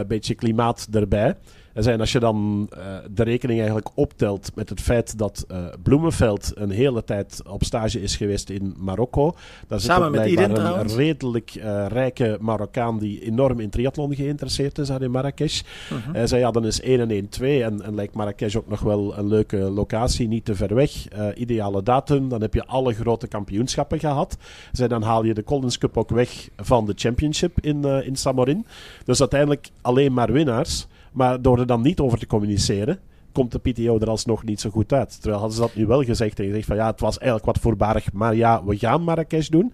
beetje 0.06 0.34
klimaat 0.34 0.88
erbij. 0.92 1.36
En 1.72 1.82
zijn 1.82 2.00
als 2.00 2.12
je 2.12 2.18
dan 2.18 2.68
uh, 2.78 2.78
de 3.10 3.22
rekening 3.22 3.58
eigenlijk 3.58 3.90
optelt 3.94 4.50
met 4.54 4.68
het 4.68 4.80
feit 4.80 5.18
dat 5.18 5.44
uh, 5.50 5.58
Bloemenveld 5.82 6.52
een 6.54 6.70
hele 6.70 7.04
tijd 7.04 7.42
op 7.48 7.64
stage 7.64 8.02
is 8.02 8.16
geweest 8.16 8.50
in 8.50 8.74
Marokko. 8.78 9.34
Daar 9.68 9.80
zit 9.80 9.90
Samen 9.90 10.10
met 10.10 10.26
Iden, 10.26 10.78
een 10.78 10.86
redelijk 10.86 11.54
uh, 11.54 11.86
rijke 11.86 12.38
Marokkaan 12.40 12.98
die 12.98 13.24
enorm 13.24 13.60
in 13.60 13.70
triathlon 13.70 14.14
geïnteresseerd 14.14 14.78
is 14.78 14.88
daar 14.88 15.02
in 15.02 15.10
Marrakesh. 15.10 15.62
Uh 15.92 15.98
-huh. 16.04 16.22
zij 16.24 16.40
hadden 16.40 16.64
eens 16.64 16.80
1 16.80 17.00
en 17.00 17.10
1 17.10 17.28
2 17.28 17.64
en, 17.64 17.82
en 17.82 17.94
lijkt 17.94 18.14
Marrakesh 18.14 18.56
ook 18.56 18.68
nog 18.68 18.80
wel 18.80 19.18
een 19.18 19.28
leuke 19.28 19.56
locatie, 19.56 20.28
niet 20.28 20.44
te 20.44 20.54
ver 20.54 20.74
weg. 20.74 21.08
ideale 21.34 21.82
datum, 21.82 22.28
dan 22.28 22.40
heb 22.40 22.54
je 22.54 22.66
alle 22.66 22.94
grote 22.94 23.26
kampioenschappen 23.26 23.98
gehad. 23.98 24.36
Zij, 24.72 24.88
dan 24.88 25.02
haal 25.02 25.24
je 25.24 25.34
de 25.34 25.44
Collins 25.44 25.78
Cup 25.78 25.96
ook 25.96 26.10
weg 26.10 26.48
van 26.56 26.86
de 26.86 26.92
championship 26.96 27.60
in, 27.60 27.84
in 27.84 28.16
Samorin. 28.16 28.66
Dus 29.04 29.20
uiteindelijk 29.20 29.68
alleen 29.80 30.12
maar 30.12 30.32
winnaars. 30.32 30.86
Maar 31.12 31.42
door 31.42 31.58
er 31.58 31.66
dan 31.66 31.82
niet 31.82 32.00
over 32.00 32.18
te 32.18 32.26
communiceren, 32.26 32.98
komt 33.32 33.52
de 33.52 33.58
PTO 33.58 33.98
er 33.98 34.10
alsnog 34.10 34.44
niet 34.44 34.60
zo 34.60 34.70
goed 34.70 34.92
uit. 34.92 35.20
Terwijl 35.20 35.40
hadden 35.40 35.56
ze 35.56 35.62
dat 35.62 35.74
nu 35.74 35.86
wel 35.86 36.02
gezegd 36.02 36.38
en 36.38 36.46
gezegd 36.46 36.66
van 36.66 36.76
ja, 36.76 36.86
het 36.86 37.00
was 37.00 37.18
eigenlijk 37.18 37.46
wat 37.46 37.58
voorbarig, 37.58 38.12
maar 38.12 38.34
ja, 38.34 38.64
we 38.64 38.78
gaan 38.78 39.02
Marrakesh 39.02 39.48
doen. 39.48 39.72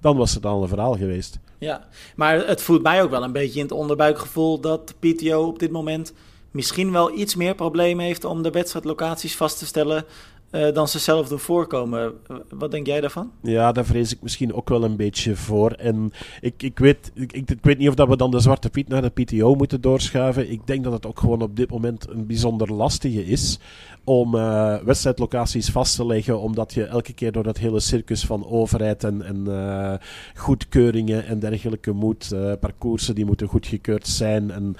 Dan 0.00 0.16
was 0.16 0.34
het 0.34 0.46
al 0.46 0.62
een 0.62 0.68
verhaal 0.68 0.96
geweest. 0.96 1.38
Ja, 1.58 1.88
maar 2.16 2.46
het 2.46 2.62
voelt 2.62 2.82
mij 2.82 3.02
ook 3.02 3.10
wel 3.10 3.22
een 3.22 3.32
beetje 3.32 3.58
in 3.58 3.64
het 3.64 3.74
onderbuikgevoel 3.74 4.60
dat 4.60 4.88
de 4.88 5.12
PTO 5.12 5.46
op 5.46 5.58
dit 5.58 5.70
moment 5.70 6.12
misschien 6.50 6.92
wel 6.92 7.18
iets 7.18 7.34
meer 7.34 7.54
problemen 7.54 8.04
heeft 8.04 8.24
om 8.24 8.42
de 8.42 8.50
wedstrijdlocaties 8.50 9.36
vast 9.36 9.58
te 9.58 9.66
stellen 9.66 10.04
uh, 10.50 10.72
dan 10.72 10.88
ze 10.88 10.98
zelf 10.98 11.28
voorkomen. 11.34 12.12
Wat 12.48 12.70
denk 12.70 12.86
jij 12.86 13.00
daarvan? 13.00 13.30
Ja, 13.42 13.72
daar 13.72 13.84
vrees 13.84 14.12
ik 14.12 14.22
misschien 14.22 14.54
ook 14.54 14.68
wel 14.68 14.84
een 14.84 14.96
beetje 14.96 15.36
voor. 15.36 15.70
En 15.70 16.12
ik, 16.40 16.62
ik, 16.62 16.78
weet, 16.78 17.10
ik, 17.14 17.32
ik 17.32 17.58
weet 17.62 17.78
niet 17.78 17.88
of 17.88 17.94
dat 17.94 18.08
we 18.08 18.16
dan 18.16 18.30
de 18.30 18.40
Zwarte 18.40 18.70
Piet 18.70 18.88
naar 18.88 19.02
de 19.02 19.08
PTO 19.08 19.54
moeten 19.54 19.80
doorschuiven. 19.80 20.50
Ik 20.50 20.66
denk 20.66 20.84
dat 20.84 20.92
het 20.92 21.06
ook 21.06 21.20
gewoon 21.20 21.42
op 21.42 21.56
dit 21.56 21.70
moment 21.70 22.08
een 22.08 22.26
bijzonder 22.26 22.72
lastige 22.72 23.24
is 23.24 23.58
om 24.04 24.34
uh, 24.34 24.76
wedstrijdlocaties 24.82 25.70
vast 25.70 25.96
te 25.96 26.06
leggen, 26.06 26.40
omdat 26.40 26.74
je 26.74 26.84
elke 26.84 27.12
keer 27.12 27.32
door 27.32 27.42
dat 27.42 27.58
hele 27.58 27.80
circus 27.80 28.24
van 28.24 28.46
overheid 28.46 29.04
en, 29.04 29.22
en 29.22 29.44
uh, 29.48 29.94
goedkeuringen 30.34 31.26
en 31.26 31.38
dergelijke 31.38 31.92
moet, 31.92 32.30
uh, 32.34 32.52
parcoursen 32.60 33.14
die 33.14 33.24
moeten 33.24 33.46
goedgekeurd 33.46 34.06
zijn. 34.06 34.50
En, 34.50 34.76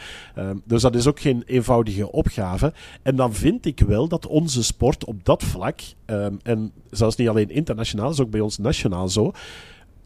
dus 0.65 0.83
dat 0.83 0.95
is 0.95 1.07
ook 1.07 1.21
geen 1.21 1.43
eenvoudige 1.47 2.13
opgave. 2.13 2.73
En 3.03 3.17
dan 3.17 3.35
vind 3.35 3.67
ik 3.67 3.81
wel 3.81 4.09
dat 4.09 4.27
onze 4.27 4.63
sport 4.63 5.05
op 5.05 5.25
dat 5.25 5.43
um, 6.07 6.38
en 6.42 6.73
zelfs 6.90 7.16
niet 7.16 7.29
alleen 7.29 7.51
internationaal, 7.51 8.11
is 8.11 8.21
ook 8.21 8.31
bij 8.31 8.40
ons 8.40 8.59
nationaal 8.59 9.09
zo, 9.09 9.33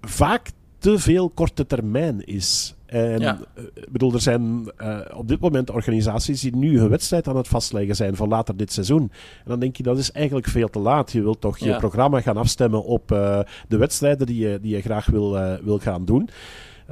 vaak 0.00 0.50
te 0.78 0.98
veel 0.98 1.30
korte 1.30 1.66
termijn 1.66 2.24
is. 2.24 2.74
En 2.86 3.20
ja. 3.20 3.38
ik 3.74 3.92
bedoel, 3.92 4.12
er 4.12 4.20
zijn 4.20 4.72
uh, 4.78 4.98
op 5.14 5.28
dit 5.28 5.40
moment 5.40 5.70
organisaties 5.70 6.40
die 6.40 6.56
nu 6.56 6.78
hun 6.78 6.88
wedstrijd 6.88 7.28
aan 7.28 7.36
het 7.36 7.48
vastleggen 7.48 7.96
zijn 7.96 8.16
voor 8.16 8.28
later 8.28 8.56
dit 8.56 8.72
seizoen. 8.72 9.02
En 9.02 9.44
dan 9.44 9.60
denk 9.60 9.76
je, 9.76 9.82
dat 9.82 9.98
is 9.98 10.12
eigenlijk 10.12 10.46
veel 10.46 10.68
te 10.68 10.78
laat. 10.78 11.12
Je 11.12 11.22
wilt 11.22 11.40
toch 11.40 11.58
ja. 11.58 11.66
je 11.66 11.76
programma 11.76 12.20
gaan 12.20 12.36
afstemmen 12.36 12.84
op 12.84 13.12
uh, 13.12 13.40
de 13.68 13.76
wedstrijden 13.76 14.26
die 14.26 14.48
je, 14.48 14.58
die 14.60 14.74
je 14.74 14.82
graag 14.82 15.06
wil, 15.06 15.36
uh, 15.36 15.54
wil 15.62 15.78
gaan 15.78 16.04
doen. 16.04 16.28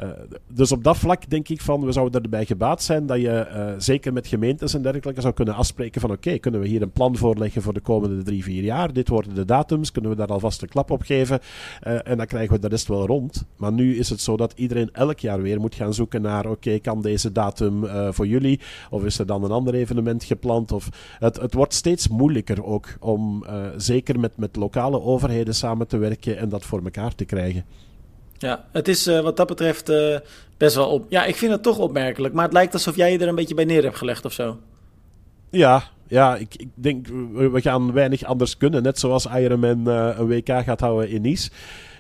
Uh, 0.03 0.09
dus 0.53 0.73
op 0.73 0.85
dat 0.85 0.97
vlak 0.97 1.31
denk 1.31 1.49
ik 1.49 1.61
van, 1.61 1.85
we 1.85 1.93
zouden 1.93 2.23
erbij 2.23 2.45
gebaat 2.45 2.83
zijn 2.83 3.07
dat 3.07 3.21
je 3.21 3.47
uh, 3.49 3.73
zeker 3.79 4.13
met 4.13 4.27
gemeentes 4.27 4.75
en 4.75 4.83
dergelijke 4.83 5.21
zou 5.21 5.35
kunnen 5.35 5.55
afspreken 5.55 6.01
van 6.01 6.11
oké, 6.11 6.39
kunnen 6.39 6.61
we 6.61 6.67
hier 6.67 6.83
een 6.83 6.91
plan 6.91 7.17
voorleggen 7.17 7.63
voor 7.63 7.73
de 7.73 7.81
komende 7.81 8.23
drie, 8.23 8.45
vier 8.45 8.63
jaar. 8.63 8.93
Dit 8.93 9.09
worden 9.09 9.35
de 9.35 9.45
datums, 9.45 9.93
kunnen 9.93 10.11
we 10.11 10.17
daar 10.17 10.27
alvast 10.27 10.63
een 10.63 10.69
klap 10.69 10.91
op 10.91 11.03
geven 11.03 11.41
uh, 11.87 12.09
en 12.09 12.17
dan 12.17 12.27
krijgen 12.27 12.55
we 12.55 12.61
de 12.61 12.69
rest 12.69 12.89
wel 12.89 13.07
rond. 13.07 13.45
Maar 13.57 13.73
nu 13.73 13.97
is 13.97 14.11
het 14.11 14.21
zo 14.21 14.37
dat 14.37 14.53
iedereen 14.57 14.91
elk 14.93 15.19
jaar 15.19 15.43
weer 15.43 15.61
moet 15.61 15.75
gaan 15.75 15.95
zoeken 15.95 16.23
naar 16.23 16.47
oké, 16.47 16.79
kan 16.79 17.03
deze 17.03 17.33
datum 17.33 17.87
voor 18.13 18.27
jullie 18.27 18.61
of 18.91 19.05
is 19.05 19.19
er 19.19 19.27
dan 19.27 19.45
een 19.45 19.51
ander 19.51 19.75
evenement 19.75 20.25
gepland? 20.25 20.73
Of 20.73 20.89
het, 21.19 21.41
het 21.41 21.55
wordt 21.55 21.75
steeds 21.75 22.09
moeilijker 22.09 22.65
ook 22.65 22.97
om 23.01 23.45
zeker 23.77 24.21
met, 24.21 24.37
met 24.37 24.57
lokale 24.57 25.01
overheden 25.01 25.55
samen 25.55 25.87
te 25.87 25.97
werken 25.97 26.39
en 26.39 26.49
dat 26.49 26.65
voor 26.65 26.83
elkaar 26.85 27.15
te 27.15 27.25
krijgen. 27.25 27.65
Ja, 28.41 28.65
het 28.73 28.89
is 28.89 29.07
uh, 29.07 29.21
wat 29.21 29.37
dat 29.37 29.47
betreft 29.47 29.91
uh, 29.91 30.17
best 30.57 30.75
wel 30.75 30.89
op. 30.89 31.07
Ja, 31.09 31.25
ik 31.25 31.37
vind 31.37 31.53
het 31.53 31.63
toch 31.63 31.79
opmerkelijk. 31.79 32.35
Maar 32.35 32.45
het 32.45 32.53
lijkt 32.53 32.73
alsof 32.73 32.97
jij 32.97 33.13
je 33.13 33.19
er 33.19 33.29
een 33.29 33.35
beetje 33.35 33.55
bij 33.55 33.65
neer 33.65 33.83
hebt 33.83 33.97
gelegd 33.97 34.25
of 34.25 34.33
zo. 34.33 34.59
Ja, 35.51 35.83
ja 36.09 36.37
ik, 36.37 36.55
ik 36.57 36.69
denk 36.75 37.07
we 37.35 37.61
gaan 37.61 37.93
weinig 37.93 38.25
anders 38.25 38.57
kunnen. 38.57 38.83
Net 38.83 38.99
zoals 38.99 39.27
Ironman 39.27 39.89
uh, 39.89 40.11
een 40.19 40.27
WK 40.27 40.49
gaat 40.49 40.81
houden 40.81 41.11
in 41.11 41.23
Nice. 41.23 41.51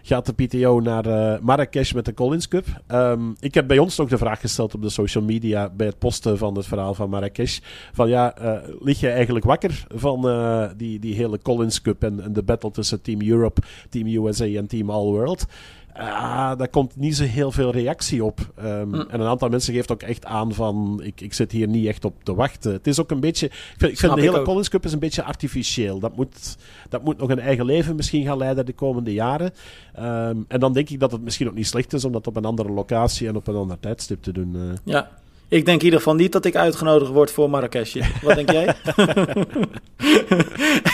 Gaat 0.02 0.26
de 0.26 0.32
PTO 0.32 0.80
naar 0.80 1.38
Marrakesh 1.42 1.92
met 1.92 2.04
de 2.04 2.14
Collins 2.14 2.48
Cup. 2.48 2.66
Um, 2.88 3.36
ik 3.40 3.54
heb 3.54 3.66
bij 3.66 3.78
ons 3.78 4.00
ook 4.00 4.08
de 4.08 4.18
vraag 4.18 4.40
gesteld 4.40 4.74
op 4.74 4.82
de 4.82 4.88
social 4.88 5.24
media 5.24 5.70
bij 5.76 5.86
het 5.86 5.98
posten 5.98 6.38
van 6.38 6.56
het 6.56 6.66
verhaal 6.66 6.94
van 6.94 7.10
Marrakesh. 7.10 7.58
Van 7.92 8.08
ja, 8.08 8.34
lig 8.80 9.00
je 9.00 9.08
eigenlijk 9.08 9.44
wakker 9.44 9.84
van 9.88 10.28
die, 10.76 10.98
die 10.98 11.14
hele 11.14 11.38
Collins 11.42 11.80
Cup 11.80 12.02
en, 12.02 12.20
en 12.20 12.32
de 12.32 12.42
battle 12.42 12.70
tussen 12.70 13.02
Team 13.02 13.22
Europe, 13.22 13.62
Team 13.88 14.06
USA 14.06 14.44
en 14.44 14.66
Team 14.66 14.90
All 14.90 15.04
World? 15.04 15.46
Ah, 15.94 16.58
daar 16.58 16.68
komt 16.68 16.96
niet 16.96 17.16
zo 17.16 17.24
heel 17.24 17.52
veel 17.52 17.72
reactie 17.72 18.24
op. 18.24 18.52
Um, 18.64 18.88
mm. 18.88 18.94
En 18.94 19.20
een 19.20 19.26
aantal 19.26 19.48
mensen 19.48 19.74
geeft 19.74 19.92
ook 19.92 20.02
echt 20.02 20.24
aan 20.24 20.54
van... 20.54 21.00
Ik, 21.02 21.20
ik 21.20 21.34
zit 21.34 21.52
hier 21.52 21.68
niet 21.68 21.86
echt 21.86 22.04
op 22.04 22.24
te 22.24 22.34
wachten. 22.34 22.72
Het 22.72 22.86
is 22.86 23.00
ook 23.00 23.10
een 23.10 23.20
beetje... 23.20 23.46
Ik 23.46 23.74
vind, 23.76 23.92
ik 23.92 23.98
vind 23.98 24.14
de 24.14 24.20
hele 24.20 24.38
ook. 24.38 24.44
Collins 24.44 24.68
Cup 24.68 24.84
is 24.84 24.92
een 24.92 24.98
beetje 24.98 25.22
artificieel. 25.22 25.98
Dat 25.98 26.16
moet, 26.16 26.56
dat 26.88 27.04
moet 27.04 27.18
nog 27.18 27.30
een 27.30 27.38
eigen 27.38 27.64
leven 27.64 27.96
misschien 27.96 28.24
gaan 28.24 28.38
leiden 28.38 28.66
de 28.66 28.72
komende 28.72 29.12
jaren. 29.12 29.52
Um, 29.98 30.44
en 30.48 30.60
dan 30.60 30.72
denk 30.72 30.88
ik 30.90 31.00
dat 31.00 31.12
het 31.12 31.22
misschien 31.22 31.48
ook 31.48 31.54
niet 31.54 31.66
slecht 31.66 31.92
is... 31.92 32.04
om 32.04 32.12
dat 32.12 32.26
op 32.26 32.36
een 32.36 32.44
andere 32.44 32.72
locatie 32.72 33.28
en 33.28 33.36
op 33.36 33.46
een 33.46 33.56
ander 33.56 33.80
tijdstip 33.80 34.22
te 34.22 34.32
doen. 34.32 34.54
Uh. 34.54 34.62
Ja, 34.84 35.10
ik 35.50 35.64
denk 35.64 35.78
in 35.78 35.84
ieder 35.84 35.98
geval 35.98 36.14
niet 36.14 36.32
dat 36.32 36.44
ik 36.44 36.56
uitgenodigd 36.56 37.10
word 37.10 37.30
voor 37.30 37.50
Marrakesh. 37.50 37.96
Wat 38.22 38.34
denk 38.34 38.50
jij? 38.50 38.64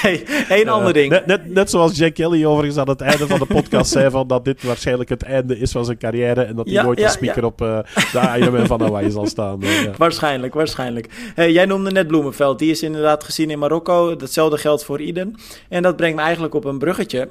hey, 0.02 0.24
één 0.48 0.66
uh, 0.66 0.72
ander 0.72 0.92
ding. 0.92 1.10
Net, 1.10 1.26
net, 1.26 1.48
net, 1.48 1.70
zoals 1.70 1.96
Jack 1.96 2.14
Kelly 2.14 2.44
overigens 2.44 2.78
aan 2.78 2.88
het 2.88 3.00
einde 3.00 3.26
van 3.26 3.38
de 3.38 3.46
podcast 3.46 3.90
zei... 3.90 4.10
Van 4.10 4.26
dat 4.26 4.44
dit 4.44 4.62
waarschijnlijk 4.62 5.08
het 5.08 5.22
einde 5.22 5.58
is 5.58 5.72
van 5.72 5.84
zijn 5.84 5.98
carrière... 5.98 6.42
en 6.42 6.56
dat 6.56 6.64
hij 6.64 6.74
ja, 6.74 6.82
nooit 6.82 6.98
ja, 6.98 7.04
een 7.04 7.10
speaker 7.10 7.42
ja. 7.42 7.46
op 7.46 7.60
uh, 7.60 7.78
de 8.12 8.38
Ironman 8.38 8.66
van 8.76 8.80
Hawaii 8.80 9.10
zal 9.10 9.26
staan. 9.26 9.64
Uh, 9.64 9.94
waarschijnlijk, 9.96 10.54
waarschijnlijk. 10.54 11.32
Hey, 11.34 11.52
jij 11.52 11.66
noemde 11.66 11.90
net 11.90 12.06
Bloemenveld. 12.06 12.58
Die 12.58 12.70
is 12.70 12.82
inderdaad 12.82 13.24
gezien 13.24 13.50
in 13.50 13.58
Marokko. 13.58 14.16
Datzelfde 14.16 14.58
geldt 14.58 14.84
voor 14.84 15.00
Iden. 15.00 15.34
En 15.68 15.82
dat 15.82 15.96
brengt 15.96 16.16
me 16.16 16.22
eigenlijk 16.22 16.54
op 16.54 16.64
een 16.64 16.78
bruggetje... 16.78 17.28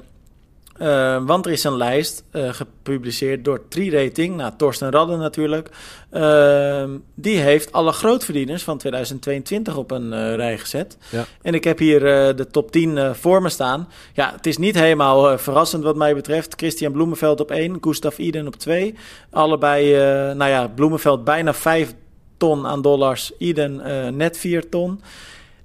Uh, 0.82 1.22
want 1.26 1.46
er 1.46 1.52
is 1.52 1.64
een 1.64 1.76
lijst 1.76 2.24
uh, 2.32 2.52
gepubliceerd 2.52 3.44
door 3.44 3.68
Tri-Rating, 3.68 4.36
nou, 4.36 4.52
Torsten 4.56 4.90
Radden 4.90 5.18
natuurlijk. 5.18 5.68
Uh, 6.12 6.84
die 7.14 7.38
heeft 7.38 7.72
alle 7.72 7.92
grootverdieners 7.92 8.62
van 8.62 8.78
2022 8.78 9.76
op 9.76 9.90
een 9.90 10.36
rij 10.36 10.58
gezet. 10.58 10.96
Ja. 11.10 11.24
En 11.42 11.54
ik 11.54 11.64
heb 11.64 11.78
hier 11.78 12.00
de 12.36 12.46
top 12.50 12.70
10 12.70 13.14
voor 13.14 13.42
me 13.42 13.48
staan. 13.48 13.88
Ja, 14.12 14.32
het 14.36 14.46
is 14.46 14.58
niet 14.58 14.74
helemaal 14.74 15.38
verrassend 15.38 15.82
wat 15.82 15.96
mij 15.96 16.14
betreft. 16.14 16.54
Christian 16.56 16.92
Bloemenveld 16.92 17.40
op 17.40 17.50
1, 17.50 17.76
Gustav 17.80 18.18
Iden 18.18 18.46
op 18.46 18.56
2. 18.56 18.94
Allebei, 19.30 19.94
nou 20.34 20.50
ja, 20.50 20.68
Bloemenveld 20.68 21.24
bijna 21.24 21.54
5 21.54 21.94
ton 22.36 22.66
aan 22.66 22.82
dollars, 22.82 23.32
Iden 23.38 23.82
net 24.16 24.38
4 24.38 24.68
ton. 24.68 25.00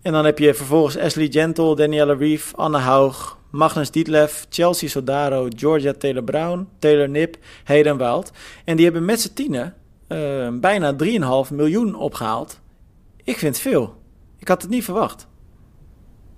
En 0.01 0.11
dan 0.11 0.25
heb 0.25 0.39
je 0.39 0.53
vervolgens 0.53 0.97
Ashley 0.97 1.27
Gentle, 1.31 1.75
Danielle 1.75 2.15
Reeve, 2.15 2.55
Anne 2.55 2.77
Haug, 2.77 3.37
Magnus 3.51 3.91
Dietlef, 3.91 4.45
Chelsea 4.49 4.89
Sodaro, 4.89 5.47
Georgia 5.55 5.93
Taylor 5.93 6.23
Brown, 6.23 6.67
Taylor 6.79 7.09
Nip, 7.09 7.37
Hayden 7.63 7.97
Wild. 7.97 8.31
En 8.65 8.75
die 8.75 8.85
hebben 8.85 9.05
met 9.05 9.21
z'n 9.21 9.33
tienen 9.33 9.73
uh, 10.07 10.49
bijna 10.59 10.95
3,5 11.47 11.53
miljoen 11.53 11.95
opgehaald. 11.95 12.59
Ik 13.23 13.37
vind 13.37 13.55
het 13.55 13.63
veel. 13.63 13.95
Ik 14.37 14.47
had 14.47 14.61
het 14.61 14.71
niet 14.71 14.83
verwacht. 14.83 15.27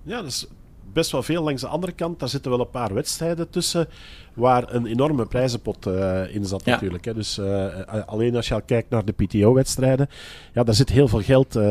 Ja, 0.03 0.17
dat 0.17 0.25
is 0.25 0.47
best 0.93 1.11
wel 1.11 1.23
veel. 1.23 1.43
Langs 1.43 1.61
de 1.61 1.67
andere 1.67 1.91
kant, 1.91 2.19
daar 2.19 2.29
zitten 2.29 2.51
wel 2.51 2.59
een 2.59 2.69
paar 2.69 2.93
wedstrijden 2.93 3.49
tussen 3.49 3.87
waar 4.33 4.73
een 4.73 4.85
enorme 4.85 5.25
prijzenpot 5.25 5.87
uh, 5.87 6.35
in 6.35 6.45
zat 6.45 6.65
ja. 6.65 6.71
natuurlijk. 6.71 7.05
Hè. 7.05 7.13
Dus 7.13 7.37
uh, 7.37 7.65
alleen 8.05 8.35
als 8.35 8.47
je 8.47 8.53
al 8.53 8.61
kijkt 8.61 8.89
naar 8.89 9.05
de 9.05 9.11
PTO-wedstrijden, 9.11 10.09
ja, 10.53 10.63
daar 10.63 10.75
zit 10.75 10.89
heel 10.89 11.07
veel 11.07 11.21
geld 11.21 11.55
uh, 11.55 11.63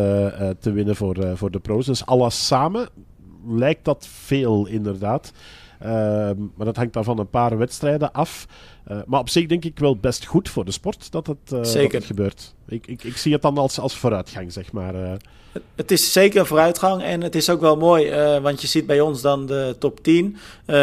te 0.58 0.72
winnen 0.72 0.96
voor, 0.96 1.36
voor 1.36 1.50
de 1.50 1.60
pro's. 1.60 1.86
Dus 1.86 2.06
alles 2.06 2.46
samen 2.46 2.88
lijkt 3.46 3.84
dat 3.84 4.06
veel 4.10 4.66
inderdaad. 4.66 5.32
Uh, 5.82 5.88
maar 6.54 6.66
dat 6.66 6.76
hangt 6.76 6.92
dan 6.92 7.04
van 7.04 7.18
een 7.18 7.30
paar 7.30 7.58
wedstrijden 7.58 8.12
af. 8.12 8.46
Uh, 8.90 8.96
maar 9.06 9.20
op 9.20 9.28
zich 9.28 9.46
denk 9.46 9.64
ik 9.64 9.78
wel 9.78 9.96
best 9.96 10.26
goed 10.26 10.48
voor 10.48 10.64
de 10.64 10.70
sport 10.70 11.12
dat 11.12 11.26
het, 11.26 11.52
uh, 11.52 11.62
dat 11.62 11.92
het 11.92 12.04
gebeurt. 12.04 12.54
Ik, 12.68 12.86
ik, 12.86 13.04
ik, 13.04 13.16
zie 13.16 13.32
het 13.32 13.42
dan 13.42 13.58
als, 13.58 13.78
als 13.78 13.96
vooruitgang, 13.96 14.52
zeg 14.52 14.72
maar. 14.72 14.94
Het, 14.94 15.62
het 15.74 15.90
is 15.90 16.12
zeker 16.12 16.40
een 16.40 16.46
vooruitgang 16.46 17.02
en 17.02 17.20
het 17.20 17.34
is 17.34 17.50
ook 17.50 17.60
wel 17.60 17.76
mooi, 17.76 18.10
want 18.40 18.60
je 18.60 18.66
ziet 18.66 18.86
bij 18.86 19.00
ons 19.00 19.22
dan 19.22 19.46
de 19.46 19.76
top 19.78 20.02
10. 20.02 20.36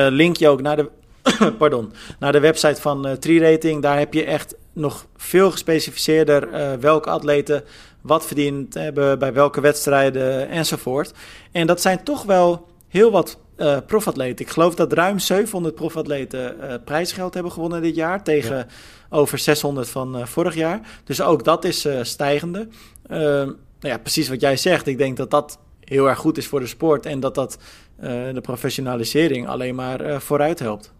link 0.09 0.37
je 0.37 0.47
ook 0.47 0.61
naar 0.61 0.75
de, 0.75 0.89
pardon, 1.57 1.91
naar 2.19 2.31
de 2.31 2.39
website 2.39 2.81
van 2.81 3.07
uh, 3.07 3.13
Tri-Rating. 3.13 3.81
Daar 3.81 3.97
heb 3.97 4.13
je 4.13 4.23
echt 4.23 4.55
nog 4.73 5.05
veel 5.15 5.51
gespecificeerder 5.51 6.49
welke 6.79 7.09
atleten 7.09 7.63
wat 8.01 8.25
verdiend 8.25 8.73
hebben, 8.73 9.19
bij 9.19 9.33
welke 9.33 9.61
wedstrijden 9.61 10.49
enzovoort. 10.49 11.13
En 11.51 11.67
dat 11.67 11.81
zijn 11.81 12.03
toch 12.03 12.23
wel 12.23 12.67
heel 12.87 13.11
wat 13.11 13.39
uh, 13.57 13.77
profatleten. 13.87 14.45
Ik 14.45 14.51
geloof 14.51 14.75
dat 14.75 14.93
ruim 14.93 15.19
700 15.19 15.75
profatleten 15.75 16.55
uh, 16.61 16.73
prijsgeld 16.85 17.33
hebben 17.33 17.51
gewonnen 17.51 17.81
dit 17.81 17.95
jaar 17.95 18.23
tegen 18.23 18.55
ja. 18.55 18.67
over 19.09 19.37
600 19.37 19.89
van 19.89 20.17
uh, 20.17 20.25
vorig 20.25 20.55
jaar. 20.55 20.79
Dus 21.03 21.21
ook 21.21 21.43
dat 21.43 21.65
is 21.65 21.87
stijgende. 22.01 22.67
nou 23.07 23.55
ja, 23.79 23.97
precies 23.97 24.29
wat 24.29 24.41
jij 24.41 24.57
zegt. 24.57 24.87
Ik 24.87 24.97
denk 24.97 25.17
dat 25.17 25.31
dat 25.31 25.59
heel 25.83 26.09
erg 26.09 26.19
goed 26.19 26.37
is 26.37 26.47
voor 26.47 26.59
de 26.59 26.67
sport 26.67 27.05
en 27.05 27.19
dat 27.19 27.35
dat 27.35 27.57
de 28.33 28.41
professionalisering 28.41 29.47
alleen 29.47 29.75
maar 29.75 30.21
vooruit 30.21 30.59
helpt. 30.59 30.93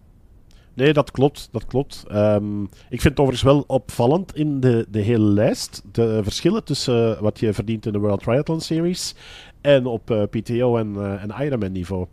Nee, 0.74 0.94
dat 0.94 1.12
klopt. 1.12 1.50
Dat 1.52 1.66
klopt. 1.66 2.06
Um, 2.12 2.64
ik 2.64 3.02
vind 3.02 3.04
het 3.04 3.20
overigens 3.20 3.52
wel 3.52 3.64
opvallend 3.68 4.36
in 4.36 4.60
de, 4.60 4.86
de 4.90 5.00
hele 5.00 5.26
lijst. 5.26 5.82
De 5.92 6.20
verschillen 6.24 6.64
tussen 6.64 7.24
wat 7.24 7.40
je 7.40 7.54
verdient 7.54 7.86
in 7.86 7.92
de 7.92 8.00
World 8.00 8.24
Triathlon 8.24 8.62
Series 8.62 9.16
en 9.62 9.86
op 9.86 10.12
uh, 10.12 10.24
PTO 10.24 10.78
en, 10.78 10.94
uh, 10.94 11.24
en 11.24 11.46
Ironman 11.46 11.72
niveau. 11.72 12.06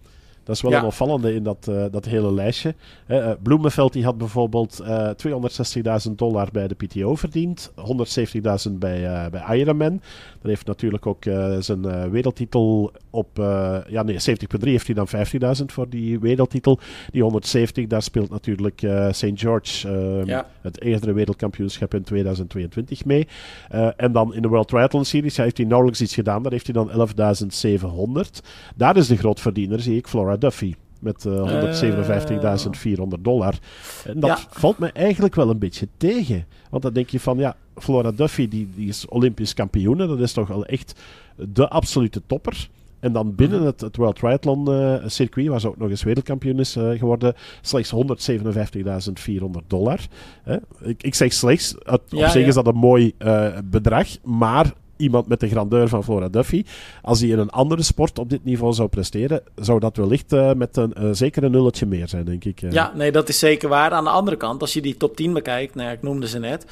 Dat 0.45 0.57
is 0.57 0.63
wel 0.63 0.73
een 0.73 0.85
opvallende 0.85 1.35
in 1.35 1.43
dat, 1.43 1.71
dat 1.91 2.05
hele 2.05 2.33
lijstje. 2.33 2.75
Bloemenveld 3.43 3.93
die 3.93 4.05
had 4.05 4.19
bijvoorbeeld 4.19 4.81
uh, 4.83 5.11
260.000 6.09 6.13
dollar 6.17 6.49
bij 6.53 6.69
de 6.69 6.75
PTO 6.75 7.15
verdiend, 7.15 7.73
170.000 8.69 8.73
bij, 8.73 9.31
bij 9.31 9.59
Ironman. 9.59 10.01
Dat 10.41 10.51
heeft 10.51 10.67
natuurlijk 10.67 11.07
ook 11.07 11.25
zijn 11.59 12.11
wereldtitel 12.11 12.93
op, 13.17 13.29
ja 13.89 14.03
nee, 14.03 14.17
70.3 14.17 14.59
heeft 14.61 14.87
hij 14.87 14.95
dan 14.95 15.09
15.000 15.59 15.65
voor 15.67 15.89
die 15.89 16.21
wereldtitel. 16.21 16.79
Die 17.11 17.23
170, 17.23 17.87
daar 17.87 18.03
speelt 18.03 18.31
natuurlijk 18.31 18.81
St. 19.11 19.31
George, 19.35 19.89
ja. 20.25 20.47
het 20.61 20.81
eerdere 20.81 21.13
wereldkampioenschap 21.13 21.95
in 21.95 22.03
2022 22.03 23.05
mee. 23.05 23.27
en 23.97 24.13
dan 24.13 24.35
in 24.35 24.43
de 24.43 24.49
World 24.49 24.69
Triathlon 24.69 25.05
Series 25.05 25.37
heeft 25.37 25.57
hij 25.57 25.67
nauwelijks 25.67 26.01
iets 26.01 26.15
gedaan, 26.15 26.43
daar 26.43 26.53
heeft 26.53 26.67
hij 26.67 26.75
dan 26.75 27.09
11.700. 27.09 28.47
Daar 28.77 28.97
is 28.97 29.07
de 29.07 29.17
grootverdiener, 29.17 29.81
zie 29.81 29.97
ik, 29.97 30.07
Flora 30.07 30.37
Duffy. 30.37 30.75
Met 31.01 31.25
uh, 31.25 32.95
157.400 33.17 33.21
dollar. 33.21 33.55
En 34.05 34.21
dat 34.21 34.47
valt 34.51 34.79
me 34.79 34.93
eigenlijk 34.93 35.35
wel 35.35 35.51
een 35.51 35.59
beetje 35.59 35.89
tegen. 35.97 36.47
Want 36.71 36.83
dan 36.83 36.93
denk 36.93 37.09
je 37.09 37.21
van, 37.21 37.39
ja, 37.39 37.57
Flora 37.75 38.11
Duffy 38.11 38.49
die, 38.49 38.69
die 38.75 38.89
is 38.89 39.09
Olympisch 39.09 39.55
kampioene. 39.55 40.07
Dat 40.07 40.21
is 40.21 40.33
toch 40.33 40.49
wel 40.49 40.67
echt 40.67 41.01
de 41.37 41.69
absolute 41.69 42.23
topper. 42.27 42.69
En 43.01 43.13
dan 43.13 43.35
binnen 43.35 43.59
mhm. 43.59 43.67
het, 43.67 43.81
het 43.81 43.97
World 43.97 44.17
Triathlon 44.17 44.71
uh, 44.71 44.95
circuit, 45.07 45.49
waar 45.49 45.61
ze 45.61 45.69
ook 45.69 45.79
nog 45.79 45.91
eens 45.91 46.03
wereldkampioen 46.03 46.59
is 46.59 46.77
uh, 46.77 46.99
geworden, 46.99 47.35
slechts 47.61 47.95
157.400 47.95 49.67
dollar. 49.67 50.01
Ik, 50.83 51.03
ik 51.03 51.15
zeg 51.15 51.33
slechts, 51.33 51.79
op 51.79 52.03
zich 52.09 52.47
is 52.47 52.55
dat 52.55 52.67
een 52.67 52.75
mooi 52.77 53.13
uh, 53.19 53.59
bedrag, 53.65 54.07
maar 54.23 54.73
iemand 54.97 55.29
met 55.29 55.41
de 55.41 55.49
grandeur 55.49 55.89
van 55.89 56.05
Flora 56.05 56.29
Duffy. 56.29 56.65
Als 57.03 57.21
hij 57.21 57.29
in 57.29 57.39
een 57.39 57.51
andere 57.51 57.83
sport 57.83 58.19
op 58.19 58.31
dit 58.31 58.45
niveau 58.45 58.73
zou 58.73 58.89
presteren, 58.89 59.43
zou 59.55 59.81
dat 59.81 59.97
wellicht 59.97 60.33
uh, 60.33 60.53
met 60.53 60.77
een 60.77 60.95
uh, 61.01 61.09
zeker 61.13 61.45
een 61.45 61.51
nulletje 61.51 61.87
meer 61.87 62.09
zijn, 62.09 62.25
denk 62.25 62.45
ik. 62.45 62.63
Uh. 62.63 62.73
Ja, 62.73 62.93
nee, 62.95 63.13
dat 63.13 63.29
is 63.29 63.39
zeker 63.39 63.69
waar. 63.69 63.91
Aan 63.91 64.05
de 64.05 64.11
andere 64.11 64.37
kant, 64.37 64.61
als 64.61 64.73
je 64.73 64.83
die 64.83 64.97
top 64.97 65.17
10 65.17 65.33
bekijkt, 65.33 65.75
nou 65.75 65.89
ja, 65.89 65.95
ik 65.95 66.03
noemde 66.03 66.29
ze 66.29 66.39
net, 66.39 66.67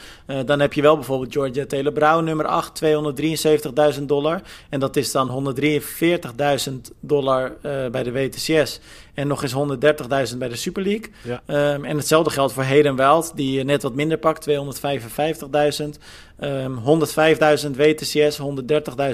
dan 0.47 0.61
heb 0.61 0.73
je 0.73 0.83
wel 0.83 0.95
bijvoorbeeld 0.95 1.33
Georgia 1.33 1.67
Taylor 1.67 1.93
Brown, 1.93 2.25
nummer 2.25 2.47
8, 2.47 2.83
273.000 3.99 4.03
dollar. 4.03 4.43
En 4.69 4.81
dat 4.81 4.97
is 4.97 5.13
dan 5.13 5.55
143.000 6.69 6.75
dollar 7.01 7.53
bij 7.91 8.03
de 8.03 8.13
WTCS. 8.13 8.81
En 9.15 9.27
nog 9.27 9.43
eens 9.43 9.55
130.000 10.33 10.39
bij 10.39 10.49
de 10.49 10.57
Super 10.57 10.83
League. 10.83 11.11
Ja. 11.23 11.43
Um, 11.75 11.85
en 11.85 11.97
hetzelfde 11.97 12.31
geldt 12.31 12.53
voor 12.53 12.63
Hayden 12.63 12.97
Wild, 12.97 13.33
die 13.35 13.65
net 13.65 13.83
wat 13.83 13.95
minder 13.95 14.19
pakt, 14.19 14.49
255.000. 14.51 14.55
Um, 16.41 16.79
105.000 16.79 17.71
WTCS, 17.77 18.41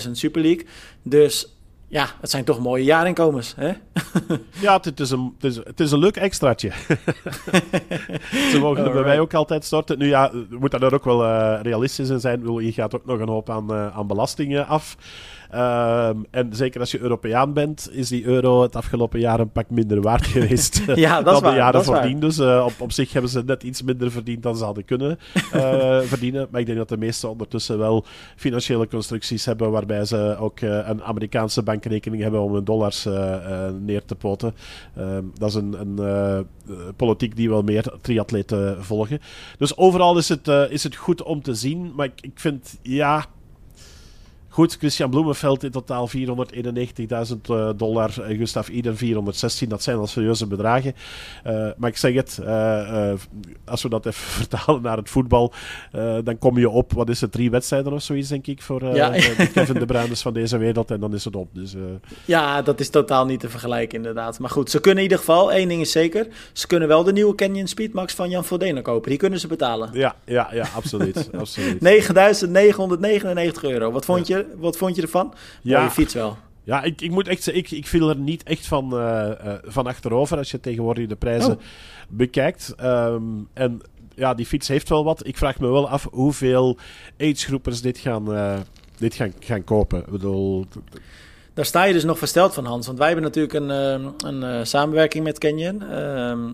130.000 0.05 0.11
Super 0.11 0.43
League. 0.43 0.67
Dus 1.03 1.55
ja, 1.89 2.09
het 2.21 2.31
zijn 2.31 2.45
toch 2.45 2.59
mooie 2.59 2.85
jaarinkomens. 2.85 3.55
Hè? 3.57 3.73
ja, 4.67 4.81
het 4.83 5.01
is, 5.01 5.11
een, 5.11 5.35
het, 5.39 5.45
is, 5.45 5.57
het 5.57 5.81
is 5.81 5.93
een 5.93 5.99
leuk 5.99 6.17
extraatje. 6.17 6.71
Ze 8.53 8.59
mogen 8.61 8.85
er 8.85 8.93
bij 8.93 9.03
mij 9.03 9.21
ook 9.21 9.35
altijd 9.35 9.65
storten. 9.65 9.99
Nu 9.99 10.07
ja, 10.07 10.31
moet 10.51 10.71
daar 10.71 10.93
ook 10.93 11.05
wel 11.05 11.25
uh, 11.25 11.59
realistisch 11.63 12.09
in 12.09 12.21
zijn. 12.21 12.63
Je 12.65 12.73
gaat 12.73 12.95
ook 12.95 13.07
nog 13.07 13.21
een 13.21 13.29
hoop 13.29 13.51
aan, 13.51 13.73
uh, 13.73 13.97
aan 13.97 14.07
belastingen 14.07 14.67
af. 14.67 14.97
Ehm, 15.51 16.17
en 16.31 16.49
zeker 16.53 16.81
als 16.81 16.91
je 16.91 17.01
Europeaan 17.01 17.53
bent, 17.53 17.89
is 17.93 18.09
die 18.09 18.25
euro 18.25 18.63
het 18.63 18.77
afgelopen 18.77 19.21
jaar 19.21 19.41
een 19.41 19.51
pak 19.53 19.71
minder 19.71 20.01
waard 20.01 20.27
geweest 20.37 20.83
ja, 20.95 21.23
dan 21.23 21.43
de 21.43 21.49
jaren 21.49 21.85
voordien. 21.85 22.21
Dus 22.21 22.39
uh, 22.39 22.65
op, 22.67 22.81
op 22.81 22.93
zich 22.93 23.13
hebben 23.13 23.31
ze 23.31 23.43
net 23.47 23.63
iets 23.63 23.83
minder 23.83 24.11
verdiend 24.11 24.43
dan 24.43 24.57
ze 24.57 24.65
hadden 24.65 24.85
kunnen 24.85 25.19
uh, 25.55 26.01
verdienen. 26.01 26.49
Maar 26.51 26.61
ik 26.61 26.67
denk 26.67 26.79
dat 26.79 26.89
de 26.89 26.97
meesten 26.97 27.31
ondertussen 27.31 27.79
wel 27.79 28.05
financiële 28.37 28.89
constructies 28.89 29.45
hebben 29.45 29.71
waarbij 29.71 30.05
ze 30.05 30.37
ook 30.39 30.61
uh, 30.61 30.89
een 30.89 31.03
Amerikaanse 31.03 31.63
bankrekening 31.63 32.23
hebben 32.23 32.41
om 32.41 32.55
hun 32.55 32.65
dollars 32.65 33.05
neer 33.81 33.90
te 34.05 34.15
poten. 34.15 34.55
Ehm, 34.97 35.25
dat 35.35 35.49
is 35.49 35.55
een, 35.55 35.81
een 35.81 36.47
politiek 36.97 37.37
die 37.37 37.49
wel 37.49 37.63
meer 37.63 37.93
triatleten 38.01 38.85
volgen. 38.85 39.21
Dus 39.59 39.77
overal 39.77 40.19
is 40.19 40.29
het, 40.29 40.49
is 40.49 40.83
het 40.83 40.97
goed 40.97 41.23
om 41.23 41.43
te 41.43 41.55
zien. 41.55 41.93
Maar 41.95 42.07
ik, 42.07 42.21
ik 42.21 42.41
vind, 42.41 42.79
ja 42.83 43.27
Goed, 44.53 44.77
Christian 44.79 45.11
Bloemenveld 45.11 45.65
in 45.65 45.71
totaal 45.71 46.09
491.000 46.09 46.15
uh, 47.51 47.71
dollar. 47.77 48.11
Gustav 48.11 48.69
Iden 48.69 48.97
416. 48.97 49.69
Dat 49.69 49.83
zijn 49.83 49.97
al 49.97 50.07
serieuze 50.07 50.47
bedragen. 50.47 50.95
Uh, 51.47 51.69
maar 51.77 51.91
ik 51.91 51.97
zeg 51.97 52.15
het, 52.15 52.39
uh, 52.43 53.13
als 53.65 53.83
we 53.83 53.89
dat 53.89 54.07
even 54.07 54.23
vertalen 54.43 54.83
naar 54.83 54.97
het 54.97 55.11
voetbal, 55.11 55.53
dan 56.25 56.39
kom 56.39 56.59
je 56.59 56.69
op, 56.69 56.93
wat 56.93 57.09
is 57.09 57.21
het, 57.21 57.33
drie 57.33 57.51
wedstrijden 57.51 57.93
of 57.93 58.03
zoiets, 58.03 58.29
denk 58.29 58.47
ik, 58.47 58.63
voor 58.63 58.85
ja. 58.95 59.11
de 59.11 59.51
Kevin 59.55 59.79
de 59.79 59.87
Bruyne's 59.87 60.23
van 60.23 60.33
deze 60.33 60.59
wereld. 60.59 60.91
En 60.91 61.01
dan 61.01 61.15
is 61.15 61.25
het 61.25 61.37
op. 61.37 61.49
Dus, 61.53 61.75
ja, 62.25 62.63
dat 62.63 62.81
is 62.81 62.89
totaal 62.89 63.27
niet 63.27 63.41
te 63.41 63.49
vergelijken, 63.49 63.97
inderdaad. 63.97 64.39
Maar 64.39 64.51
goed, 64.51 64.71
ze 64.71 64.81
kunnen 64.81 65.05
in 65.05 65.11
ieder 65.11 65.19
geval, 65.19 65.53
één 65.53 65.69
ding 65.69 65.81
is 65.81 65.93
zeker, 65.93 66.27
ze 66.53 66.67
kunnen 66.67 66.89
wel 66.89 67.05
de 67.05 67.13
nieuwe 67.13 67.35
Canyon 67.35 67.67
Speedmax 67.67 68.15
van 68.15 68.31
Jan 68.31 68.45
Vodena 68.45 68.81
kopen. 68.81 69.11
Die 69.11 69.19
kunnen 69.19 69.41
ze 69.41 69.47
betalen. 69.47 69.91
Ja, 69.93 70.17
ja, 70.25 70.49
ja 70.53 70.65
absoluut. 70.75 71.31
absoluut. 71.39 71.75
9.999 71.75 73.61
euro. 73.61 73.93
Wat 73.93 74.05
vond 74.05 74.27
je? 74.27 74.40
Wat 74.57 74.77
vond 74.77 74.97
je 74.97 75.03
ervan? 75.03 75.35
Ja, 75.63 75.83
je 75.83 75.91
fiets 75.91 76.15
wel. 76.15 76.37
Ja, 76.71 76.83
ik, 76.83 77.01
ik 77.01 77.11
moet 77.11 77.29
echt 77.29 77.43
zeggen, 77.43 77.63
ik, 77.63 77.71
ik 77.71 77.87
viel 77.87 78.09
er 78.09 78.17
niet 78.17 78.43
echt 78.43 78.67
van, 78.67 78.95
uh, 78.95 79.31
uh, 79.45 79.53
van 79.63 79.87
achterover 79.87 80.37
als 80.37 80.51
je 80.51 80.61
tegenwoordig 80.61 81.07
de 81.07 81.17
prijzen 81.17 81.53
oh. 81.53 81.63
bekijkt. 82.09 82.75
Um, 82.83 83.49
en 83.53 83.81
ja, 84.15 84.35
die 84.35 84.47
fiets 84.47 84.69
heeft 84.69 84.89
wel 84.89 85.05
wat. 85.05 85.27
Ik 85.27 85.37
vraag 85.37 85.59
me 85.59 85.69
wel 85.69 85.89
af 85.89 86.09
hoeveel 86.11 86.79
agegroepers 87.19 87.81
dit 87.81 87.99
gaan, 87.99 88.33
uh, 88.33 88.59
dit 88.99 89.15
gaan, 89.15 89.33
gaan 89.39 89.65
kopen. 89.65 89.99
Ik 89.99 90.11
bedoel... 90.11 90.67
Daar 91.55 91.65
sta 91.65 91.85
je 91.85 91.93
dus 91.93 92.05
nog 92.05 92.19
versteld 92.19 92.55
van, 92.55 92.65
Hans. 92.65 92.87
Want 92.87 92.99
wij 92.99 93.07
hebben 93.07 93.25
natuurlijk 93.25 93.55
een, 93.55 93.69
een 94.27 94.67
samenwerking 94.67 95.25
met 95.25 95.39
Canyon. 95.39 95.83
Ehm, 95.83 96.47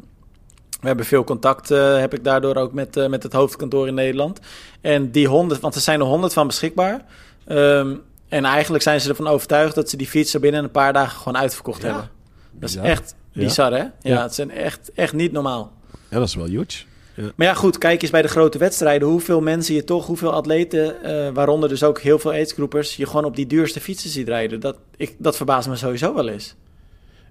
we 0.81 0.87
hebben 0.87 1.07
veel 1.07 1.25
contact, 1.25 1.69
heb 1.69 2.15
ik 2.15 2.25
daardoor 2.25 2.57
ook 2.57 2.73
met, 2.73 3.09
met 3.09 3.23
het 3.23 3.33
hoofdkantoor 3.33 3.89
in 3.89 3.95
Nederland. 3.95 4.41
En 4.81 5.11
die 5.11 5.29
honderd, 5.29 5.61
want 5.61 5.75
er 5.75 5.81
zijn 5.81 6.01
er 6.01 6.07
honderd 6.07 6.33
van 6.33 6.47
beschikbaar. 6.47 7.05
Um, 7.49 8.03
en 8.29 8.45
eigenlijk 8.45 8.83
zijn 8.83 9.01
ze 9.01 9.09
ervan 9.09 9.27
overtuigd 9.27 9.75
dat 9.75 9.91
ze 9.91 9.97
die 9.97 10.07
fietsen 10.07 10.41
binnen 10.41 10.65
een 10.65 10.71
paar 10.71 10.93
dagen 10.93 11.19
gewoon 11.19 11.37
uitverkocht 11.37 11.83
hebben. 11.83 12.11
Dat 12.53 12.69
is 12.69 12.77
echt 12.77 13.15
bizar, 13.33 13.73
hè? 13.73 13.85
Ja, 14.01 14.23
het 14.23 14.31
is 14.31 14.39
echt, 14.39 14.93
echt 14.95 15.13
niet 15.13 15.33
normaal. 15.33 15.73
Ja, 16.11 16.19
dat 16.19 16.29
is 16.29 16.35
wel 16.35 16.47
huge. 16.47 16.85
Ja. 17.15 17.31
Maar 17.35 17.47
ja, 17.47 17.55
goed, 17.55 17.79
kijk 17.79 18.03
eens 18.03 18.11
bij 18.11 18.23
de 18.23 18.29
grote 18.29 18.59
wedstrijden. 18.59 19.09
Hoeveel 19.09 19.41
mensen 19.41 19.75
je 19.75 19.85
toch, 19.85 20.07
hoeveel 20.07 20.33
atleten, 20.33 20.97
uh, 21.05 21.29
waaronder 21.35 21.69
dus 21.69 21.83
ook 21.83 22.01
heel 22.01 22.19
veel 22.19 22.31
aidsgroepers, 22.31 22.97
je 22.97 23.07
gewoon 23.07 23.25
op 23.25 23.37
die 23.37 23.47
duurste 23.47 23.81
fietsen 23.81 24.11
ziet 24.11 24.29
rijden. 24.29 24.61
Dat, 24.61 24.77
ik, 24.97 25.15
dat 25.19 25.37
verbaast 25.37 25.69
me 25.69 25.77
sowieso 25.77 26.15
wel 26.15 26.29
eens. 26.29 26.55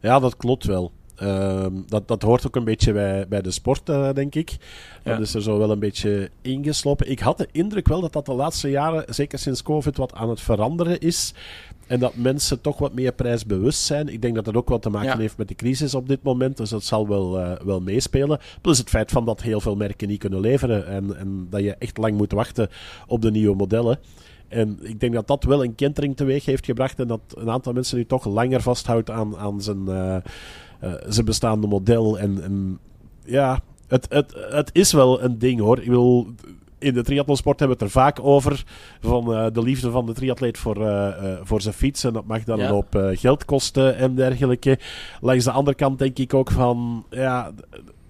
Ja, 0.01 0.19
dat 0.19 0.37
klopt 0.37 0.65
wel. 0.65 0.91
Ehm, 1.15 1.71
dat, 1.87 2.07
dat 2.07 2.21
hoort 2.21 2.47
ook 2.47 2.55
een 2.55 2.63
beetje 2.63 2.93
bij, 2.93 3.27
bij 3.27 3.41
de 3.41 3.51
sport, 3.51 3.89
uh, 3.89 4.13
denk 4.13 4.35
ik. 4.35 4.57
Dat 5.03 5.19
is 5.19 5.33
er 5.33 5.41
zo 5.41 5.57
wel 5.57 5.71
een 5.71 5.79
beetje 5.79 6.29
ingeslopen. 6.41 7.11
Ik 7.11 7.19
had 7.19 7.37
de 7.37 7.47
indruk 7.51 7.87
wel 7.87 8.01
dat 8.01 8.13
dat 8.13 8.25
de 8.25 8.33
laatste 8.33 8.69
jaren, 8.69 9.13
zeker 9.13 9.39
sinds 9.39 9.63
COVID, 9.63 9.97
wat 9.97 10.13
aan 10.13 10.29
het 10.29 10.41
veranderen 10.41 10.99
is. 10.99 11.33
En 11.87 11.99
dat 11.99 12.15
mensen 12.15 12.61
toch 12.61 12.77
wat 12.77 12.93
meer 12.93 13.13
prijsbewust 13.13 13.79
zijn. 13.79 14.07
Ik 14.07 14.21
denk 14.21 14.35
dat 14.35 14.45
dat 14.45 14.55
ook 14.55 14.69
wat 14.69 14.81
te 14.81 14.89
maken 14.89 15.19
heeft 15.19 15.37
met 15.37 15.47
de 15.47 15.55
crisis 15.55 15.95
op 15.95 16.07
dit 16.07 16.23
moment. 16.23 16.57
Dus 16.57 16.69
dat 16.69 16.83
zal 16.83 17.07
wel, 17.07 17.39
uh, 17.39 17.51
wel 17.65 17.81
meespelen. 17.81 18.39
Plus 18.61 18.77
het 18.77 18.89
feit 18.89 19.11
van 19.11 19.25
dat 19.25 19.41
heel 19.41 19.61
veel 19.61 19.75
merken 19.75 20.07
niet 20.07 20.19
kunnen 20.19 20.39
leveren. 20.39 20.87
En, 20.87 21.17
en 21.17 21.47
dat 21.49 21.61
je 21.61 21.75
echt 21.75 21.97
lang 21.97 22.17
moet 22.17 22.31
wachten 22.31 22.69
op 23.07 23.21
de 23.21 23.31
nieuwe 23.31 23.55
modellen. 23.55 23.99
En 24.47 24.79
ik 24.81 24.99
denk 24.99 25.13
dat 25.13 25.27
dat 25.27 25.43
wel 25.43 25.63
een 25.63 25.75
kentering 25.75 26.15
teweeg 26.15 26.45
heeft 26.45 26.65
gebracht. 26.65 26.99
En 26.99 27.07
dat 27.07 27.21
een 27.33 27.49
aantal 27.49 27.73
mensen 27.73 27.97
nu 27.97 28.05
toch 28.05 28.25
langer 28.25 28.61
vasthoudt 28.61 29.09
aan, 29.09 29.37
aan 29.37 29.61
zijn. 29.61 29.85
Uh, 29.87 30.17
zijn 31.07 31.25
bestaande 31.25 31.67
model. 31.67 32.19
En, 32.19 32.43
en 32.43 32.79
ja, 33.25 33.59
het, 33.87 34.05
het, 34.09 34.35
het 34.49 34.69
is 34.73 34.93
wel 34.93 35.21
een 35.21 35.39
ding 35.39 35.59
hoor. 35.59 35.79
Ik 35.81 35.87
wil 35.87 36.27
in 36.77 36.93
de 36.93 37.03
triathlonsport 37.03 37.59
hebben 37.59 37.77
we 37.77 37.83
het 37.83 37.93
er 37.93 38.01
vaak 38.01 38.19
over. 38.21 38.63
Van 39.01 39.31
uh, 39.31 39.45
de 39.53 39.61
liefde 39.61 39.91
van 39.91 40.05
de 40.05 40.13
triatleet 40.13 40.57
voor, 40.57 40.77
uh, 40.77 40.83
uh, 40.85 41.33
voor 41.43 41.61
zijn 41.61 41.73
fiets. 41.73 42.03
En 42.03 42.13
dat 42.13 42.25
mag 42.25 42.43
dan 42.43 42.57
ja. 42.57 42.63
een 42.63 42.71
hoop 42.71 43.11
geld 43.13 43.45
kosten 43.45 43.97
en 43.97 44.15
dergelijke. 44.15 44.79
Langs 45.21 45.43
de 45.43 45.51
andere 45.51 45.77
kant 45.77 45.99
denk 45.99 46.17
ik 46.17 46.33
ook 46.33 46.51
van. 46.51 47.05
Ja, 47.09 47.51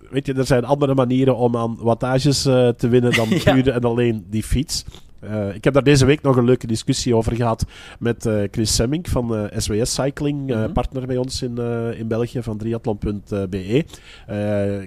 weet 0.10 0.26
je, 0.26 0.34
er 0.34 0.46
zijn 0.46 0.66
andere 0.66 0.96
manieren 0.96 1.36
om 1.36 1.58
aan 1.58 1.78
wattages 1.80 2.42
te 2.42 2.88
winnen 2.90 3.12
dan 3.12 3.28
puur 3.44 3.70
en 3.70 3.82
alleen 3.82 4.26
die 4.30 4.44
fiets. 4.44 4.86
Uh, 5.24 5.56
ik 5.56 5.64
heb 5.64 5.74
daar 5.74 5.84
deze 5.84 6.06
week 6.06 6.22
nog 6.22 6.38
een 6.38 6.46
leuke 6.46 6.68
discussie 6.68 7.16
over 7.16 7.36
gehad 7.36 7.66
met 8.00 8.26
uh, 8.26 8.44
Chris 8.52 8.76
Semming 8.76 9.10
van 9.10 9.40
uh, 9.40 9.46
SWS 9.58 9.94
Cycling, 9.94 10.42
mm 10.42 10.50
-hmm. 10.50 10.74
partner 10.74 11.08
bij 11.08 11.18
ons 11.18 11.42
in, 11.42 11.58
in 11.98 12.08
België 12.08 12.44
van 12.44 12.58
triathlon.be. 12.58 13.86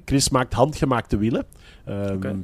Chris 0.04 0.28
maakt 0.28 0.52
handgemaakte 0.52 1.16
wielen. 1.16 1.44
Um, 1.88 2.16
okay. 2.16 2.36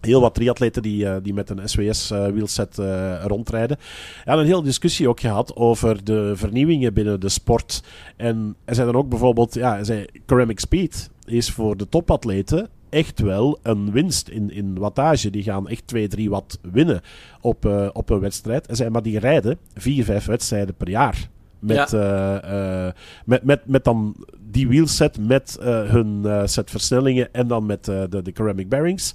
Heel 0.00 0.20
wat 0.20 0.34
triatleten 0.34 0.82
die, 0.82 1.20
die 1.20 1.34
met 1.34 1.50
een 1.50 1.68
SWS-wielset 1.68 2.78
uh, 2.78 3.24
rondrijden. 3.24 3.76
We 3.76 4.22
hadden 4.24 4.44
een 4.44 4.50
hele 4.50 4.64
discussie 4.64 5.08
ook 5.08 5.20
gehad 5.20 5.56
over 5.56 6.04
de 6.04 6.32
vernieuwingen 6.34 6.94
binnen 6.94 7.20
de 7.20 7.28
sport. 7.28 7.82
En 8.16 8.56
er 8.64 8.74
zijn 8.74 8.86
dan 8.86 8.96
ook 8.96 9.08
bijvoorbeeld, 9.08 9.54
ja, 9.54 9.84
zei, 9.84 10.06
Ceramic 10.26 10.60
Speed 10.60 11.10
is 11.24 11.50
voor 11.50 11.76
de 11.76 11.88
topatleten 11.88 12.68
echt 12.92 13.20
wel 13.20 13.58
een 13.62 13.92
winst 13.92 14.28
in, 14.28 14.50
in 14.50 14.78
wattage. 14.78 15.30
Die 15.30 15.42
gaan 15.42 15.68
echt 15.68 15.86
2, 15.86 16.08
3 16.08 16.30
watt 16.30 16.58
winnen 16.72 17.00
op, 17.40 17.66
uh, 17.66 17.88
op 17.92 18.10
een 18.10 18.20
wedstrijd. 18.20 18.66
En 18.66 18.76
zei, 18.76 18.90
maar 18.90 19.02
die 19.02 19.18
rijden 19.18 19.58
4, 19.74 20.04
5 20.04 20.24
wedstrijden 20.24 20.74
per 20.74 20.88
jaar. 20.88 21.28
Met, 21.58 21.90
ja. 21.90 22.44
uh, 22.44 22.86
uh, 22.86 22.92
met, 23.24 23.42
met, 23.42 23.66
met 23.66 23.84
dan 23.84 24.16
die 24.50 24.68
wheelset, 24.68 25.18
met 25.18 25.56
hun 25.60 26.26
set 26.48 26.70
versnellingen 26.70 27.32
en 27.32 27.46
dan 27.46 27.66
met 27.66 27.84
de, 27.84 28.06
de 28.08 28.30
ceramic 28.34 28.68
bearings. 28.68 29.14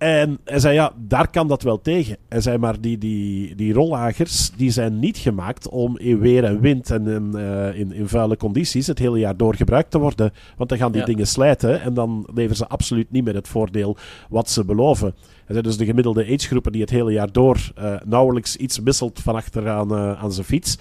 En 0.00 0.38
hij 0.44 0.58
zei, 0.58 0.74
ja, 0.74 0.92
daar 0.96 1.30
kan 1.30 1.48
dat 1.48 1.62
wel 1.62 1.80
tegen. 1.80 2.16
Hij 2.28 2.40
zei, 2.40 2.58
maar 2.58 2.80
die, 2.80 2.98
die, 2.98 3.54
die 3.54 3.72
rollagers, 3.72 4.50
die 4.56 4.70
zijn 4.70 4.98
niet 4.98 5.18
gemaakt 5.18 5.68
om 5.68 5.98
in 5.98 6.18
weer 6.18 6.44
en 6.44 6.60
wind 6.60 6.90
en 6.90 7.06
in, 7.06 7.32
uh, 7.34 7.78
in, 7.78 7.92
in, 7.92 8.08
vuile 8.08 8.36
condities 8.36 8.86
het 8.86 8.98
hele 8.98 9.18
jaar 9.18 9.36
door 9.36 9.54
gebruikt 9.54 9.90
te 9.90 9.98
worden. 9.98 10.32
Want 10.56 10.68
dan 10.68 10.78
gaan 10.78 10.92
die 10.92 11.00
ja. 11.00 11.06
dingen 11.06 11.26
slijten 11.26 11.82
en 11.82 11.94
dan 11.94 12.26
leveren 12.34 12.56
ze 12.56 12.66
absoluut 12.66 13.10
niet 13.10 13.24
meer 13.24 13.34
het 13.34 13.48
voordeel 13.48 13.96
wat 14.28 14.50
ze 14.50 14.64
beloven. 14.64 15.14
Dus 15.50 15.76
de 15.76 15.84
gemiddelde 15.84 16.24
agegroepen 16.24 16.72
die 16.72 16.80
het 16.80 16.90
hele 16.90 17.12
jaar 17.12 17.32
door 17.32 17.72
uh, 17.78 17.94
nauwelijks 18.04 18.56
iets 18.56 18.78
wisselt 18.78 19.20
van 19.20 19.34
achteraan 19.34 19.92
uh, 19.92 20.22
aan 20.22 20.32
zijn 20.32 20.46
fiets, 20.46 20.78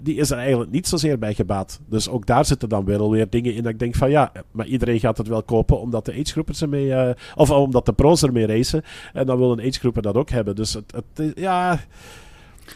die 0.00 0.16
is 0.16 0.30
er 0.30 0.38
eigenlijk 0.38 0.70
niet 0.70 0.88
zozeer 0.88 1.18
bij 1.18 1.34
gebaat. 1.34 1.80
Dus 1.88 2.08
ook 2.08 2.26
daar 2.26 2.44
zitten 2.44 2.68
dan 2.68 2.84
weer 2.84 2.98
alweer 2.98 3.30
dingen 3.30 3.54
in 3.54 3.62
dat 3.62 3.72
ik 3.72 3.78
denk 3.78 3.94
van 3.94 4.10
ja, 4.10 4.32
maar 4.50 4.66
iedereen 4.66 5.00
gaat 5.00 5.18
het 5.18 5.28
wel 5.28 5.42
kopen 5.42 5.80
omdat 5.80 6.04
de 6.04 6.12
agegroepers 6.12 6.62
ermee, 6.62 6.86
uh, 6.86 7.10
of 7.34 7.50
omdat 7.50 7.86
de 7.86 7.92
pro's 7.92 8.22
ermee 8.22 8.46
racen. 8.46 8.82
En 9.12 9.26
dan 9.26 9.38
wil 9.38 9.58
een 9.58 9.72
dat 10.00 10.16
ook 10.16 10.30
hebben. 10.30 10.56
Dus 10.56 10.74
het, 10.74 10.92
het 10.92 11.32
ja... 11.34 11.80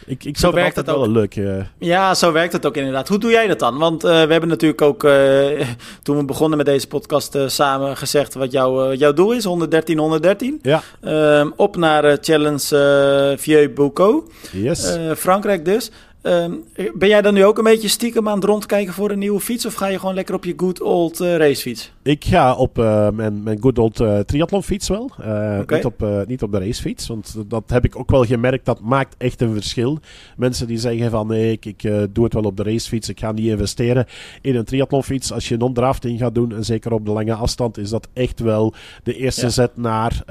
Ik, 0.05 0.23
ik 0.23 0.37
zo 0.37 0.51
werkt 0.51 0.75
het 0.75 0.85
wel 0.85 1.03
ook. 1.03 1.07
leuk. 1.07 1.35
Uh... 1.35 1.63
Ja, 1.77 2.13
zo 2.13 2.31
werkt 2.31 2.53
het 2.53 2.65
ook 2.65 2.77
inderdaad. 2.77 3.07
Hoe 3.07 3.17
doe 3.17 3.31
jij 3.31 3.47
dat 3.47 3.59
dan? 3.59 3.77
Want 3.77 4.03
uh, 4.03 4.09
we 4.11 4.31
hebben 4.31 4.49
natuurlijk 4.49 4.81
ook 4.81 5.03
uh, 5.03 5.11
toen 6.03 6.17
we 6.17 6.25
begonnen 6.25 6.57
met 6.57 6.65
deze 6.65 6.87
podcast 6.87 7.37
samen 7.45 7.97
gezegd 7.97 8.33
wat 8.33 8.51
jouw, 8.51 8.93
jouw 8.93 9.13
doel 9.13 9.31
is: 9.31 9.43
113, 9.43 9.97
113. 9.97 10.59
Ja. 10.61 10.81
Ehm, 11.01 11.49
op 11.55 11.75
naar 11.75 12.17
Challenge 12.21 13.35
Vieux 13.37 13.73
Boucau. 13.73 14.23
Yes. 14.51 14.97
Frankrijk 15.17 15.65
dus. 15.65 15.91
Um, 16.21 16.63
ben 16.93 17.09
jij 17.09 17.21
dan 17.21 17.33
nu 17.33 17.45
ook 17.45 17.57
een 17.57 17.63
beetje 17.63 17.87
stiekem 17.87 18.29
aan 18.29 18.35
het 18.35 18.43
rondkijken 18.43 18.93
voor 18.93 19.11
een 19.11 19.19
nieuwe 19.19 19.39
fiets? 19.39 19.65
Of 19.65 19.73
ga 19.73 19.87
je 19.87 19.99
gewoon 19.99 20.15
lekker 20.15 20.35
op 20.35 20.45
je 20.45 20.53
good 20.57 20.81
old 20.81 21.19
racefiets? 21.19 21.91
Ik 22.05 22.25
ga 22.25 22.55
op 22.55 22.77
uh, 22.77 23.09
mijn, 23.09 23.43
mijn 23.43 23.61
good 23.61 23.79
old 23.79 23.99
uh, 23.99 24.19
triathlonfiets 24.19 24.87
wel. 24.87 25.11
Okay. 25.17 25.65
Niet, 25.67 25.85
op, 25.85 26.25
niet 26.27 26.43
op 26.43 26.51
de 26.51 26.57
racefiets. 26.57 27.07
Want 27.07 27.35
dat 27.47 27.63
heb 27.69 27.85
ik 27.85 27.99
ook 27.99 28.11
wel 28.11 28.23
gemerkt. 28.23 28.65
Dat 28.65 28.79
maakt 28.79 29.15
echt 29.17 29.41
een 29.41 29.53
verschil. 29.53 29.99
Mensen 30.37 30.67
die 30.67 30.77
zeggen 30.77 31.11
van 31.11 31.27
nee, 31.27 31.51
ik, 31.51 31.65
ik 31.65 31.81
doe 32.11 32.23
het 32.23 32.33
wel 32.33 32.43
op 32.43 32.57
de 32.57 32.63
racefiets. 32.63 33.09
Ik 33.09 33.19
ga 33.19 33.31
niet 33.31 33.45
investeren 33.45 34.05
in 34.41 34.55
een 34.55 34.65
triathlonfiets. 34.65 35.31
Als 35.31 35.49
je 35.49 35.57
non-drafting 35.57 36.19
gaat 36.19 36.35
doen, 36.35 36.53
en 36.53 36.65
zeker 36.65 36.93
op 36.93 37.05
de 37.05 37.11
lange 37.11 37.33
afstand, 37.33 37.77
is 37.77 37.89
dat 37.89 38.07
echt 38.13 38.39
wel 38.39 38.73
de 39.03 39.15
eerste 39.15 39.45
ja. 39.45 39.49
zet 39.49 39.77
naar 39.77 40.23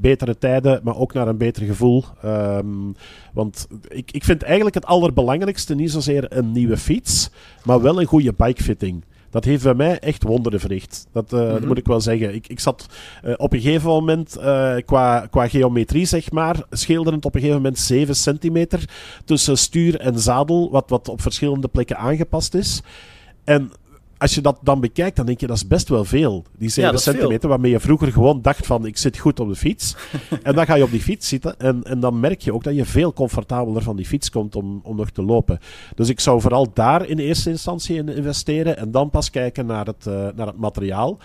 betere 0.00 0.38
tijden. 0.38 0.80
Maar 0.82 0.96
ook 0.96 1.12
naar 1.12 1.28
een 1.28 1.38
beter 1.38 1.66
gevoel. 1.66 2.04
Um, 2.24 2.94
want 3.32 3.66
ik, 3.88 4.12
ik 4.12 4.24
vind 4.24 4.42
eigenlijk 4.42 4.74
het 4.74 4.86
allerbelangrijkste 4.86 5.74
niet 5.74 5.90
zozeer 5.90 6.26
een 6.28 6.52
nieuwe 6.52 6.76
fiets, 6.76 7.30
maar 7.64 7.82
wel 7.82 8.00
een 8.00 8.06
goede 8.06 8.34
bikefitting. 8.36 9.04
Dat 9.30 9.44
heeft 9.44 9.62
bij 9.62 9.74
mij 9.74 9.98
echt 9.98 10.22
wonderen 10.22 10.60
verricht. 10.60 11.06
Dat, 11.12 11.32
uh, 11.32 11.40
mm 11.40 11.46
-hmm. 11.46 11.58
dat 11.58 11.66
moet 11.66 11.78
ik 11.78 11.86
wel 11.86 12.00
zeggen. 12.00 12.34
Ik, 12.34 12.48
ik 12.48 12.60
zat 12.60 12.86
uh, 13.24 13.34
op 13.36 13.52
een 13.52 13.60
gegeven 13.60 13.88
moment, 13.88 14.36
uh, 14.38 14.76
qua, 14.84 15.26
qua 15.30 15.48
geometrie 15.48 16.04
zeg 16.04 16.30
maar, 16.30 16.62
schilderend 16.70 17.24
op 17.24 17.34
een 17.34 17.40
gegeven 17.40 17.62
moment 17.62 17.78
7 17.78 18.16
centimeter 18.16 18.88
tussen 19.24 19.58
stuur 19.58 20.00
en 20.00 20.18
zadel, 20.18 20.70
wat, 20.70 20.90
wat 20.90 21.08
op 21.08 21.22
verschillende 21.22 21.68
plekken 21.68 21.96
aangepast 21.96 22.54
is. 22.54 22.82
En 23.44 23.72
als 24.18 24.34
je 24.34 24.40
dat 24.40 24.58
dan 24.62 24.80
bekijkt, 24.80 25.16
dan 25.16 25.26
denk 25.26 25.40
je 25.40 25.46
dat 25.46 25.56
is 25.56 25.66
best 25.66 25.88
wel 25.88 26.04
veel. 26.04 26.44
Die 26.58 26.68
7 26.68 26.92
ja, 26.92 26.98
centimeter, 26.98 27.40
veel. 27.40 27.48
waarmee 27.48 27.70
je 27.70 27.80
vroeger 27.80 28.12
gewoon 28.12 28.42
dacht 28.42 28.66
van 28.66 28.86
ik 28.86 28.96
zit 28.96 29.18
goed 29.18 29.40
op 29.40 29.48
de 29.48 29.56
fiets. 29.56 29.96
en 30.42 30.54
dan 30.54 30.66
ga 30.66 30.74
je 30.74 30.82
op 30.82 30.90
die 30.90 31.00
fiets 31.00 31.28
zitten 31.28 31.58
en, 31.58 31.84
en 31.84 32.00
dan 32.00 32.20
merk 32.20 32.40
je 32.40 32.54
ook 32.54 32.64
dat 32.64 32.74
je 32.74 32.84
veel 32.84 33.12
comfortabeler 33.12 33.82
van 33.82 33.96
die 33.96 34.06
fiets 34.06 34.30
komt 34.30 34.56
om, 34.56 34.80
om 34.82 34.96
nog 34.96 35.10
te 35.10 35.22
lopen. 35.22 35.58
Dus 35.94 36.08
ik 36.08 36.20
zou 36.20 36.40
vooral 36.40 36.72
daar 36.72 37.06
in 37.06 37.18
eerste 37.18 37.50
instantie 37.50 37.96
in 37.96 38.08
investeren 38.08 38.76
en 38.76 38.90
dan 38.90 39.10
pas 39.10 39.30
kijken 39.30 39.66
naar 39.66 39.86
het, 39.86 40.06
uh, 40.08 40.28
naar 40.34 40.46
het 40.46 40.58
materiaal. 40.58 41.18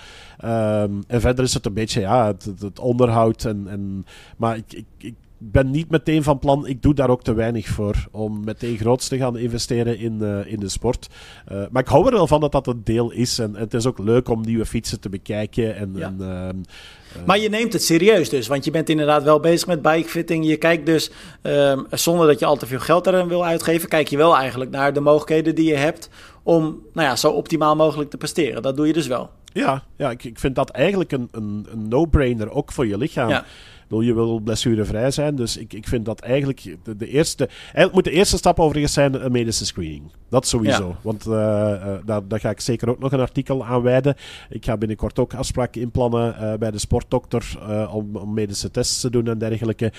Um, 0.46 1.04
en 1.08 1.22
verder 1.22 1.44
is 1.44 1.54
het 1.54 1.66
een 1.66 1.74
beetje 1.74 2.00
ja, 2.00 2.28
het, 2.28 2.50
het 2.60 2.80
onderhoud. 2.80 3.46
En, 3.46 3.68
en, 3.70 4.06
maar 4.38 4.58
ik, 4.58 4.74
ik, 4.74 4.86
ik 4.98 5.16
ben 5.52 5.72
niet 5.72 5.90
meteen 5.90 6.24
van 6.24 6.40
plan, 6.40 6.68
ik 6.68 6.82
doe 6.82 6.94
daar 6.94 7.10
ook 7.10 7.24
te 7.24 7.34
weinig 7.34 7.68
voor 7.68 8.08
om 8.12 8.44
meteen 8.44 8.78
groots 8.78 9.08
te 9.08 9.18
gaan 9.18 9.38
investeren 9.38 10.00
in, 10.00 10.18
uh, 10.22 10.52
in 10.52 10.60
de 10.60 10.70
sport. 10.70 11.10
Uh, 11.52 11.64
maar 11.72 11.82
ik 11.82 11.88
hou 11.88 12.06
er 12.06 12.12
wel 12.12 12.28
van 12.28 12.40
dat 12.40 12.52
dat 12.52 12.68
een 12.68 12.82
deel 12.84 13.12
is. 13.12 13.40
En, 13.40 13.56
en 13.56 13.62
het 13.62 13.74
is 13.74 13.86
ook 13.86 14.00
leuk 14.00 14.30
om 14.30 14.42
nieuwe 14.42 14.66
fietsen 14.66 15.00
te 15.00 15.10
bekijken. 15.10 15.76
En, 15.76 15.92
ja. 15.96 16.08
en, 16.08 16.18
uh, 16.20 17.26
maar 17.26 17.40
je 17.40 17.50
neemt 17.50 17.74
het 17.74 17.84
serieus 17.84 18.30
dus, 18.30 18.48
want 18.48 18.66
je 18.66 18.72
bent 18.72 18.90
inderdaad 18.90 19.24
wel 19.24 19.40
bezig 19.40 19.68
met 19.68 19.82
bikefitting. 19.82 20.48
Je 20.48 20.58
kijkt 20.58 20.86
dus, 20.86 21.12
um, 21.42 21.86
zonder 21.92 22.28
dat 22.28 22.40
je 22.40 22.46
al 22.46 22.58
te 22.58 22.66
veel 22.66 22.80
geld 22.80 23.08
erin 23.08 23.28
wil 23.28 23.46
uitgeven, 23.46 23.90
kijk 23.90 24.08
je 24.08 24.18
wel 24.18 24.38
eigenlijk 24.38 24.72
naar 24.72 24.94
de 24.94 25.00
mogelijkheden 25.00 25.56
die 25.56 25.68
je 25.68 25.76
hebt 25.76 26.10
om 26.44 26.82
nou 26.94 27.08
ja, 27.08 27.16
zo 27.16 27.30
optimaal 27.30 27.76
mogelijk 27.76 28.10
te 28.10 28.18
presteren. 28.18 28.62
Dat 28.62 28.76
doe 28.76 28.88
je 28.88 28.94
dus 28.94 29.08
wel. 29.08 29.30
Ja, 29.54 29.84
ja 29.98 30.10
ik, 30.12 30.24
ik 30.24 30.40
vind 30.40 30.56
dat 30.56 30.70
eigenlijk 30.70 31.12
een, 31.12 31.28
een, 31.32 31.68
een 31.72 31.88
no-brainer, 31.88 32.52
ook 32.52 32.72
voor 32.72 32.88
je 32.88 32.98
lichaam. 32.98 33.30
Ja. 33.30 33.46
Je 33.88 34.14
wil 34.14 34.40
blessurevrij 34.40 35.12
zijn, 35.12 35.36
dus 35.36 35.58
ik, 35.58 35.74
ik 35.74 35.88
vind 35.88 36.06
dat 36.06 36.20
eigenlijk 36.20 36.78
de, 36.84 36.96
de, 36.96 37.08
eerste... 37.08 37.48
Eigenlijk 37.64 37.94
moet 37.94 38.04
de 38.04 38.12
eerste 38.12 38.38
stap 38.38 38.60
overigens 38.60 38.94
zijn 38.94 39.26
een 39.26 39.32
medische 39.32 39.66
screening. 39.66 40.12
Dat 40.30 40.48
sowieso. 40.48 40.88
Ja. 40.88 40.96
Want 41.02 41.26
uh, 41.26 41.34
uh, 41.34 41.94
daar, 42.06 42.28
daar 42.28 42.40
ga 42.40 42.50
ik 42.50 42.60
zeker 42.60 42.90
ook 42.90 43.00
nog 43.00 43.12
een 43.12 43.20
artikel 43.20 43.66
aan 43.66 43.82
wijden. 43.82 44.16
Ik 44.50 44.66
ga 44.66 44.78
binnenkort 44.78 45.20
ook 45.20 45.34
afspraken 45.34 45.82
inplannen 45.82 46.36
uh, 46.40 46.54
bij 46.54 46.72
de 46.72 46.78
sportdokter 46.78 47.58
om, 47.92 48.16
om, 48.16 48.34
medische 48.34 48.72
tests 48.72 49.02
te 49.02 49.10
doen 49.10 49.28
en 49.28 49.38
dergelijke. 49.38 49.92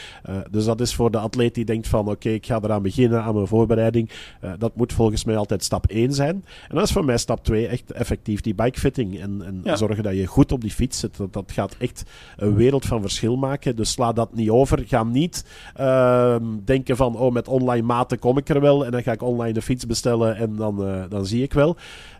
dus 0.50 0.64
dat 0.64 0.80
is 0.80 0.94
voor 0.94 1.10
de 1.10 1.18
atleet 1.18 1.54
die 1.54 1.64
denkt 1.64 1.88
van 1.88 2.00
oké, 2.00 2.10
okay, 2.10 2.32
ik 2.32 2.46
ga 2.46 2.60
eraan 2.62 2.82
beginnen 2.82 3.22
aan 3.22 3.34
mijn 3.34 3.46
voorbereiding. 3.46 4.10
dat 4.58 4.76
moet 4.76 4.92
volgens 4.92 5.24
mij 5.24 5.36
altijd 5.36 5.64
stap 5.64 5.86
1 5.86 6.12
zijn. 6.12 6.44
En 6.68 6.74
dat 6.74 6.84
is 6.84 6.92
voor 6.92 7.04
mij 7.04 7.18
stap 7.18 7.44
2 7.44 7.66
echt 7.66 7.92
effectief 7.92 8.40
die 8.40 8.54
bikefitting. 8.54 9.20
En, 9.20 9.42
en 9.44 9.60
ja. 9.64 9.76
zorgen 9.76 10.02
dat 10.02 10.14
je 10.14 10.26
goed 10.26 10.52
op 10.52 10.60
die 10.60 10.70
fiets 10.70 10.98
zit. 10.98 11.16
Dat, 11.16 11.32
dat 11.32 11.52
gaat 11.52 11.76
echt 11.78 12.02
een 12.36 12.54
wereld 12.54 12.86
van 12.86 13.00
verschil 13.00 13.36
maken. 13.36 13.76
Dus 13.76 13.83
sla 13.84 14.12
dat 14.12 14.34
niet 14.34 14.50
over. 14.50 14.84
Ga 14.86 15.04
niet 15.04 15.44
uh, 15.80 16.36
denken 16.64 16.96
van, 16.96 17.16
oh, 17.16 17.32
met 17.32 17.48
online 17.48 17.86
maten 17.86 18.18
kom 18.18 18.38
ik 18.38 18.48
er 18.48 18.60
wel. 18.60 18.84
En 18.84 18.90
dan 18.90 19.02
ga 19.02 19.12
ik 19.12 19.22
online 19.22 19.52
de 19.52 19.62
fiets 19.62 19.86
bestellen 19.86 20.36
en 20.36 20.56
dan, 20.56 20.88
uh, 20.88 21.02
dan 21.08 21.26
zie 21.26 21.42
ik 21.42 21.52
wel. 21.52 21.76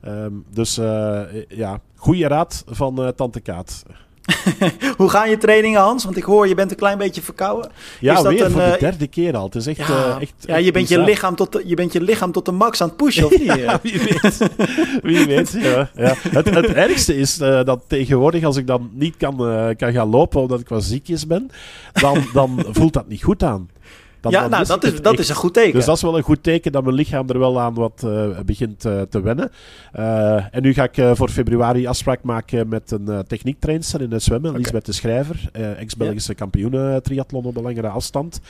Um, 0.07 0.45
dus 0.51 0.79
uh, 0.79 1.23
ja, 1.49 1.81
goede 1.97 2.29
raad 2.29 2.65
van 2.67 3.01
uh, 3.01 3.09
Tante 3.09 3.41
Kaat. 3.41 3.83
Hoe 4.97 5.11
gaan 5.11 5.31
je 5.31 5.39
trainingen, 5.39 5.81
Hans? 5.81 6.05
Want 6.05 6.17
ik 6.17 6.23
hoor, 6.23 6.49
je 6.49 6.55
bent 6.55 6.71
een 6.71 6.77
klein 6.77 6.99
beetje 6.99 7.23
verkouden. 7.23 7.71
Ja, 8.01 8.17
is 8.17 8.23
dat 8.23 8.33
weer 8.33 8.45
een, 8.45 8.51
voor 8.51 8.61
de 8.61 8.77
derde 8.81 9.07
keer 9.07 9.37
al. 9.37 9.45
Het 9.45 9.55
is 9.55 9.67
echt... 9.67 9.79
Ja, 9.79 10.17
uh, 10.17 10.21
echt, 10.21 10.33
ja 10.41 10.57
je, 10.57 10.73
bent 10.73 10.89
je, 10.89 10.99
lichaam 10.99 11.35
tot 11.35 11.53
de, 11.53 11.63
je 11.65 11.75
bent 11.75 11.93
je 11.93 12.01
lichaam 12.01 12.33
tot 12.33 12.45
de 12.45 12.53
max 12.53 12.81
aan 12.81 12.89
het 12.89 12.97
pushen, 12.97 13.25
of 13.25 13.39
niet? 13.39 13.55
ja, 13.55 13.81
wie 13.83 13.99
weet. 13.99 14.51
wie 15.03 15.27
weet, 15.27 15.53
ja. 15.53 15.91
ja. 15.95 16.15
Het, 16.29 16.55
het 16.55 16.73
ergste 16.73 17.17
is 17.17 17.41
uh, 17.41 17.65
dat 17.65 17.81
tegenwoordig, 17.87 18.45
als 18.45 18.57
ik 18.57 18.67
dan 18.67 18.91
niet 18.93 19.17
kan, 19.17 19.51
uh, 19.51 19.69
kan 19.77 19.93
gaan 19.93 20.09
lopen 20.09 20.41
omdat 20.41 20.61
ik 20.61 20.69
wat 20.69 20.85
ziekjes 20.85 21.27
ben, 21.27 21.51
dan, 21.93 22.27
dan 22.33 22.65
voelt 22.71 22.93
dat 22.93 23.09
niet 23.09 23.23
goed 23.23 23.43
aan. 23.43 23.69
Dan, 24.25 24.33
ja, 24.33 24.41
dan 24.41 24.51
nou, 24.51 24.67
dat, 24.67 24.85
is, 24.85 25.03
dat 25.03 25.19
is 25.19 25.29
een 25.29 25.35
goed 25.35 25.55
teken. 25.55 25.73
Dus 25.73 25.85
dat 25.85 25.97
is 25.97 26.03
wel 26.03 26.17
een 26.17 26.23
goed 26.23 26.43
teken 26.43 26.73
dat 26.73 26.85
mijn 26.85 26.95
lichaam 26.95 27.29
er 27.29 27.39
wel 27.39 27.61
aan 27.61 27.75
wat 27.75 28.03
uh, 28.05 28.41
begint 28.47 28.85
uh, 28.85 29.01
te 29.01 29.23
wennen. 29.23 29.51
Uh, 29.97 30.55
en 30.55 30.63
nu 30.63 30.75
ga 30.75 30.89
ik 30.93 31.17
voor 31.17 31.29
februari 31.29 31.87
afspraak 31.87 32.23
maken 32.23 32.69
met 32.69 32.91
een 32.91 33.25
techniektrainster 33.27 34.01
in 34.01 34.13
het 34.13 34.23
zwemmen, 34.23 34.51
okay. 34.51 34.63
Lisbeth 34.63 34.87
de 34.87 34.93
Schrijver, 34.93 35.51
ex-Belgische 35.53 36.31
ja. 36.31 36.39
kampioen 36.39 37.01
triathlon 37.03 37.45
op 37.45 37.55
de 37.55 37.63
langere 37.63 37.89
afstand. 37.89 38.41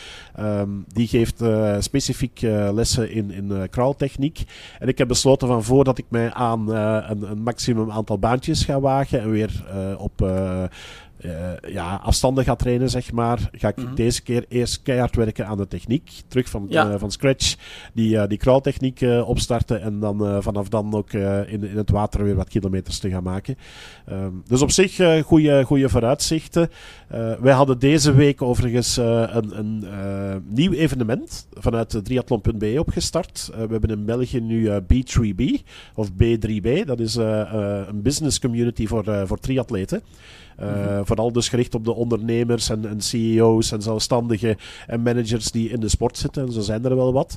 Um, 0.41 0.85
die 0.93 1.07
geeft 1.07 1.43
specifiek 1.79 2.41
lessen 2.73 3.11
in, 3.11 3.31
in 3.31 3.69
kraaltechniek. 3.71 4.43
En 4.79 4.89
ik 4.89 4.99
heb 4.99 5.09
besloten 5.09 5.49
van 5.49 5.65
voordat 5.65 5.99
ik 5.99 6.07
mij 6.09 6.33
aan 6.33 6.75
een, 6.75 7.31
een 7.31 7.43
maximum 7.43 7.91
aantal 7.91 8.19
baantjes 8.19 8.65
ga 8.65 8.81
wagen 8.81 9.21
en 9.21 9.31
weer 9.31 9.65
op 9.99 10.23
uh, 11.25 11.73
ja, 11.73 12.01
afstanden 12.03 12.45
gaat 12.45 12.59
trainen, 12.59 12.91
zeg 12.91 13.13
maar, 13.13 13.49
ga 13.53 13.69
ik 13.69 13.77
mm 13.77 13.85
-hmm. 13.85 13.95
deze 13.95 14.23
keer 14.23 14.45
eerst 14.49 14.83
keihard 14.83 15.17
werken 15.17 15.47
aan 15.47 15.57
de 15.57 15.69
techniek. 15.69 16.11
Terug 16.29 16.49
van, 16.49 16.67
ja. 16.69 16.91
uh, 16.91 16.95
van 16.99 17.11
scratch 17.11 17.57
die, 17.95 18.15
uh, 18.15 18.27
die 18.27 18.39
crawltechniek 18.39 19.01
opstarten 19.25 19.83
en 19.83 20.01
dan 20.01 20.43
vanaf 20.43 20.69
dan 20.69 20.95
ook 20.95 21.13
in, 21.13 21.65
in 21.65 21.77
het 21.77 21.91
water 21.91 22.25
weer 22.25 22.35
wat 22.35 22.49
kilometers 22.49 22.99
te 22.99 23.11
gaan 23.11 23.23
maken. 23.23 23.57
Um, 24.11 24.43
dus 24.47 24.63
op 24.63 24.71
zich 24.71 24.97
goede 25.25 25.89
vooruitzichten. 25.89 26.71
wij 27.41 27.53
hadden 27.53 27.79
deze 27.79 28.13
week 28.13 28.43
overigens 28.43 28.97
een, 28.97 29.59
een 29.59 29.85
nieuw 30.49 30.73
evenement 30.73 31.49
vanuit 31.53 32.05
triathlon.be 32.05 32.77
opgestart. 32.79 33.51
we 33.55 33.67
hebben 33.71 33.91
in 33.91 34.05
België 34.05 34.41
nu 34.41 34.71
B3B 34.71 35.43
of 35.95 36.11
B3B. 36.11 36.85
Dat 36.85 37.01
is 37.01 37.15
een 37.15 38.03
business 38.03 38.41
community 38.41 38.87
voor, 38.87 39.27
voor 39.27 39.39
triatleten. 39.39 40.03
Uh, 40.61 41.01
Vooral 41.05 41.33
dus 41.33 41.49
gericht 41.49 41.75
op 41.75 41.85
de 41.85 41.95
ondernemers 41.95 42.69
en, 42.71 42.89
en 42.89 43.01
CEO's 43.01 43.73
en 43.73 43.83
zelfstandigen 43.83 44.57
en 44.87 45.03
managers 45.03 45.51
die 45.51 45.69
in 45.69 45.81
de 45.81 45.89
sport 45.89 46.19
zitten. 46.19 46.47
En 46.47 46.53
zo 46.53 46.61
zijn 46.61 46.85
er 46.85 46.97
wel 46.97 47.13
wat. 47.13 47.37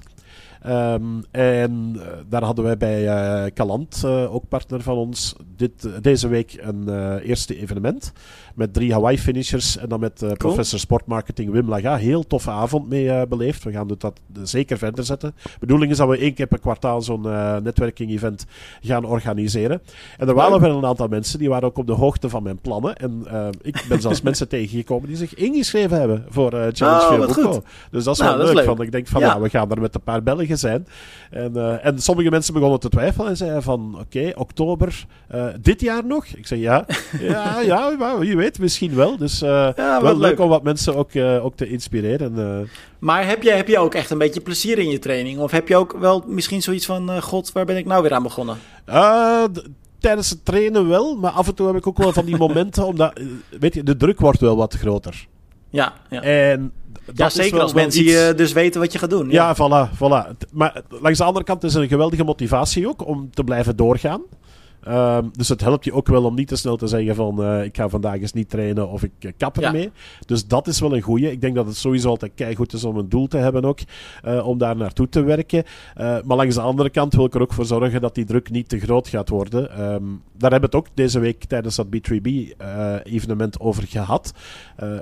Um, 0.67 1.23
en 1.31 1.93
uh, 1.95 2.03
daar 2.29 2.43
hadden 2.43 2.65
wij 2.65 2.77
bij 2.77 3.03
uh, 3.03 3.51
Calant, 3.53 4.05
ook 4.05 4.47
partner 4.47 4.81
van 4.81 4.97
ons, 4.97 5.35
dit, 5.55 6.03
deze 6.03 6.27
week 6.27 6.57
een 6.61 7.19
eerste 7.19 7.57
evenement. 7.59 8.13
Met 8.57 8.73
drie 8.73 8.93
Hawaii-finishers 8.93 9.77
en 9.77 9.89
dan 9.89 9.99
met 9.99 10.19
cool. 10.19 10.35
professor 10.35 10.79
sportmarketing 10.79 11.51
Wim 11.51 11.69
Laga. 11.69 11.95
Heel 11.95 12.27
toffe 12.27 12.51
avond 12.51 12.89
mee 12.89 13.27
beleefd. 13.27 13.63
We 13.63 13.71
gaan 13.71 13.87
dat 13.97 14.19
zeker 14.43 14.77
verder 14.77 15.03
zetten. 15.03 15.33
De 15.43 15.49
bedoeling 15.59 15.91
is 15.91 15.97
dat 15.97 16.09
we 16.09 16.17
één 16.17 16.33
keer 16.33 16.47
per 16.47 16.59
kwartaal 16.59 17.01
zo'n 17.01 17.21
netwerking-event 17.63 18.45
gaan 18.81 19.05
organiseren. 19.05 19.81
En 20.17 20.27
er 20.27 20.33
waren 20.33 20.59
wel 20.59 20.77
een 20.77 20.85
aantal 20.85 21.07
mensen 21.07 21.39
die 21.39 21.49
waren 21.49 21.67
ook 21.67 21.77
op 21.77 21.87
de 21.87 21.93
hoogte 21.93 22.29
van 22.29 22.43
mijn 22.43 22.59
plannen. 22.59 22.95
En 22.95 23.25
ik 23.61 23.85
ben 23.89 24.01
zelfs 24.01 24.21
mensen 24.27 24.47
tegengekomen 24.47 25.07
die 25.07 25.17
zich 25.17 25.35
ingeschreven 25.35 25.99
hebben 25.99 26.25
voor 26.29 26.51
Challenge 26.51 27.25
oh, 27.25 27.33
Via 27.33 27.61
Dus 27.91 28.03
dat 28.03 28.13
is 28.13 28.21
nou, 28.21 28.37
wel 28.37 28.45
leuk. 28.45 28.55
leuk. 28.55 28.65
Van, 28.65 28.81
ik 28.81 28.91
denk 28.91 29.07
van, 29.07 29.21
ja. 29.21 29.27
nou, 29.27 29.41
we 29.41 29.49
gaan 29.49 29.67
daar 29.67 29.81
met 29.81 29.95
een 29.95 30.01
paar 30.01 30.23
Belgen 30.23 30.57
zijn. 30.57 30.87
En, 31.31 31.51
uh, 31.55 31.85
en 31.85 31.99
sommige 31.99 32.29
mensen 32.29 32.53
begonnen 32.53 32.79
te 32.79 32.89
twijfelen 32.89 33.29
en 33.29 33.37
zeiden 33.37 33.63
van, 33.63 33.93
oké, 33.93 34.17
okay, 34.17 34.33
oktober, 34.33 35.05
uh, 35.35 35.45
dit 35.61 35.81
jaar 35.81 36.05
nog? 36.05 36.25
Ik 36.25 36.47
zeg, 36.47 36.59
ja, 36.69 36.85
ja, 37.19 37.59
ja, 37.59 38.17
wie 38.19 38.37
weet, 38.37 38.46
misschien 38.59 38.95
wel. 38.95 39.17
Dus 39.17 39.41
uh, 39.41 39.69
ja, 39.75 40.01
wel 40.01 40.17
leuk 40.17 40.39
om 40.39 40.49
wat 40.49 40.63
mensen 40.63 40.95
ook, 40.95 41.15
ook 41.41 41.55
te 41.55 41.69
inspireren. 41.69 42.69
maar 42.99 43.27
heb 43.27 43.43
je, 43.43 43.51
heb 43.51 43.67
je 43.67 43.79
ook 43.79 43.93
echt 43.93 44.09
een 44.09 44.17
beetje 44.17 44.41
plezier 44.41 44.77
in 44.77 44.89
je 44.89 44.99
training? 44.99 45.39
Of 45.39 45.51
heb 45.51 45.67
je 45.67 45.75
ook 45.75 45.95
wel 45.99 46.23
misschien 46.27 46.61
zoiets 46.61 46.85
van, 46.85 47.21
god, 47.21 47.51
waar 47.51 47.65
ben 47.65 47.77
ik 47.77 47.85
nou 47.85 48.01
weer 48.01 48.13
aan 48.13 48.23
begonnen? 48.23 48.57
tijdens 49.99 50.29
het 50.29 50.45
trainen 50.45 50.87
wel, 50.87 51.15
maar 51.15 51.31
af 51.31 51.47
en 51.47 51.55
toe 51.55 51.67
heb 51.67 51.75
ik 51.75 51.87
ook 51.87 51.97
wel 51.97 52.13
van 52.13 52.25
die 52.25 52.37
momenten, 52.47 52.85
omdat, 52.85 53.19
weet 53.59 53.73
je, 53.73 53.83
de 53.83 53.97
druk 53.97 54.19
wordt 54.19 54.39
wel 54.39 54.55
wat 54.55 54.73
groter. 54.73 55.27
Ja, 55.69 55.93
ja. 56.09 56.21
En 56.21 56.71
ja, 57.13 57.29
zeker 57.29 57.59
als 57.59 57.73
mensen 57.73 58.03
iets... 58.03 58.35
dus 58.35 58.51
weten 58.51 58.81
wat 58.81 58.91
je 58.91 58.99
gaat 58.99 59.09
doen. 59.09 59.29
Ja, 59.29 59.47
ja 59.47 59.55
voilà, 59.55 59.95
voilà. 59.95 60.47
Maar 60.51 60.81
langs 60.89 61.17
de 61.17 61.23
andere 61.23 61.45
kant 61.45 61.63
is 61.63 61.75
er 61.75 61.81
een 61.81 61.87
geweldige 61.87 62.23
motivatie 62.23 62.87
ook 62.87 63.07
om 63.07 63.29
te 63.31 63.43
blijven 63.43 63.75
doorgaan. 63.75 64.21
Um, 64.89 65.31
dus 65.33 65.49
het 65.49 65.61
helpt 65.61 65.85
je 65.85 65.93
ook 65.93 66.07
wel 66.07 66.23
om 66.23 66.35
niet 66.35 66.47
te 66.47 66.55
snel 66.55 66.77
te 66.77 66.87
zeggen 66.87 67.15
van 67.15 67.41
uh, 67.41 67.63
ik 67.63 67.75
ga 67.75 67.89
vandaag 67.89 68.19
eens 68.19 68.33
niet 68.33 68.49
trainen 68.49 68.89
of 68.89 69.03
ik 69.03 69.11
uh, 69.19 69.31
kap 69.37 69.57
ermee. 69.57 69.81
Ja. 69.81 69.89
Dus 70.25 70.47
dat 70.47 70.67
is 70.67 70.79
wel 70.79 70.95
een 70.95 71.01
goeie. 71.01 71.31
Ik 71.31 71.41
denk 71.41 71.55
dat 71.55 71.65
het 71.65 71.75
sowieso 71.75 72.09
altijd 72.09 72.55
goed 72.55 72.73
is 72.73 72.83
om 72.83 72.97
een 72.97 73.09
doel 73.09 73.27
te 73.27 73.37
hebben 73.37 73.65
ook, 73.65 73.79
uh, 74.25 74.47
om 74.47 74.57
daar 74.57 74.75
naartoe 74.75 75.09
te 75.09 75.21
werken. 75.21 75.63
maar 75.95 76.37
langs 76.37 76.55
de 76.55 76.61
andere 76.61 76.89
kant 76.89 77.13
wil 77.13 77.25
ik 77.25 77.35
er 77.35 77.41
ook 77.41 77.53
voor 77.53 77.65
zorgen 77.65 78.01
dat 78.01 78.15
die 78.15 78.25
druk 78.25 78.49
niet 78.49 78.69
te 78.69 78.79
groot 78.79 79.07
gaat 79.07 79.29
worden. 79.29 79.91
Um, 79.93 80.21
daar 80.37 80.51
hebben 80.51 80.69
we 80.69 80.77
het 80.77 80.87
ook 80.87 80.95
deze 80.95 81.19
week 81.19 81.43
tijdens 81.43 81.75
dat 81.75 81.87
B3B-evenement 81.87 83.59
over 83.59 83.83
gehad. 83.87 84.33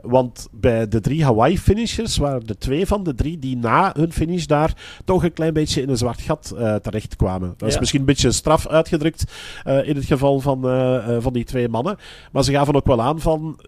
want 0.02 0.48
bij 0.52 0.88
de 0.88 1.00
drie 1.00 1.24
Hawaii-finishers 1.24 2.18
waren 2.18 2.48
er 2.48 2.58
twee 2.58 2.86
van 2.86 3.04
de 3.04 3.16
drie 3.16 3.40
die 3.40 3.58
na 3.58 3.94
hun 3.98 4.14
finish 4.14 4.46
daar 4.46 4.74
toch 5.06 5.24
een 5.24 5.34
klein 5.34 5.54
beetje 5.54 5.82
in 5.82 5.90
een 5.90 5.98
zwart 5.98 6.22
gat 6.22 6.54
terecht 6.82 7.16
kwamen. 7.16 7.54
Dat 7.58 7.68
is 7.68 7.74
ja. 7.74 7.80
misschien 7.80 8.00
een 8.00 8.06
beetje 8.06 8.32
straf 8.32 8.68
uitgedrukt. 8.68 9.24
Uh, 9.76 9.88
in 9.88 9.96
het 9.96 10.06
geval 10.06 10.40
van, 10.40 10.66
uh, 10.66 11.18
van 11.20 11.34
die 11.34 11.44
twee 11.44 11.70
mannen. 11.70 11.98
Maar 12.32 12.44
ze 12.44 12.52
gaven 12.52 12.76
ook 12.76 12.86
wel 12.86 13.02
aan 13.02 13.20
van, 13.20 13.60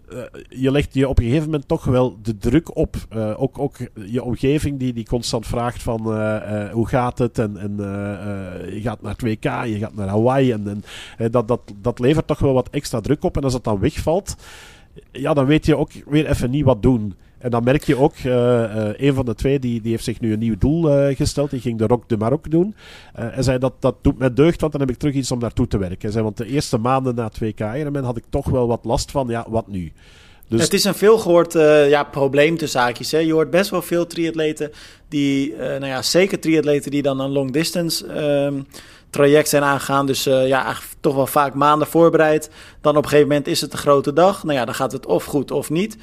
je 0.48 0.70
legt 0.70 0.94
je 0.94 1.08
op 1.08 1.18
een 1.18 1.24
gegeven 1.24 1.44
moment 1.44 1.68
toch 1.68 1.84
wel 1.84 2.16
de 2.22 2.36
druk 2.36 2.76
op. 2.76 2.96
ook, 3.36 3.58
ook 3.58 3.76
je 4.06 4.22
omgeving 4.22 4.78
die, 4.78 4.92
die 4.92 5.06
constant 5.06 5.46
vraagt 5.46 5.82
van, 5.82 6.00
hoe 6.72 6.88
gaat 6.88 7.18
het? 7.18 7.38
En, 7.38 7.56
en 7.56 7.76
je 8.74 8.80
gaat 8.82 9.02
naar 9.02 9.16
2K, 9.26 9.68
je 9.72 9.78
gaat 9.78 9.94
naar 9.94 10.08
Hawaii. 10.08 10.52
En, 10.52 10.84
en 11.16 11.30
dat, 11.30 11.48
dat, 11.48 11.60
dat 11.80 11.98
levert 11.98 12.26
toch 12.26 12.38
wel 12.38 12.52
wat 12.52 12.68
extra 12.70 13.00
druk 13.00 13.24
op. 13.24 13.36
En 13.36 13.44
als 13.44 13.52
dat 13.52 13.64
dan 13.64 13.80
wegvalt, 13.80 14.36
ja, 15.12 15.34
dan 15.34 15.46
weet 15.46 15.66
je 15.66 15.76
ook 15.76 15.90
weer 16.06 16.26
even 16.26 16.50
niet 16.50 16.64
wat 16.64 16.82
doen. 16.82 17.14
En 17.38 17.50
dan 17.50 17.64
merk 17.64 17.84
je 17.84 17.96
ook, 17.96 18.14
uh, 18.16 18.32
uh, 18.32 18.90
een 18.96 19.14
van 19.14 19.24
de 19.24 19.34
twee 19.34 19.58
die, 19.58 19.80
die 19.80 19.90
heeft 19.90 20.04
zich 20.04 20.20
nu 20.20 20.32
een 20.32 20.38
nieuw 20.38 20.58
doel 20.58 21.08
uh, 21.08 21.16
gesteld. 21.16 21.50
Die 21.50 21.60
ging 21.60 21.78
de 21.78 21.86
Rock 21.86 22.08
de 22.08 22.16
Maroc 22.16 22.50
doen. 22.50 22.74
en 23.12 23.44
zei 23.44 23.58
dat 23.58 23.72
dat 23.78 23.94
doet 24.02 24.18
mij 24.18 24.34
deugd, 24.34 24.60
want 24.60 24.72
dan 24.72 24.80
heb 24.80 24.90
ik 24.90 24.96
terug 24.96 25.14
iets 25.14 25.30
om 25.30 25.38
naartoe 25.38 25.66
te 25.66 25.78
werken. 25.78 26.12
Zei, 26.12 26.24
want 26.24 26.36
de 26.36 26.46
eerste 26.46 26.78
maanden 26.78 27.14
na 27.14 27.30
2K 27.32 27.76
Ironman 27.76 28.04
had 28.04 28.16
ik 28.16 28.24
toch 28.30 28.48
wel 28.48 28.66
wat 28.66 28.84
last 28.84 29.10
van, 29.10 29.28
ja, 29.28 29.46
wat 29.48 29.68
nu? 29.68 29.92
Dus... 30.48 30.62
Het 30.62 30.72
is 30.72 30.84
een 30.84 30.94
veelgehoord 30.94 31.52
ja, 31.88 32.04
probleem 32.04 32.56
te 32.56 32.66
zaakjes. 32.66 33.10
Hè? 33.10 33.18
Je 33.18 33.32
hoort 33.32 33.50
best 33.50 33.70
wel 33.70 33.82
veel 33.82 34.06
triatleten 34.06 34.70
die, 35.08 35.56
nou 35.56 35.86
ja, 35.86 36.02
zeker 36.02 36.40
triatleten 36.40 36.90
die 36.90 37.02
dan 37.02 37.20
een 37.20 37.30
long 37.30 37.52
distance 37.52 38.22
um, 38.22 38.66
traject 39.10 39.48
zijn 39.48 39.62
aangegaan. 39.62 40.06
Dus 40.06 40.24
ja, 40.24 40.76
toch 41.00 41.14
wel 41.14 41.26
vaak 41.26 41.54
maanden 41.54 41.88
voorbereid. 41.88 42.50
Dan 42.80 42.96
op 42.96 43.02
een 43.02 43.08
gegeven 43.08 43.28
moment 43.28 43.46
is 43.46 43.60
het 43.60 43.72
een 43.72 43.78
grote 43.78 44.12
dag. 44.12 44.44
Nou 44.44 44.58
ja, 44.58 44.64
dan 44.64 44.74
gaat 44.74 44.92
het 44.92 45.06
of 45.06 45.24
goed 45.24 45.50
of 45.50 45.70
niet. 45.70 45.96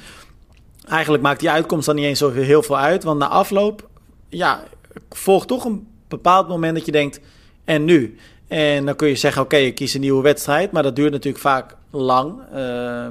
Eigenlijk 0.88 1.22
maakt 1.22 1.40
die 1.40 1.50
uitkomst 1.50 1.86
dan 1.86 1.94
niet 1.94 2.04
eens 2.04 2.18
zo 2.18 2.32
heel 2.32 2.62
veel 2.62 2.78
uit. 2.78 3.04
Want 3.04 3.18
na 3.18 3.28
afloop, 3.28 3.88
ja, 4.28 4.64
volgt 5.10 5.48
toch 5.48 5.64
een 5.64 5.86
bepaald 6.08 6.48
moment 6.48 6.76
dat 6.76 6.86
je 6.86 6.92
denkt, 6.92 7.20
en 7.64 7.84
nu? 7.84 8.16
En 8.48 8.84
dan 8.86 8.96
kun 8.96 9.08
je 9.08 9.16
zeggen, 9.16 9.42
oké, 9.42 9.56
ik 9.56 9.74
kies 9.74 9.94
een 9.94 10.00
nieuwe 10.00 10.22
wedstrijd. 10.22 10.72
Maar 10.72 10.82
dat 10.82 10.96
duurt 10.96 11.12
natuurlijk 11.12 11.42
vaak 11.42 11.76
lang. 11.90 12.38
Uh, 12.52 12.56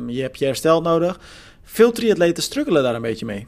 je 0.07 0.21
hebt 0.21 0.39
je 0.39 0.45
herstel 0.45 0.81
nodig. 0.81 1.19
Veel 1.63 1.91
triatleten 1.91 2.43
struggelen 2.43 2.83
daar 2.83 2.95
een 2.95 3.01
beetje 3.01 3.25
mee. 3.25 3.47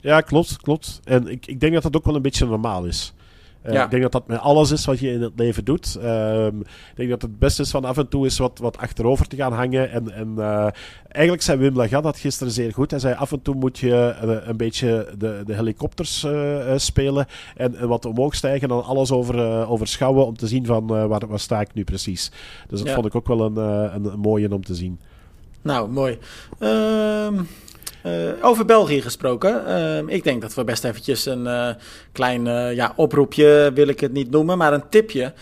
Ja, 0.00 0.20
klopt, 0.20 0.56
klopt. 0.56 1.00
En 1.04 1.28
ik, 1.28 1.46
ik 1.46 1.60
denk 1.60 1.72
dat 1.72 1.82
dat 1.82 1.96
ook 1.96 2.04
wel 2.04 2.14
een 2.14 2.22
beetje 2.22 2.46
normaal 2.46 2.84
is. 2.84 3.12
Uh, 3.66 3.72
ja. 3.72 3.84
Ik 3.84 3.90
denk 3.90 4.02
dat 4.02 4.12
dat 4.12 4.26
met 4.26 4.38
alles 4.38 4.70
is 4.70 4.84
wat 4.84 4.98
je 4.98 5.10
in 5.10 5.22
het 5.22 5.32
leven 5.36 5.64
doet. 5.64 5.98
Um, 6.04 6.60
ik 6.60 6.96
denk 6.96 7.10
dat 7.10 7.22
het 7.22 7.38
beste 7.38 7.62
is 7.62 7.70
van 7.70 7.84
af 7.84 7.98
en 7.98 8.08
toe 8.08 8.24
eens 8.24 8.38
wat, 8.38 8.58
wat 8.58 8.78
achterover 8.78 9.26
te 9.26 9.36
gaan 9.36 9.52
hangen. 9.52 9.90
En, 9.90 10.12
en 10.12 10.34
uh, 10.38 10.68
eigenlijk 11.08 11.42
zei 11.42 11.58
Wim 11.58 11.76
Lagat 11.76 12.02
dat 12.02 12.18
gisteren 12.18 12.52
zeer 12.52 12.72
goed. 12.72 12.90
Hij 12.90 13.00
zei 13.00 13.14
af 13.14 13.32
en 13.32 13.42
toe 13.42 13.54
moet 13.54 13.78
je 13.78 14.14
uh, 14.24 14.36
een 14.48 14.56
beetje 14.56 15.14
de, 15.18 15.42
de 15.46 15.54
helikopters 15.54 16.26
spelen. 16.76 17.26
En, 17.56 17.76
en, 17.76 17.88
wat 17.88 18.04
omhoog 18.04 18.34
stijgen 18.34 18.62
en 18.62 18.68
dan 18.68 18.84
alles 18.84 19.10
over, 19.10 19.66
overschouwen 19.66 20.26
om 20.26 20.36
te 20.36 20.46
zien 20.46 20.66
van 20.66 20.86
waar, 20.86 21.26
waar 21.26 21.40
sta 21.40 21.60
ik 21.60 21.74
nu 21.74 21.84
precies. 21.84 22.30
Dus 22.68 22.78
dat 22.78 22.88
ja. 22.88 22.94
vond 22.94 23.06
ik 23.06 23.14
ook 23.14 23.26
wel 23.26 23.40
een, 23.40 23.56
een, 23.56 24.04
een 24.04 24.18
mooie 24.18 24.54
om 24.54 24.64
te 24.64 24.74
zien. 24.74 24.98
Nou, 25.62 25.90
mooi. 25.90 26.18
Ehm, 26.58 27.42
over 28.40 28.64
België 28.64 29.02
gesproken. 29.02 29.62
Uh, 29.68 30.14
ik 30.14 30.24
denk 30.24 30.42
dat 30.42 30.54
we 30.54 30.64
best 30.64 30.84
eventjes 30.84 31.26
een 31.26 31.44
uh, 31.44 31.68
klein 32.12 32.44
ja, 32.74 32.92
oproepje, 32.96 33.70
wil 33.74 33.88
ik 33.88 34.00
het 34.00 34.12
niet 34.12 34.30
noemen, 34.30 34.58
maar 34.58 34.72
een 34.72 34.88
tipje. 34.88 35.32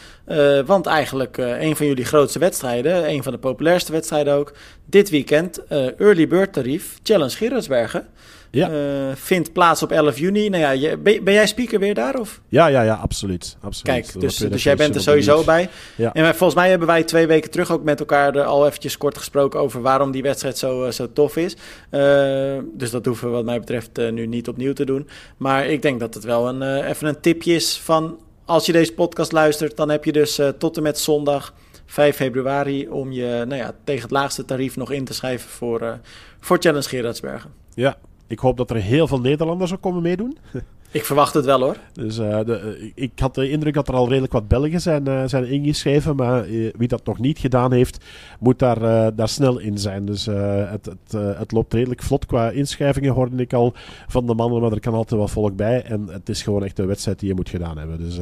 want 0.66 0.86
eigenlijk 0.86 1.36
een 1.36 1.76
van 1.76 1.86
jullie 1.86 2.04
grootste 2.04 2.38
wedstrijden, 2.38 3.08
een 3.08 3.22
van 3.22 3.32
de 3.32 3.38
populairste 3.38 3.92
wedstrijden 3.92 4.34
ook, 4.34 4.52
dit 4.86 5.10
weekend, 5.10 5.66
Early 5.98 6.28
Bird 6.28 6.52
Tarief, 6.52 6.98
Challenge 7.02 7.36
Gerardsbergen. 7.36 8.06
Ja. 8.50 8.70
Uh, 8.70 9.14
vindt 9.14 9.52
plaats 9.52 9.82
op 9.82 9.90
11 9.90 10.18
juni. 10.18 10.48
Nou 10.48 10.62
ja, 10.62 10.70
je, 10.70 10.96
ben, 10.96 11.24
ben, 11.24 11.34
jij 11.34 11.46
speaker 11.46 11.78
weer 11.78 11.94
daar? 11.94 12.18
Of? 12.18 12.40
Ja, 12.48 12.66
ja, 12.66 12.82
ja, 12.82 12.94
absoluut. 12.94 13.56
absoluut. 13.60 13.96
Kijk, 13.96 14.20
dus, 14.20 14.36
dus 14.36 14.62
jij 14.62 14.76
bent 14.76 14.94
er 14.94 15.00
sowieso 15.00 15.44
bij. 15.44 15.68
Ja. 15.96 16.12
En 16.12 16.24
volgens 16.24 16.54
mij 16.54 16.70
hebben 16.70 16.88
wij 16.88 17.04
twee 17.04 17.26
weken 17.26 17.50
terug 17.50 17.72
ook 17.72 17.82
met 17.82 18.00
elkaar 18.00 18.42
al 18.42 18.66
eventjes 18.66 18.96
kort 18.96 19.18
gesproken 19.18 19.60
over 19.60 19.82
waarom 19.82 20.10
die 20.10 20.22
wedstrijd 20.22 20.58
zo, 20.58 20.84
uh, 20.84 20.90
zo 20.90 21.12
tof 21.12 21.36
is. 21.36 21.56
Uh, 21.90 22.58
dus 22.72 22.90
dat 22.90 23.06
hoeven 23.06 23.28
we 23.28 23.34
wat 23.34 23.44
mij 23.44 23.58
betreft 23.58 24.10
nu 24.10 24.26
niet 24.26 24.48
opnieuw 24.48 24.72
te 24.72 24.84
doen. 24.84 25.08
Maar 25.36 25.66
ik 25.66 25.82
denk 25.82 26.00
dat 26.00 26.14
het 26.14 26.24
wel 26.24 26.48
een, 26.48 26.82
even 26.82 27.08
een 27.08 27.20
tipje 27.20 27.54
is 27.54 27.78
van 27.78 28.18
als 28.44 28.66
je 28.66 28.72
deze 28.72 28.92
podcast 28.92 29.32
luistert, 29.32 29.76
dan 29.76 29.88
heb 29.88 30.04
je 30.04 30.12
dus 30.12 30.40
tot 30.58 30.76
en 30.76 30.82
met 30.82 30.98
zondag 30.98 31.54
5 31.86 32.16
februari 32.16 32.88
om 32.88 33.12
je 33.12 33.44
nou 33.48 33.54
ja, 33.60 33.74
tegen 33.84 34.02
het 34.02 34.10
laagste 34.10 34.44
tarief 34.44 34.76
nog 34.76 34.90
in 34.90 35.04
te 35.04 35.14
schrijven 35.14 35.50
voor, 35.50 36.00
voor 36.40 36.58
Challenge 36.60 36.88
Gerardsbergen. 36.88 37.50
Ja, 37.74 37.96
ik 38.30 38.38
hoop 38.38 38.56
dat 38.56 38.70
er 38.70 38.76
heel 38.76 39.06
veel 39.06 39.20
Nederlanders 39.20 39.72
ook 39.72 39.80
komen 39.80 40.02
meedoen. 40.02 40.38
Ik 40.92 41.04
verwacht 41.04 41.34
het 41.34 41.44
wel 41.44 41.60
hoor. 41.60 41.76
Dus 41.92 42.18
uh, 42.18 42.38
de, 42.44 42.90
ik 42.94 43.10
had 43.18 43.34
de 43.34 43.50
indruk 43.50 43.74
dat 43.74 43.88
er 43.88 43.94
al 43.94 44.08
redelijk 44.08 44.32
wat 44.32 44.48
Belgen 44.48 44.80
zijn, 44.80 45.08
uh, 45.08 45.22
zijn 45.26 45.48
ingeschreven. 45.48 46.16
Maar 46.16 46.48
uh, 46.48 46.72
wie 46.76 46.88
dat 46.88 47.06
nog 47.06 47.18
niet 47.18 47.38
gedaan 47.38 47.72
heeft, 47.72 48.04
moet 48.38 48.58
daar, 48.58 49.14
daar 49.14 49.28
snel 49.28 49.58
in 49.58 49.78
zijn. 49.78 50.04
Dus 50.04 50.26
het, 50.26 50.86
het, 50.86 51.36
het 51.36 51.52
loopt 51.52 51.74
redelijk 51.74 52.02
vlot 52.02 52.26
qua 52.26 52.50
inschrijvingen, 52.50 53.12
hoorde 53.12 53.42
ik 53.42 53.52
al 53.52 53.72
van 54.08 54.26
de 54.26 54.34
mannen. 54.34 54.60
Maar 54.60 54.72
er 54.72 54.80
kan 54.80 54.94
altijd 54.94 55.20
wel 55.20 55.28
volk 55.28 55.56
bij. 55.56 55.82
En 55.82 56.08
het 56.10 56.28
is 56.28 56.42
gewoon 56.42 56.64
echt 56.64 56.78
een 56.78 56.86
wedstrijd 56.86 57.18
die 57.18 57.28
je 57.28 57.34
moet 57.34 57.48
gedaan 57.48 57.78
hebben. 57.78 57.98
Dus 57.98 58.18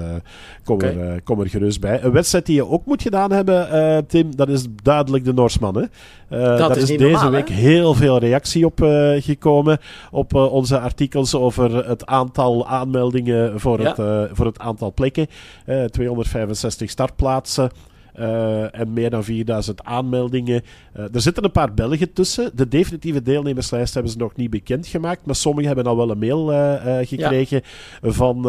kom, 0.65 0.75
okay. 0.75 0.97
er, 0.97 1.23
kom 1.23 1.41
er 1.41 1.49
gerust 1.49 1.81
bij. 1.81 2.03
Een 2.03 2.13
wedstrijd 2.13 2.47
die 2.47 2.55
je 2.55 2.67
ook 2.67 2.87
moet 2.87 3.03
gedaan 3.03 3.33
hebben, 3.33 4.07
Tim, 4.07 4.37
dat 4.37 4.49
is 4.49 4.67
duidelijk 4.83 5.25
de 5.25 5.33
Norsman. 5.33 5.77
Hè? 5.77 5.85
daar 6.29 6.71
is, 6.71 6.77
is 6.77 6.89
deze 6.89 7.11
normaal, 7.11 7.31
week 7.31 7.49
hè? 7.49 7.55
heel 7.55 7.95
veel 7.95 8.19
reactie 8.19 8.67
op 8.67 8.79
gekomen. 9.19 9.79
Op 10.11 10.35
onze 10.35 10.81
artikels 10.81 11.35
over 11.35 11.89
het 11.89 12.07
aantal 12.07 12.58
aanmeldingen 12.67 13.61
voor, 13.61 13.79
het, 13.79 13.99
uh, 13.99 14.23
voor 14.33 14.47
het 14.47 14.59
aantal 14.59 14.93
plekken. 14.93 15.27
Uh, 15.67 15.85
265 15.85 16.91
startplaatsen. 16.91 17.71
eh, 18.19 18.81
en 18.81 18.93
meer 18.93 19.11
dan 19.11 19.25
4000 19.25 19.85
aanmeldingen. 19.85 20.63
Eh, 20.93 21.15
er 21.15 21.21
zitten 21.21 21.45
een 21.45 21.53
paar 21.53 21.75
Belgen 21.75 22.13
tussen. 22.13 22.51
De 22.55 22.69
definitieve 22.69 23.23
deelnemerslijst 23.23 23.95
hebben 23.95 24.13
ze 24.13 24.19
nog 24.19 24.37
niet 24.37 24.51
bekendgemaakt, 24.51 25.27
maar 25.27 25.35
sommigen 25.35 25.67
hebben 25.67 25.87
al 25.87 25.97
wel 25.97 26.11
een 26.11 26.19
mail 26.19 26.53
eh, 26.53 27.07
gekregen 27.07 27.63
van 28.03 28.41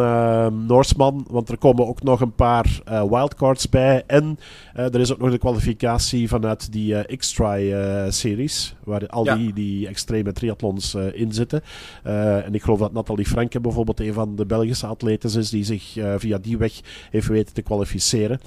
Noordsman, 0.66 1.26
want 1.30 1.50
er 1.50 1.58
komen 1.58 1.88
ook 1.88 2.04
nog 2.04 2.22
een 2.22 2.36
paar 2.36 2.82
wildcards 2.86 3.70
bij. 3.70 4.04
En 4.08 4.40
er 4.74 5.00
is 5.00 5.14
ook 5.14 5.20
nog 5.20 5.32
de 5.32 5.38
kwalificatie 5.38 6.28
vanuit 6.28 6.72
die 6.72 7.18
X-Try-series, 7.18 8.76
waar 8.90 9.08
al 9.08 9.24
die, 9.24 9.54
die 9.54 9.88
extreme 9.88 10.34
triathlons 10.34 10.96
in 11.14 11.34
zitten. 11.34 11.62
en 12.04 12.54
ik 12.54 12.62
geloof 12.62 12.80
dat 12.80 12.94
Nathalie 12.94 13.26
Franke 13.26 13.60
bijvoorbeeld 13.60 14.00
een 14.00 14.14
van 14.14 14.36
de 14.36 14.46
Belgische 14.46 14.88
atleten 14.88 15.40
is 15.40 15.50
die 15.50 15.64
zich 15.64 15.98
via 16.18 16.38
die 16.38 16.58
weg 16.58 16.74
heeft 17.12 17.28
weten 17.28 17.54
te 17.54 17.62
kwalificeren. 17.62 18.40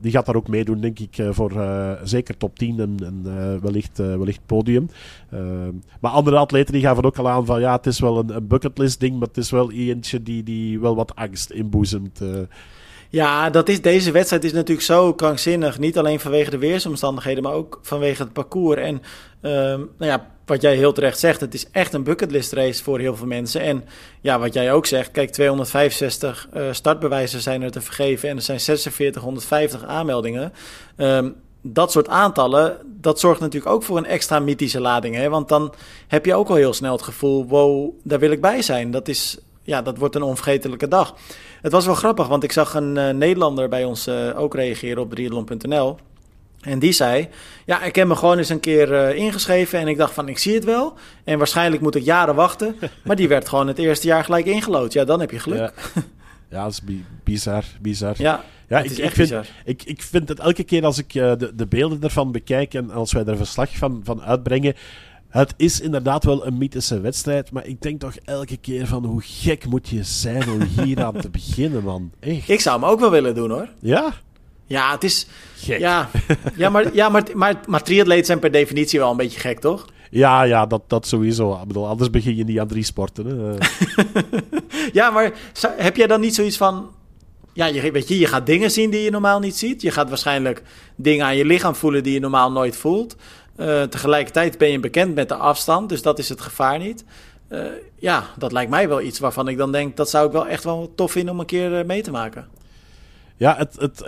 die 0.00 0.12
gaat 0.12 0.26
daar 0.26 0.36
ook 0.36 0.48
mee 0.48 0.58
meedoen, 0.58 0.80
denk 0.80 0.98
ik, 0.98 1.18
eh, 1.18 1.28
voor 1.30 1.52
zeker 2.04 2.36
top 2.36 2.58
10 2.58 2.80
en, 2.80 2.96
en 3.02 3.22
wellicht, 3.62 3.98
wellicht 3.98 4.40
podium. 4.46 4.88
maar 6.00 6.10
andere 6.10 6.36
atleten 6.36 6.72
die 6.72 6.82
gaven 6.82 7.04
ook 7.04 7.18
al 7.18 7.28
aan 7.28 7.46
van 7.46 7.60
ja, 7.60 7.76
het 7.76 7.86
is 7.86 8.00
wel 8.00 8.18
een, 8.18 8.36
een 8.36 8.46
bucketlist 8.46 9.00
ding, 9.00 9.18
maar 9.18 9.28
het 9.28 9.36
is 9.36 9.50
wel 9.50 9.72
eentje 9.72 10.22
die, 10.22 10.42
die 10.42 10.80
wel 10.80 10.96
wat 10.96 11.14
angst 11.14 11.50
inboezemt. 11.50 12.20
Ja, 13.10 13.50
dat 13.50 13.68
is, 13.68 13.80
deze 13.80 14.10
wedstrijd 14.10 14.44
is 14.44 14.52
natuurlijk 14.52 14.86
zo 14.86 15.14
krankzinnig. 15.14 15.78
Niet 15.78 15.98
alleen 15.98 16.20
vanwege 16.20 16.50
de 16.50 16.58
weersomstandigheden, 16.58 17.42
maar 17.42 17.52
ook 17.52 17.78
vanwege 17.82 18.22
het 18.22 18.32
parcours. 18.32 18.80
En 18.80 19.02
ehm, 19.40 19.78
nou 19.78 20.10
ja, 20.10 20.30
wat 20.46 20.62
jij 20.62 20.76
heel 20.76 20.92
terecht 20.92 21.18
zegt, 21.18 21.40
het 21.40 21.54
is 21.54 21.70
echt 21.70 21.92
een 21.92 22.02
bucketlist 22.02 22.52
race 22.52 22.82
voor 22.82 22.98
heel 22.98 23.16
veel 23.16 23.26
mensen. 23.26 23.60
En 23.60 23.84
ja, 24.20 24.38
wat 24.38 24.54
jij 24.54 24.72
ook 24.72 24.86
zegt, 24.86 25.10
kijk, 25.10 25.30
265 25.30 26.48
uh, 26.54 26.68
eh, 26.68 26.74
startbewijzen 26.74 27.40
zijn 27.40 27.62
er 27.62 27.70
te 27.70 27.80
vergeven 27.80 28.28
en 28.28 28.36
er 28.36 28.42
zijn 28.42 28.60
4650 28.60 29.84
aanmeldingen. 29.84 30.52
Um, 30.96 31.34
dat 31.62 31.92
soort 31.92 32.08
aantallen, 32.08 32.76
dat 33.00 33.20
zorgt 33.20 33.40
natuurlijk 33.40 33.72
ook 33.72 33.82
voor 33.82 33.96
een 33.96 34.06
extra 34.06 34.38
mythische 34.38 34.80
lading. 34.80 35.14
Hè? 35.14 35.28
Want 35.28 35.48
dan 35.48 35.74
heb 36.08 36.24
je 36.24 36.34
ook 36.34 36.48
al 36.48 36.54
heel 36.54 36.72
snel 36.72 36.92
het 36.92 37.02
gevoel, 37.02 37.46
wow, 37.46 37.90
daar 38.02 38.18
wil 38.18 38.30
ik 38.30 38.40
bij 38.40 38.62
zijn. 38.62 38.90
Dat, 38.90 39.08
is, 39.08 39.38
ja, 39.62 39.82
dat 39.82 39.98
wordt 39.98 40.14
een 40.14 40.22
onvergetelijke 40.22 40.88
dag. 40.88 41.14
Het 41.60 41.72
was 41.72 41.86
wel 41.86 41.94
grappig, 41.94 42.26
want 42.26 42.44
ik 42.44 42.52
zag 42.52 42.74
een 42.74 42.96
uh, 42.96 43.10
Nederlander 43.10 43.68
bij 43.68 43.84
ons 43.84 44.08
uh, 44.08 44.40
ook 44.40 44.54
reageren 44.54 45.02
op 45.02 45.10
triathlon.nl. 45.14 45.98
En 46.60 46.78
die 46.78 46.92
zei: 46.92 47.28
Ja, 47.66 47.82
ik 47.82 47.94
heb 47.94 48.08
me 48.08 48.16
gewoon 48.16 48.38
eens 48.38 48.48
een 48.48 48.60
keer 48.60 48.92
uh, 48.92 49.14
ingeschreven. 49.16 49.78
En 49.78 49.88
ik 49.88 49.96
dacht: 49.96 50.14
van 50.14 50.28
ik 50.28 50.38
zie 50.38 50.54
het 50.54 50.64
wel. 50.64 50.94
En 51.24 51.38
waarschijnlijk 51.38 51.82
moet 51.82 51.94
ik 51.94 52.04
jaren 52.04 52.34
wachten. 52.34 52.76
Maar 53.04 53.16
die 53.16 53.28
werd 53.28 53.48
gewoon 53.48 53.66
het 53.66 53.78
eerste 53.78 54.06
jaar 54.06 54.24
gelijk 54.24 54.46
ingelood. 54.46 54.92
Ja, 54.92 55.04
dan 55.04 55.20
heb 55.20 55.30
je 55.30 55.38
geluk. 55.38 55.58
Ja, 55.58 55.72
ja 56.50 56.62
dat 56.62 56.72
is 56.72 56.80
bizar. 57.24 57.64
bizar. 57.80 58.14
Ja, 58.18 58.44
ja 58.68 58.78
ik, 58.78 58.90
ik, 58.90 59.10
vind, 59.10 59.34
ik, 59.64 59.82
ik 59.82 60.02
vind 60.02 60.28
het 60.28 60.40
elke 60.40 60.64
keer 60.64 60.84
als 60.84 60.98
ik 60.98 61.14
uh, 61.14 61.32
de, 61.38 61.54
de 61.54 61.66
beelden 61.66 62.02
ervan 62.02 62.32
bekijk. 62.32 62.74
En 62.74 62.90
als 62.90 63.12
wij 63.12 63.24
er 63.24 63.36
verslag 63.36 63.76
van, 63.76 64.00
van 64.04 64.22
uitbrengen. 64.22 64.74
Het 65.28 65.54
is 65.56 65.80
inderdaad 65.80 66.24
wel 66.24 66.46
een 66.46 66.58
mythische 66.58 67.00
wedstrijd, 67.00 67.50
maar 67.50 67.66
ik 67.66 67.82
denk 67.82 68.00
toch 68.00 68.16
elke 68.24 68.56
keer 68.56 68.86
van 68.86 69.04
hoe 69.04 69.22
gek 69.22 69.66
moet 69.66 69.88
je 69.88 70.02
zijn 70.02 70.50
om 70.50 70.60
hier 70.60 71.04
aan 71.04 71.20
te 71.20 71.30
beginnen, 71.30 71.84
man. 71.84 72.10
Echt. 72.20 72.48
Ik 72.48 72.60
zou 72.60 72.80
hem 72.80 72.88
ook 72.88 73.00
wel 73.00 73.10
willen 73.10 73.34
doen, 73.34 73.50
hoor. 73.50 73.68
Ja? 73.80 74.12
Ja, 74.66 74.92
het 74.92 75.04
is. 75.04 75.26
Gek. 75.56 75.78
Ja, 75.78 76.10
ja, 76.56 76.70
maar, 76.70 76.94
ja 76.94 77.08
maar, 77.08 77.22
maar, 77.34 77.60
maar 77.66 77.82
triatleten 77.82 78.26
zijn 78.26 78.38
per 78.38 78.52
definitie 78.52 78.98
wel 78.98 79.10
een 79.10 79.16
beetje 79.16 79.40
gek, 79.40 79.60
toch? 79.60 79.86
Ja, 80.10 80.42
ja 80.42 80.66
dat, 80.66 80.82
dat 80.86 81.06
sowieso. 81.06 81.52
Ik 81.52 81.66
bedoel, 81.66 81.86
anders 81.86 82.10
begin 82.10 82.36
je 82.36 82.44
niet 82.44 82.58
aan 82.58 82.68
drie 82.68 82.84
sporten. 82.84 83.26
Hè? 83.26 83.54
ja, 84.98 85.10
maar 85.10 85.32
heb 85.76 85.96
jij 85.96 86.06
dan 86.06 86.20
niet 86.20 86.34
zoiets 86.34 86.56
van. 86.56 86.90
Ja, 87.52 87.66
je, 87.66 87.90
weet 87.90 88.08
je, 88.08 88.18
je 88.18 88.26
gaat 88.26 88.46
dingen 88.46 88.70
zien 88.70 88.90
die 88.90 89.00
je 89.00 89.10
normaal 89.10 89.40
niet 89.40 89.56
ziet. 89.56 89.82
Je 89.82 89.90
gaat 89.90 90.08
waarschijnlijk 90.08 90.62
dingen 90.96 91.26
aan 91.26 91.36
je 91.36 91.44
lichaam 91.44 91.74
voelen 91.74 92.02
die 92.02 92.12
je 92.12 92.20
normaal 92.20 92.52
nooit 92.52 92.76
voelt. 92.76 93.16
Uh, 93.60 93.82
tegelijkertijd 93.82 94.58
ben 94.58 94.70
je 94.70 94.80
bekend 94.80 95.14
met 95.14 95.28
de 95.28 95.34
afstand, 95.34 95.88
dus 95.88 96.02
dat 96.02 96.18
is 96.18 96.28
het 96.28 96.40
gevaar 96.40 96.78
niet. 96.78 97.04
Uh, 97.48 97.66
ja, 97.96 98.24
dat 98.36 98.52
lijkt 98.52 98.70
mij 98.70 98.88
wel 98.88 99.00
iets 99.00 99.18
waarvan 99.18 99.48
ik 99.48 99.56
dan 99.56 99.72
denk, 99.72 99.96
dat 99.96 100.10
zou 100.10 100.26
ik 100.26 100.32
wel 100.32 100.46
echt 100.46 100.64
wel 100.64 100.92
tof 100.94 101.12
vinden 101.12 101.34
om 101.34 101.40
een 101.40 101.46
keer 101.46 101.78
uh, 101.78 101.84
mee 101.84 102.02
te 102.02 102.10
maken. 102.10 102.48
Ja, 103.38 103.56
het, 103.56 103.76
het, 103.78 104.04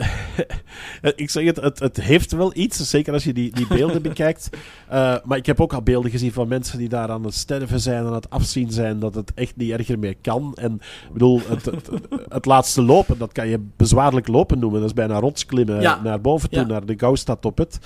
ik 1.20 1.30
zeg 1.30 1.44
het, 1.44 1.56
het, 1.56 1.78
het 1.78 2.00
heeft 2.00 2.32
wel 2.32 2.50
iets. 2.54 2.90
Zeker 2.90 3.12
als 3.12 3.24
je 3.24 3.32
die, 3.32 3.52
die 3.54 3.66
beelden 3.66 4.02
bekijkt. 4.10 4.48
Uh, 4.92 5.16
maar 5.24 5.38
ik 5.38 5.46
heb 5.46 5.60
ook 5.60 5.72
al 5.72 5.82
beelden 5.82 6.10
gezien 6.10 6.32
van 6.32 6.48
mensen 6.48 6.78
die 6.78 6.88
daar 6.88 7.10
aan 7.10 7.24
het 7.24 7.34
sterven 7.34 7.80
zijn, 7.80 8.04
aan 8.04 8.14
het 8.14 8.30
afzien 8.30 8.72
zijn, 8.72 8.98
dat 8.98 9.14
het 9.14 9.32
echt 9.34 9.56
niet 9.56 9.70
erger 9.70 9.98
meer 9.98 10.16
kan. 10.20 10.52
En 10.54 10.74
ik 10.74 11.12
bedoel, 11.12 11.40
het, 11.48 11.64
het, 11.64 11.90
het, 12.28 12.44
laatste 12.44 12.82
lopen, 12.82 13.18
dat 13.18 13.32
kan 13.32 13.48
je 13.48 13.66
bezwaarlijk 13.76 14.28
lopen 14.28 14.58
noemen. 14.58 14.80
Dat 14.80 14.88
is 14.88 14.94
bijna 14.94 15.18
rotsklimmen 15.18 15.80
ja. 15.80 16.00
naar 16.02 16.20
boven 16.20 16.50
toe, 16.50 16.60
ja. 16.60 16.66
naar 16.66 16.86
de 16.86 16.94
Gaustad 16.96 17.44
op 17.44 17.58
het. 17.58 17.78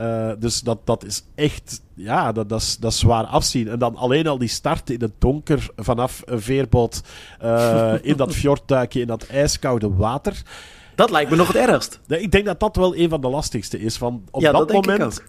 Uh, 0.00 0.30
dus 0.38 0.60
dat, 0.60 0.78
dat 0.84 1.04
is 1.04 1.24
echt, 1.34 1.82
ja, 1.94 2.32
dat, 2.32 2.48
dat, 2.48 2.60
is, 2.60 2.76
dat 2.76 2.92
is 2.92 2.98
zwaar 2.98 3.24
afzien. 3.24 3.68
En 3.68 3.78
dan 3.78 3.96
alleen 3.96 4.26
al 4.26 4.38
die 4.38 4.48
start 4.48 4.90
in 4.90 5.00
het 5.00 5.12
donker 5.18 5.68
vanaf 5.76 6.22
een 6.24 6.40
veerboot, 6.40 7.02
uh, 7.42 7.94
in 8.02 8.16
dat 8.16 8.34
fjordduikje, 8.40 9.00
in 9.00 9.06
dat 9.06 9.26
ijskoude 9.26 9.94
water. 9.94 10.42
Dat 11.02 11.10
lijkt 11.10 11.30
me 11.30 11.36
nog 11.36 11.46
het 11.46 11.56
ergst. 11.56 12.00
ik 12.06 12.30
denk 12.30 12.44
dat 12.44 12.60
dat 12.60 12.76
wel 12.76 12.96
een 12.96 13.08
van 13.08 13.20
de 13.20 13.28
lastigste 13.28 13.80
is. 13.80 13.96
Van 13.96 14.22
op 14.30 14.42
dat, 14.42 14.72
moment 14.72 15.22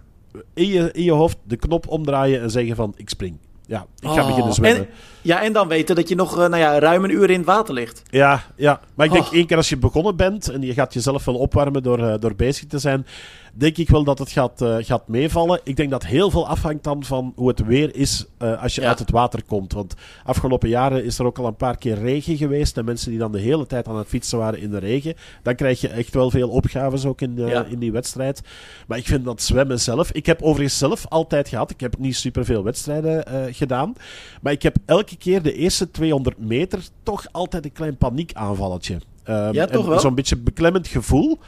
in 0.54 0.68
je, 0.68 0.92
in 0.92 1.04
je 1.04 1.12
hoofd 1.12 1.38
de 1.44 1.56
knop 1.56 1.88
omdraaien 1.88 2.42
en 2.42 2.50
zeggen 2.50 2.76
van 2.76 2.94
ik 2.96 3.10
spring. 3.10 3.38
Ja, 3.66 3.86
ik 4.00 4.10
ga 4.10 4.22
oh. 4.22 4.28
beginnen 4.28 4.54
zwemmen. 4.54 4.88
En, 4.88 4.94
ja, 5.22 5.44
en 5.44 5.54
dan 5.54 5.68
weten 5.68 5.96
dat 5.96 6.10
je 6.10 6.16
nog 6.16 6.32
uh, 6.32 6.38
nou 6.38 6.58
ja, 6.58 6.80
ruim 6.80 7.04
een 7.04 7.10
uur 7.10 7.30
in 7.30 7.38
het 7.38 7.46
water 7.46 7.74
ligt. 7.74 8.04
Ja, 8.10 8.44
ja. 8.56 8.80
maar 8.96 9.06
ik 9.06 9.12
denk 9.12 9.26
oh. 9.26 9.34
één 9.34 9.46
keer 9.46 9.58
als 9.58 9.70
je 9.70 9.78
begonnen 9.78 10.16
bent 10.16 10.50
en 10.50 10.62
je 10.62 10.74
gaat 10.74 10.94
jezelf 10.94 11.26
wel 11.26 11.36
opwarmen 11.36 11.84
door, 11.84 12.00
uh, 12.00 12.14
door 12.20 12.36
bezig 12.36 12.68
te 12.68 12.80
zijn, 12.80 13.06
denk 13.54 13.78
ik 13.78 13.90
wel 13.90 14.04
dat 14.04 14.20
het 14.20 14.32
gaat, 14.32 14.62
uh, 14.62 14.76
gaat 14.80 15.08
meevallen. 15.08 15.60
Ik 15.64 15.76
denk 15.76 15.90
dat 15.90 16.06
heel 16.06 16.32
veel 16.32 16.48
afhangt 16.48 16.84
dan 16.84 17.04
van 17.04 17.34
hoe 17.36 17.48
het 17.48 17.66
weer 17.66 17.96
is 17.96 18.26
uh, 18.42 18.62
als 18.62 18.76
je 18.76 18.82
ja. 18.82 18.88
uit 18.88 19.00
het 19.00 19.12
water 19.12 19.44
komt. 19.44 19.74
Want 19.74 19.94
afgelopen 20.26 20.70
jaren 20.70 21.04
is 21.04 21.20
er 21.20 21.26
ook 21.26 21.38
al 21.38 21.48
een 21.48 21.56
paar 21.56 21.78
keer 21.78 21.98
regen 21.98 22.38
geweest. 22.38 22.78
En 22.78 22.86
mensen 22.86 23.10
die 23.10 23.20
dan 23.20 23.32
de 23.32 23.40
hele 23.40 23.66
tijd 23.66 23.88
aan 23.88 23.98
het 23.98 24.08
fietsen 24.08 24.38
waren 24.38 24.60
in 24.60 24.70
de 24.70 24.78
regen. 24.78 25.16
Dan 25.44 25.56
krijg 25.56 25.82
je 25.82 25.88
echt 25.88 26.14
wel 26.14 26.30
veel 26.30 26.50
opgaves 26.50 27.06
ook 27.06 27.22
in, 27.22 27.36
uh, 27.38 27.50
ja. 27.50 27.66
in 27.66 27.80
die 27.80 27.92
wedstrijd. 27.92 28.42
Maar 28.88 28.98
ik 28.98 29.06
vind 29.06 29.26
dat 29.26 29.42
zwemmen 29.42 29.80
zelf. 29.80 30.12
Ik 30.12 30.26
heb 30.26 30.42
overigens 30.42 30.78
zelf 30.78 31.06
altijd 31.08 31.50
gehad. 31.50 31.72
Ik 31.72 31.80
heb 31.80 31.98
niet 31.98 32.16
superveel 32.16 32.64
wedstrijden 32.64 33.54
gedaan. 33.54 33.94
Maar 34.42 34.54
ik 34.54 34.62
heb 34.64 34.78
elke 34.86 35.18
keer 35.18 35.42
de 35.42 35.54
eerste 35.54 35.92
200 35.92 36.38
meter 36.38 36.80
toch 37.04 37.28
altijd 37.32 37.66
een 37.66 37.72
klein 37.72 37.98
paniekaanvalletje. 37.98 39.00
Um, 39.30 39.54
ja, 39.54 39.66
toch 39.66 39.86
wel? 39.86 40.00
Zo'n 40.00 40.16
beetje 40.16 40.38
beklemmend 40.38 40.88
gevoel. 40.88 41.40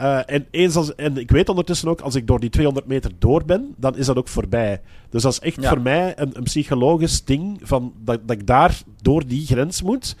Uh, 0.00 0.18
en, 0.26 0.46
eens 0.50 0.76
als, 0.76 0.94
en 0.94 1.16
ik 1.16 1.30
weet 1.30 1.48
ondertussen 1.48 1.88
ook, 1.88 2.00
als 2.00 2.14
ik 2.14 2.26
door 2.26 2.40
die 2.40 2.50
200 2.50 2.86
meter 2.86 3.10
door 3.18 3.44
ben, 3.44 3.74
dan 3.76 3.96
is 3.96 4.06
dat 4.06 4.16
ook 4.16 4.28
voorbij. 4.28 4.80
Dus 5.10 5.22
dat 5.22 5.32
is 5.32 5.38
echt 5.38 5.62
ja. 5.62 5.68
voor 5.68 5.80
mij 5.80 6.12
een, 6.16 6.30
een, 6.32 6.42
psychologisch 6.42 7.24
ding 7.24 7.58
van 7.62 7.92
dat, 8.04 8.20
dat 8.24 8.36
ik 8.36 8.46
daar 8.46 8.80
door 9.02 9.26
die 9.26 9.46
grens 9.46 9.82
moet. 9.82 10.16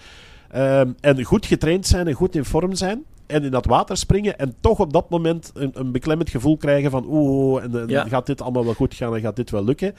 Um, 0.56 0.94
en 1.00 1.24
goed 1.24 1.46
getraind 1.46 1.86
zijn 1.86 2.06
en 2.06 2.12
goed 2.12 2.34
in 2.34 2.44
vorm 2.44 2.74
zijn. 2.74 3.04
En 3.26 3.44
in 3.44 3.50
dat 3.50 3.66
water 3.66 3.96
springen 3.96 4.38
en 4.38 4.54
toch 4.60 4.78
op 4.78 4.92
dat 4.92 5.10
moment 5.10 5.50
een, 5.54 5.70
een 5.74 5.92
beklemmend 5.92 6.30
gevoel 6.30 6.56
krijgen 6.56 6.90
van 6.90 7.04
oeh, 7.08 7.62
en, 7.62 7.80
en 7.80 7.88
ja. 7.88 8.08
gaat 8.08 8.26
dit 8.26 8.42
allemaal 8.42 8.64
wel 8.64 8.74
goed 8.74 8.94
gaan 8.94 9.14
en 9.14 9.20
gaat 9.20 9.36
dit 9.36 9.50
wel 9.50 9.64
lukken. 9.64 9.94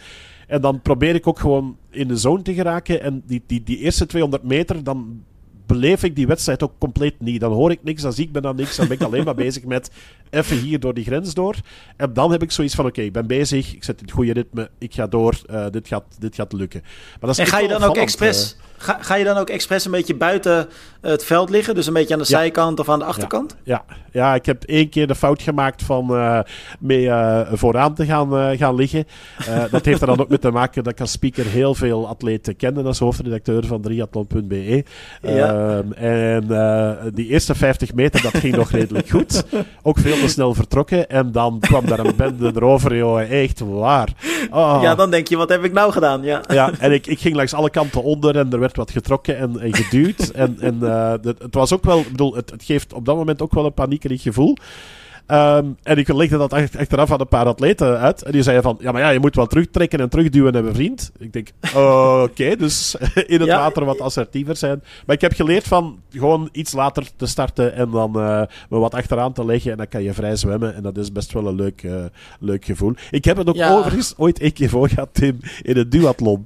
En 0.47 0.61
dan 0.61 0.81
probeer 0.81 1.15
ik 1.15 1.27
ook 1.27 1.39
gewoon 1.39 1.77
in 1.89 2.07
de 2.07 2.17
zone 2.17 2.41
te 2.41 2.53
geraken. 2.53 3.01
En 3.01 3.23
die, 3.25 3.43
die, 3.47 3.63
die 3.63 3.77
eerste 3.77 4.05
200 4.05 4.43
meter, 4.43 4.83
dan 4.83 5.23
beleef 5.67 6.03
ik 6.03 6.15
die 6.15 6.27
wedstrijd 6.27 6.63
ook 6.63 6.73
compleet 6.77 7.15
niet. 7.19 7.39
Dan 7.39 7.51
hoor 7.51 7.71
ik 7.71 7.79
niks, 7.83 8.01
dan 8.01 8.13
zie 8.13 8.27
ik 8.27 8.33
me 8.33 8.41
dan 8.41 8.55
niks. 8.55 8.75
Dan 8.75 8.87
ben 8.87 8.97
ik 8.97 9.03
alleen 9.03 9.23
maar 9.23 9.35
bezig 9.35 9.63
met 9.63 9.91
even 10.29 10.57
hier 10.57 10.79
door 10.79 10.93
die 10.93 11.03
grens 11.03 11.33
door. 11.33 11.55
En 11.97 12.13
dan 12.13 12.31
heb 12.31 12.43
ik 12.43 12.51
zoiets 12.51 12.75
van: 12.75 12.85
oké, 12.85 12.93
okay, 12.93 13.05
ik 13.05 13.13
ben 13.13 13.27
bezig, 13.27 13.73
ik 13.73 13.83
zet 13.83 13.99
in 13.99 14.05
het 14.05 14.13
goede 14.13 14.33
ritme, 14.33 14.69
ik 14.77 14.93
ga 14.93 15.07
door, 15.07 15.41
uh, 15.51 15.65
dit, 15.71 15.87
gaat, 15.87 16.03
dit 16.19 16.35
gaat 16.35 16.53
lukken. 16.53 16.81
Maar 16.81 17.19
dat 17.19 17.29
is 17.29 17.37
en 17.37 17.45
ga 17.45 17.59
je 17.59 17.67
dan 17.67 17.83
ook 17.83 17.97
expres. 17.97 18.55
Uh, 18.59 18.65
Ga, 18.79 18.97
ga 19.01 19.15
je 19.15 19.23
dan 19.23 19.37
ook 19.37 19.49
expres 19.49 19.85
een 19.85 19.91
beetje 19.91 20.15
buiten 20.15 20.67
het 21.01 21.23
veld 21.23 21.49
liggen? 21.49 21.75
Dus 21.75 21.87
een 21.87 21.93
beetje 21.93 22.13
aan 22.13 22.19
de 22.19 22.25
ja. 22.29 22.37
zijkant 22.37 22.79
of 22.79 22.89
aan 22.89 22.99
de 22.99 23.05
achterkant? 23.05 23.55
Ja, 23.63 23.83
ja. 23.87 23.95
ja 24.11 24.35
ik 24.35 24.45
heb 24.45 24.63
één 24.63 24.89
keer 24.89 25.07
de 25.07 25.15
fout 25.15 25.41
gemaakt 25.41 25.83
van 25.83 26.07
uh, 26.11 26.39
mee 26.79 27.03
uh, 27.03 27.41
vooraan 27.51 27.93
te 27.93 28.05
gaan, 28.05 28.33
uh, 28.33 28.57
gaan 28.57 28.75
liggen. 28.75 29.07
dat 29.71 29.85
heeft 29.85 30.01
er 30.01 30.07
dan 30.07 30.19
ook 30.19 30.29
mee 30.29 30.39
te 30.39 30.51
maken 30.51 30.83
dat 30.83 30.93
ik 30.93 30.99
als 30.99 31.11
speaker 31.11 31.45
heel 31.45 31.75
veel 31.75 32.07
atleten 32.07 32.55
kende 32.55 32.83
als 32.83 32.99
hoofdredacteur 32.99 33.65
van 33.65 33.81
triathlon.be. 33.81 34.83
Ja. 35.21 35.56
Ehm, 35.57 35.91
en 35.91 37.13
die 37.13 37.27
eerste 37.27 37.55
50 37.55 37.93
meter, 37.93 38.21
dat 38.21 38.37
ging 38.37 38.55
nog 38.55 38.71
redelijk 38.71 39.09
goed. 39.09 39.45
Ook 39.83 39.99
veel 39.99 40.15
te 40.15 40.27
snel 40.27 40.53
vertrokken. 40.53 41.09
En 41.09 41.31
dan 41.31 41.59
kwam 41.59 41.85
daar 41.85 41.99
een 41.99 42.15
bende 42.15 42.51
erover, 42.55 42.97
joh. 42.97 43.21
Echt 43.21 43.59
waar. 43.59 44.09
Oh. 44.51 44.79
Ja, 44.81 44.95
dan 44.95 45.11
denk 45.11 45.27
je, 45.27 45.37
wat 45.37 45.49
heb 45.49 45.63
ik 45.63 45.73
nou 45.73 45.91
gedaan? 45.91 46.23
Ja, 46.23 46.41
ja 46.47 46.71
en 46.79 46.91
ik, 46.91 47.07
ik 47.07 47.19
ging 47.19 47.35
langs 47.35 47.53
alle 47.53 47.69
kanten 47.69 48.03
onder 48.03 48.37
en 48.37 48.51
er 48.51 48.59
werd 48.59 48.75
wat 48.75 48.91
getrokken 48.91 49.37
en, 49.37 49.59
en 49.59 49.75
geduwd. 49.75 50.29
en 50.29 50.57
en 50.59 50.77
uh, 50.81 51.11
het, 51.11 51.39
het, 51.39 51.53
was 51.53 51.73
ook 51.73 51.83
wel, 51.83 51.99
ik 51.99 52.11
bedoel, 52.11 52.35
het, 52.35 52.49
het, 52.49 52.63
geeft 52.63 52.93
op 52.93 53.05
dat 53.05 53.15
moment 53.15 53.41
ook 53.41 53.53
wel 53.53 53.65
een 53.65 53.73
paniekerig 53.73 54.21
gevoel. 54.21 54.57
Ehm, 55.27 55.65
en 55.83 55.97
ik 55.97 56.13
legde 56.13 56.37
dat 56.37 56.53
achteraf 56.53 57.11
aan 57.11 57.19
een 57.19 57.27
paar 57.27 57.45
atleten 57.45 57.99
uit. 57.99 58.23
En 58.23 58.31
die 58.31 58.43
zeiden 58.43 58.63
van, 58.63 58.77
ja, 58.79 58.91
maar 58.91 59.01
ja, 59.01 59.09
je 59.09 59.19
moet 59.19 59.35
wel 59.35 59.47
terugtrekken 59.47 59.99
en 59.99 60.09
terugduwen 60.09 60.53
hebben, 60.53 60.75
vriend. 60.75 61.11
Ik 61.17 61.33
denk, 61.33 61.49
oké, 62.23 62.55
dus 62.55 62.95
in 63.13 63.39
het 63.39 63.49
water 63.49 63.85
wat 63.85 64.01
assertiever 64.01 64.55
zijn. 64.55 64.83
Maar 65.05 65.15
ik 65.15 65.21
heb 65.21 65.33
geleerd 65.33 65.67
van 65.67 65.99
gewoon 66.09 66.49
iets 66.51 66.73
later 66.73 67.07
te 67.15 67.25
starten 67.25 67.73
en 67.73 67.89
dan 67.91 68.19
uh, 68.19 68.41
me 68.69 68.77
wat 68.77 68.93
achteraan 68.93 69.33
te 69.33 69.45
leggen. 69.45 69.71
En 69.71 69.77
dan 69.77 69.87
kan 69.87 70.03
je 70.03 70.13
vrij 70.13 70.35
zwemmen. 70.35 70.75
En 70.75 70.83
dat 70.83 70.97
is 70.97 71.11
best 71.11 71.33
wel 71.33 71.47
een 71.47 71.55
leuk, 71.55 71.83
uh, 71.83 72.05
leuk 72.39 72.65
gevoel. 72.65 72.93
Ik 73.11 73.25
heb 73.25 73.37
het 73.37 73.49
ook 73.49 73.61
overigens 73.61 74.13
ooit 74.17 74.41
een 74.41 74.53
keer 74.53 74.69
voor 74.69 74.89
gehad, 74.89 75.09
Tim, 75.11 75.39
in 75.61 75.77
het 75.77 75.91
duathlon. 75.91 76.45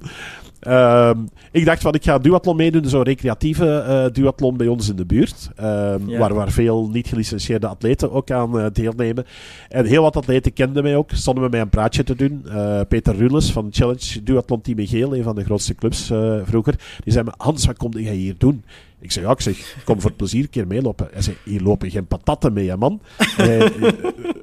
Um, 0.68 1.28
ik 1.52 1.64
dacht 1.64 1.82
van 1.82 1.94
ik 1.94 2.04
ga 2.04 2.14
een 2.14 2.22
duathlon 2.22 2.56
meedoen, 2.56 2.84
zo'n 2.84 3.02
recreatieve 3.02 3.84
uh, 3.88 4.14
duathlon 4.14 4.56
bij 4.56 4.66
ons 4.66 4.88
in 4.88 4.96
de 4.96 5.04
buurt. 5.04 5.50
Um, 5.60 5.64
ja. 6.08 6.18
waar, 6.18 6.34
waar 6.34 6.50
veel 6.50 6.88
niet 6.92 7.06
gelicentieerde 7.08 7.66
atleten 7.66 8.12
ook 8.12 8.30
aan 8.30 8.58
uh, 8.58 8.66
deelnemen. 8.72 9.26
En 9.68 9.86
heel 9.86 10.02
wat 10.02 10.16
atleten 10.16 10.52
kenden 10.52 10.82
mij 10.82 10.96
ook, 10.96 11.10
stonden 11.12 11.42
met 11.42 11.52
mij 11.52 11.60
een 11.60 11.68
praatje 11.68 12.04
te 12.04 12.14
doen. 12.14 12.42
Uh, 12.46 12.80
Peter 12.88 13.16
Rules 13.16 13.52
van 13.52 13.68
Challenge 13.70 14.22
Duathlon 14.22 14.60
Team 14.60 14.86
Geel, 14.86 15.16
een 15.16 15.22
van 15.22 15.34
de 15.34 15.44
grootste 15.44 15.74
clubs 15.74 16.12
vroeger. 16.44 16.74
Die 17.04 17.12
zei 17.12 17.24
me, 17.24 17.32
Hans, 17.36 17.66
wat 17.66 17.76
kom 17.76 17.98
jij 17.98 18.14
hier 18.14 18.34
doen? 18.38 18.64
Ik 19.00 19.12
zeg, 19.12 19.24
ja, 19.24 19.30
ik 19.30 19.40
zeg, 19.40 19.76
kom 19.84 20.00
voor 20.00 20.10
het 20.10 20.18
plezier 20.18 20.42
een 20.42 20.50
keer 20.50 20.66
meelopen. 20.66 21.08
Hij 21.12 21.22
zei, 21.22 21.36
hier 21.44 21.60
lopen 21.60 21.90
geen 21.90 22.06
patatten 22.06 22.52
mee, 22.52 22.68
hè, 22.68 22.76
man. 22.76 23.00
Hij, 23.16 23.72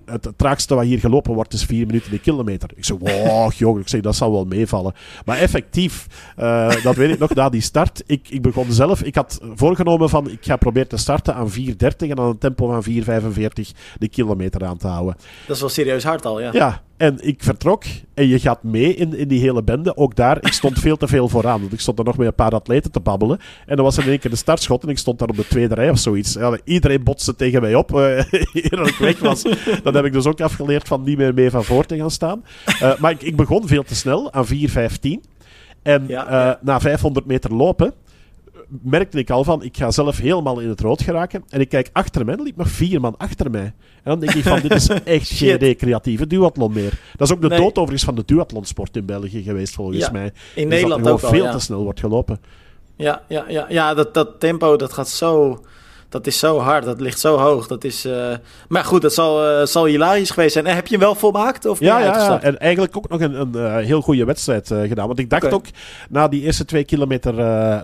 het, 0.10 0.30
traagste 0.36 0.76
wat 0.76 0.84
hier 0.84 1.00
gelopen 1.00 1.34
wordt 1.34 1.54
is 1.54 1.66
vier 1.66 1.86
minuten 1.86 2.12
de 2.12 2.20
kilometer. 2.20 2.70
Ik 2.76 2.86
zeg, 2.86 2.98
wow, 3.00 3.52
joh, 3.52 3.80
ik 3.80 3.88
zeg, 3.88 4.02
dat 4.02 4.16
zal 4.16 4.32
wel 4.32 4.46
meevallen. 4.46 4.94
Maar 5.26 5.38
effectief, 5.38 6.08
uh, 6.40 6.84
dat 6.84 6.96
weet 6.96 7.12
ik 7.12 7.20
nog, 7.20 7.34
na 7.34 7.50
die 7.50 7.62
start, 7.62 8.04
ik, 8.06 8.30
ik 8.30 8.42
begon 8.42 8.72
zelf, 8.72 9.04
ik 9.04 9.16
had 9.16 9.40
voorgenomen 9.56 10.10
van, 10.10 10.30
ik 10.30 10.46
ga 10.46 10.56
proberen 10.56 10.88
te 10.88 10.98
starten 10.98 11.36
aan 11.36 11.52
4.30 11.52 11.56
en 11.98 12.20
aan 12.20 12.28
een 12.28 12.38
tempo 12.38 12.82
van 12.82 12.94
4.45 12.94 12.94
de 13.98 14.10
kilometer 14.10 14.66
aan 14.66 14.78
te 14.78 14.88
houden. 14.88 15.16
Dat 15.48 15.56
is 15.56 15.62
wel 15.62 15.70
serieus 15.70 16.04
hard 16.04 16.26
al, 16.26 16.42
ja. 16.42 16.50
Ja, 16.54 16.82
en 17.00 17.18
ik 17.22 17.44
vertrok 17.44 17.84
en 18.14 18.28
je 18.28 18.40
gaat 18.40 18.64
mee 18.64 18.96
in, 18.96 19.18
in 19.18 19.28
die 19.28 19.40
hele 19.40 19.64
bende. 19.64 19.98
Ook 19.98 20.16
daar, 20.16 20.38
ik 20.38 20.54
stond 20.54 20.80
veel 20.80 20.98
te 20.98 21.08
veel 21.08 21.28
vooraan. 21.28 21.60
Want 21.60 21.74
ik 21.74 21.80
stond 21.80 22.00
er 22.00 22.06
nog 22.06 22.18
met 22.18 22.28
een 22.28 22.36
paar 22.36 22.52
atleten 22.52 22.92
te 22.92 23.00
babbelen. 23.00 23.40
En 23.66 23.76
dan 23.76 23.86
was 23.86 23.98
er 23.98 24.04
in 24.04 24.10
één 24.10 24.20
keer 24.20 24.32
de 24.32 24.38
startschot 24.38 24.84
en 24.84 24.90
ik 24.90 24.98
stond 24.98 25.20
daar 25.20 25.28
op 25.28 25.36
de 25.36 25.48
tweede 25.48 25.76
rij 25.76 25.90
of 25.90 25.98
zoiets. 25.98 26.34
Ja, 26.34 26.58
iedereen 26.64 27.04
botste 27.04 27.36
tegen 27.36 27.62
mij 27.62 27.76
op, 27.76 27.92
uh, 27.92 28.18
eer 28.54 28.88
ik 28.88 28.96
weg 29.00 29.20
was. 29.20 29.42
Dan 29.84 29.94
heb 30.04 30.14
ik 30.14 30.18
dus 30.18 30.32
ook 30.32 30.42
afgeleerd 30.42 30.88
van 30.88 31.04
niet 31.04 31.18
meer 31.18 31.34
mee 31.34 31.50
van 31.50 31.64
voor 31.64 31.86
te 31.86 31.98
gaan 31.98 32.12
staan. 32.12 32.44
Uh, 32.68 32.98
maar 32.98 33.12
ik, 33.12 33.22
ik, 33.22 33.36
begon 33.36 33.68
veel 33.68 33.84
te 33.84 33.96
snel, 33.96 34.34
aan 34.34 34.46
4.15. 34.48 34.52
En 35.82 36.04
ja. 36.08 36.50
Uh, 36.50 36.56
na 36.62 36.80
500 36.80 37.26
meter 37.26 37.56
lopen 37.56 37.94
merkte 38.70 39.18
ik 39.18 39.30
al 39.30 39.44
van, 39.44 39.64
ik 39.64 39.78
ga 39.78 39.92
zelf 39.92 40.18
helemaal 40.18 40.60
in 40.60 40.70
het 40.70 40.82
rood 40.82 41.02
geraken. 41.02 41.44
En 41.50 41.60
ik 41.60 41.70
kijk 41.70 41.90
achter 41.94 42.26
mij, 42.26 42.36
er 42.36 42.44
liep 42.44 42.58
nog 42.58 42.70
vier 42.70 43.02
man 43.02 43.18
achter 43.18 43.52
mij. 43.52 43.74
En 44.04 44.04
dan 44.04 44.20
denk 44.20 44.34
ik 44.34 44.44
van, 44.44 44.60
dit 44.60 44.72
is 44.72 44.88
echt 45.04 45.30
geen 45.30 45.58
recreatieve 45.58 46.28
duathlon 46.28 46.74
meer. 46.74 47.00
Dat 47.16 47.28
is 47.28 47.34
ook 47.34 47.42
de 47.42 47.48
nee. 47.48 47.60
dood 47.60 47.78
overigens 47.78 48.04
van 48.04 48.16
de 48.16 48.24
duathlonsport 48.26 48.96
in 48.96 49.06
België 49.06 49.44
geweest, 49.44 49.74
volgens 49.74 49.98
ja, 49.98 50.12
mij. 50.12 50.26
In 50.26 50.34
dus 50.56 50.64
Nederland 50.64 51.04
dat 51.04 51.14
ook 51.14 51.30
veel 51.30 51.46
al, 51.46 51.52
te 51.52 51.60
snel 51.60 51.84
wordt 51.84 52.00
gelopen. 52.00 52.40
Ja, 52.96 53.22
ja, 53.28 53.46
ja, 53.48 53.66
ja 53.70 53.94
dat, 53.94 54.14
dat 54.14 54.40
tempo, 54.40 54.76
dat 54.76 54.94
gaat 54.94 55.10
zo 55.10 55.64
dat 56.10 56.28
is 56.28 56.40
zo 56.40 56.58
hard, 56.58 56.86
dat 56.86 57.00
ligt 57.02 57.20
zo 57.20 57.38
hoog. 57.38 57.68
Dat 57.68 57.84
is, 57.84 58.06
uh... 58.06 58.34
Maar 58.68 58.84
goed, 58.86 59.02
dat 59.02 59.14
zal, 59.14 59.60
uh, 59.60 59.66
zal 59.66 59.86
hilarisch 59.86 60.30
geweest 60.30 60.54
zijn. 60.54 60.66
En 60.66 60.76
heb 60.76 60.88
je 60.88 60.96
hem 60.96 61.04
wel 61.04 61.16
volmaakt? 61.16 61.66
Of 61.66 61.80
ja, 61.80 62.00
ja, 62.00 62.18
ja, 62.18 62.42
en 62.42 62.60
eigenlijk 62.60 62.98
ook 62.98 63.10
nog 63.10 63.22
een, 63.22 63.42
een 63.42 63.52
uh, 63.56 63.76
heel 63.76 64.02
goede 64.02 64.26
wedstrijd 64.26 64.68
gedaan. 64.68 65.08
Want 65.08 65.20
ik 65.20 65.30
dacht 65.30 65.44
okay. 65.44 65.56
ook, 65.56 65.66
na 66.10 66.28
die 66.28 66.42
eerste 66.42 66.66
twee 66.66 66.84
kilometer 66.84 67.34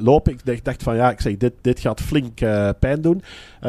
lopen, 0.02 0.32
ik 0.32 0.46
dacht, 0.46 0.64
dacht, 0.64 0.84
van 0.84 0.96
ja, 0.96 1.12
ik 1.12 1.22
zeg, 1.22 1.38
dit, 1.38 1.54
dit 1.62 1.80
gaat 1.80 2.02
flink 2.02 2.40
pijn 2.80 3.02
doen. 3.02 3.24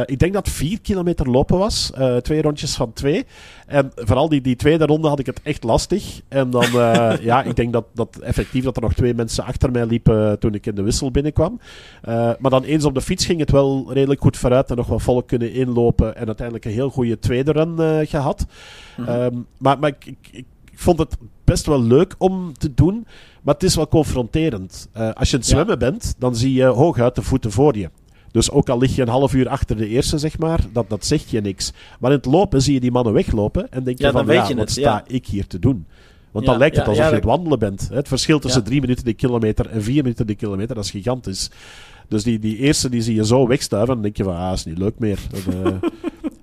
ik 0.05 0.19
denk 0.19 0.33
dat 0.33 0.49
vier 0.49 0.81
kilometer 0.81 1.31
lopen 1.31 1.59
was, 1.59 1.93
twee 2.23 2.43
rondjes 2.43 2.75
van 2.75 2.93
twee. 2.93 3.27
En 3.67 3.93
vooral 3.95 4.29
die, 4.29 4.41
die 4.41 4.57
tweede 4.57 4.87
ronde 4.87 5.09
had 5.09 5.19
ik 5.19 5.27
het 5.27 5.41
echt 5.43 5.65
lastig. 5.65 6.21
En 6.29 6.51
dan, 6.51 6.67
ja, 7.21 7.43
ik 7.43 7.57
denk 7.57 7.73
dat, 7.73 7.85
dat 7.95 8.17
effectief 8.17 8.65
dat 8.65 8.77
er 8.77 8.83
nog 8.83 8.95
twee 8.95 9.15
mensen 9.15 9.45
achter 9.45 9.71
mij 9.71 9.87
liepen 9.87 10.39
toen 10.39 10.55
ik 10.55 10.67
in 10.67 10.75
de 10.75 10.83
wissel 10.83 11.11
binnenkwam. 11.11 11.61
maar 12.39 12.51
dan 12.51 12.65
eens 12.65 12.85
op 12.85 12.95
de 12.95 13.01
fiets 13.01 13.27
ging 13.27 13.41
het 13.41 13.51
wel 13.51 13.87
redelijk 13.93 14.21
goed 14.21 14.37
vooruit 14.47 14.71
en 14.71 14.77
nog 14.77 14.87
wat 14.87 15.03
volk 15.03 15.29
kunnen 15.29 15.53
inlopen. 15.53 16.17
En 16.17 16.27
uiteindelijk 16.27 16.65
een 16.65 16.73
heel 16.73 16.91
goede 16.91 17.19
tweede 17.19 17.53
run 17.53 17.75
uh, 17.79 17.99
gehad. 18.03 18.47
Mm 18.97 19.05
-hmm. 19.05 19.21
um, 19.21 19.47
maar 19.59 19.79
maar 19.79 19.91
ik, 19.91 20.07
ik, 20.07 20.29
ik, 20.31 20.45
vond 20.75 20.99
het 20.99 21.17
best 21.45 21.67
wel 21.67 21.83
leuk 21.83 22.15
om 22.19 22.53
te 22.59 22.75
doen. 22.75 23.07
Maar 23.43 23.55
het 23.55 23.63
is 23.63 23.75
wel 23.75 23.89
confronterend. 23.89 24.89
Uh, 24.97 25.11
als 25.13 25.29
je 25.29 25.35
aan 25.35 25.41
het 25.41 25.51
zwemmen 25.51 25.79
ja. 25.79 25.91
bent, 25.91 26.15
dan 26.19 26.37
zie 26.37 26.53
je 26.53 26.65
hooguit 26.65 27.15
de 27.15 27.23
voeten 27.23 27.53
voor 27.53 27.77
je. 27.77 27.91
Dus 28.31 28.51
ook 28.51 28.69
al 28.69 28.79
lig 28.79 28.97
je 28.97 29.03
een 29.03 29.09
half 29.09 29.35
uur 29.35 29.49
achter 29.49 29.77
de 29.77 29.89
eerste, 29.89 30.19
zeg 30.19 30.39
maar, 30.39 30.61
dat, 30.73 30.89
dat 30.89 31.05
zegt 31.07 31.31
je 31.31 31.41
niks. 31.41 31.73
Maar 32.01 32.11
in 32.11 32.17
het 32.17 32.27
lopen 32.27 32.63
zie 32.63 32.75
je 32.75 32.81
die 32.81 32.91
mannen 32.91 33.13
weglopen 33.13 33.71
en 33.71 33.85
denk 33.85 33.99
je 33.99 34.05
ja, 34.05 34.11
van, 34.11 34.27
weet 34.27 34.37
ja, 34.37 34.49
wat 34.49 34.57
het, 34.57 34.71
sta 34.71 34.81
ja. 34.81 35.05
ik 35.07 35.27
hier 35.27 35.47
te 35.47 35.59
doen? 35.59 35.87
Want 36.31 36.47
dan 36.47 36.59
lijkt 36.59 36.77
het 36.77 36.87
alsof 36.87 37.05
je 37.05 37.09
aan 37.09 37.15
het 37.15 37.25
wandelen 37.25 37.59
bent. 37.59 37.89
Het 37.93 38.09
verschil 38.09 38.39
tussen 38.39 38.65
drie 38.65 38.81
minuten 38.81 39.05
de 39.05 39.13
kilometer 39.13 39.71
en 39.71 39.83
vier 39.83 40.03
minuten 40.03 40.27
de 40.27 40.35
kilometer, 40.35 40.75
dat 40.75 40.85
is 40.85 40.91
gigantisch. 40.91 41.51
Dus 42.09 42.23
die, 42.23 42.39
die 42.39 42.57
eerste 42.57 42.89
die 42.89 43.03
zie 43.03 43.15
je 43.15 43.27
zo 43.27 43.47
wegstuiven. 43.47 43.95
Dan 43.95 44.03
denk 44.03 44.17
je 44.17 44.25
van, 44.25 44.37
ah, 44.37 44.53
is 44.53 44.65
niet 44.65 44.79
leuk 44.79 44.99
meer. 44.99 45.19
Dat, 45.31 45.55
uh... 45.55 45.73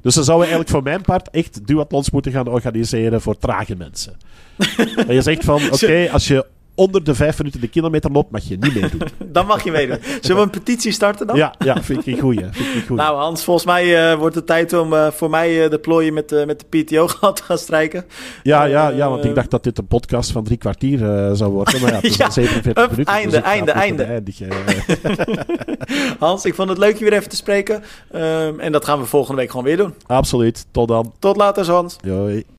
dus 0.01 0.15
dan 0.15 0.23
zouden 0.23 0.47
we 0.47 0.53
eigenlijk 0.53 0.69
voor 0.69 0.83
mijn 0.83 1.01
part 1.01 1.29
echt 1.29 1.67
duathlons 1.67 2.11
moeten 2.11 2.31
gaan 2.31 2.47
organiseren 2.47 3.21
voor 3.21 3.37
trage 3.37 3.75
mensen. 3.75 4.13
en 5.07 5.13
je 5.13 5.21
zegt 5.21 5.43
van, 5.43 5.63
oké, 5.63 5.73
okay, 5.73 6.07
als 6.07 6.27
je 6.27 6.45
onder 6.75 7.03
de 7.03 7.15
vijf 7.15 7.37
minuten 7.37 7.61
de 7.61 7.67
kilometer 7.67 8.11
loopt, 8.11 8.31
mag 8.31 8.43
je 8.43 8.57
niet 8.59 8.73
meedoen. 8.73 9.01
dan 9.33 9.45
mag 9.45 9.63
je 9.63 9.71
meedoen. 9.71 9.97
Zullen 10.21 10.37
we 10.37 10.43
een 10.43 10.49
petitie 10.49 10.91
starten 10.91 11.27
dan? 11.27 11.35
Ja, 11.35 11.55
ja 11.59 11.83
vind 11.83 12.07
ik 12.07 12.13
een 12.13 12.21
goeie. 12.21 12.39
Vind 12.39 12.75
ik 12.75 12.85
goeie. 12.85 13.03
Nou 13.03 13.17
Hans, 13.17 13.43
volgens 13.43 13.65
mij 13.65 14.11
uh, 14.11 14.17
wordt 14.19 14.35
het 14.35 14.45
tijd 14.47 14.73
om 14.73 14.93
uh, 14.93 15.07
voor 15.07 15.29
mij 15.29 15.63
uh, 15.63 15.69
de 15.69 15.79
plooien 15.79 16.13
met, 16.13 16.45
met 16.45 16.65
de 16.69 16.83
PTO 16.83 17.07
gehad 17.17 17.35
te 17.35 17.43
gaan 17.43 17.57
strijken. 17.57 18.05
Ja, 18.43 18.63
ja, 18.63 18.89
ja, 18.89 19.09
want 19.09 19.25
ik 19.25 19.35
dacht 19.35 19.51
dat 19.51 19.63
dit 19.63 19.77
een 19.77 19.87
podcast 19.87 20.31
van 20.31 20.43
drie 20.43 20.57
kwartier 20.57 20.97
zou 21.35 21.51
worden. 21.51 21.81
Maar 21.81 21.89
ja, 21.89 21.95
het 21.95 22.05
is 22.05 22.15
ja, 22.25 22.29
47 22.29 22.89
minuten. 22.89 23.13
Einde, 23.13 23.31
dus 23.31 23.41
einde, 23.41 23.71
einde. 23.71 24.03
Eindigen. 24.03 24.47
Hans, 26.19 26.45
ik 26.45 26.55
vond 26.55 26.69
het 26.69 26.77
leuk 26.77 26.97
je 26.97 27.03
weer 27.03 27.13
even 27.13 27.29
te 27.29 27.35
spreken. 27.35 27.83
Um, 28.15 28.59
en 28.59 28.71
dat 28.71 28.85
gaan 28.85 28.99
we 28.99 29.05
volgende 29.05 29.41
week 29.41 29.49
gewoon 29.49 29.65
weer 29.65 29.77
doen. 29.77 29.93
Absoluut. 30.05 30.65
Tot 30.71 30.87
dan. 30.87 31.13
Tot 31.19 31.37
later, 31.37 31.71
Hans. 31.71 31.97
Doei. 32.01 32.45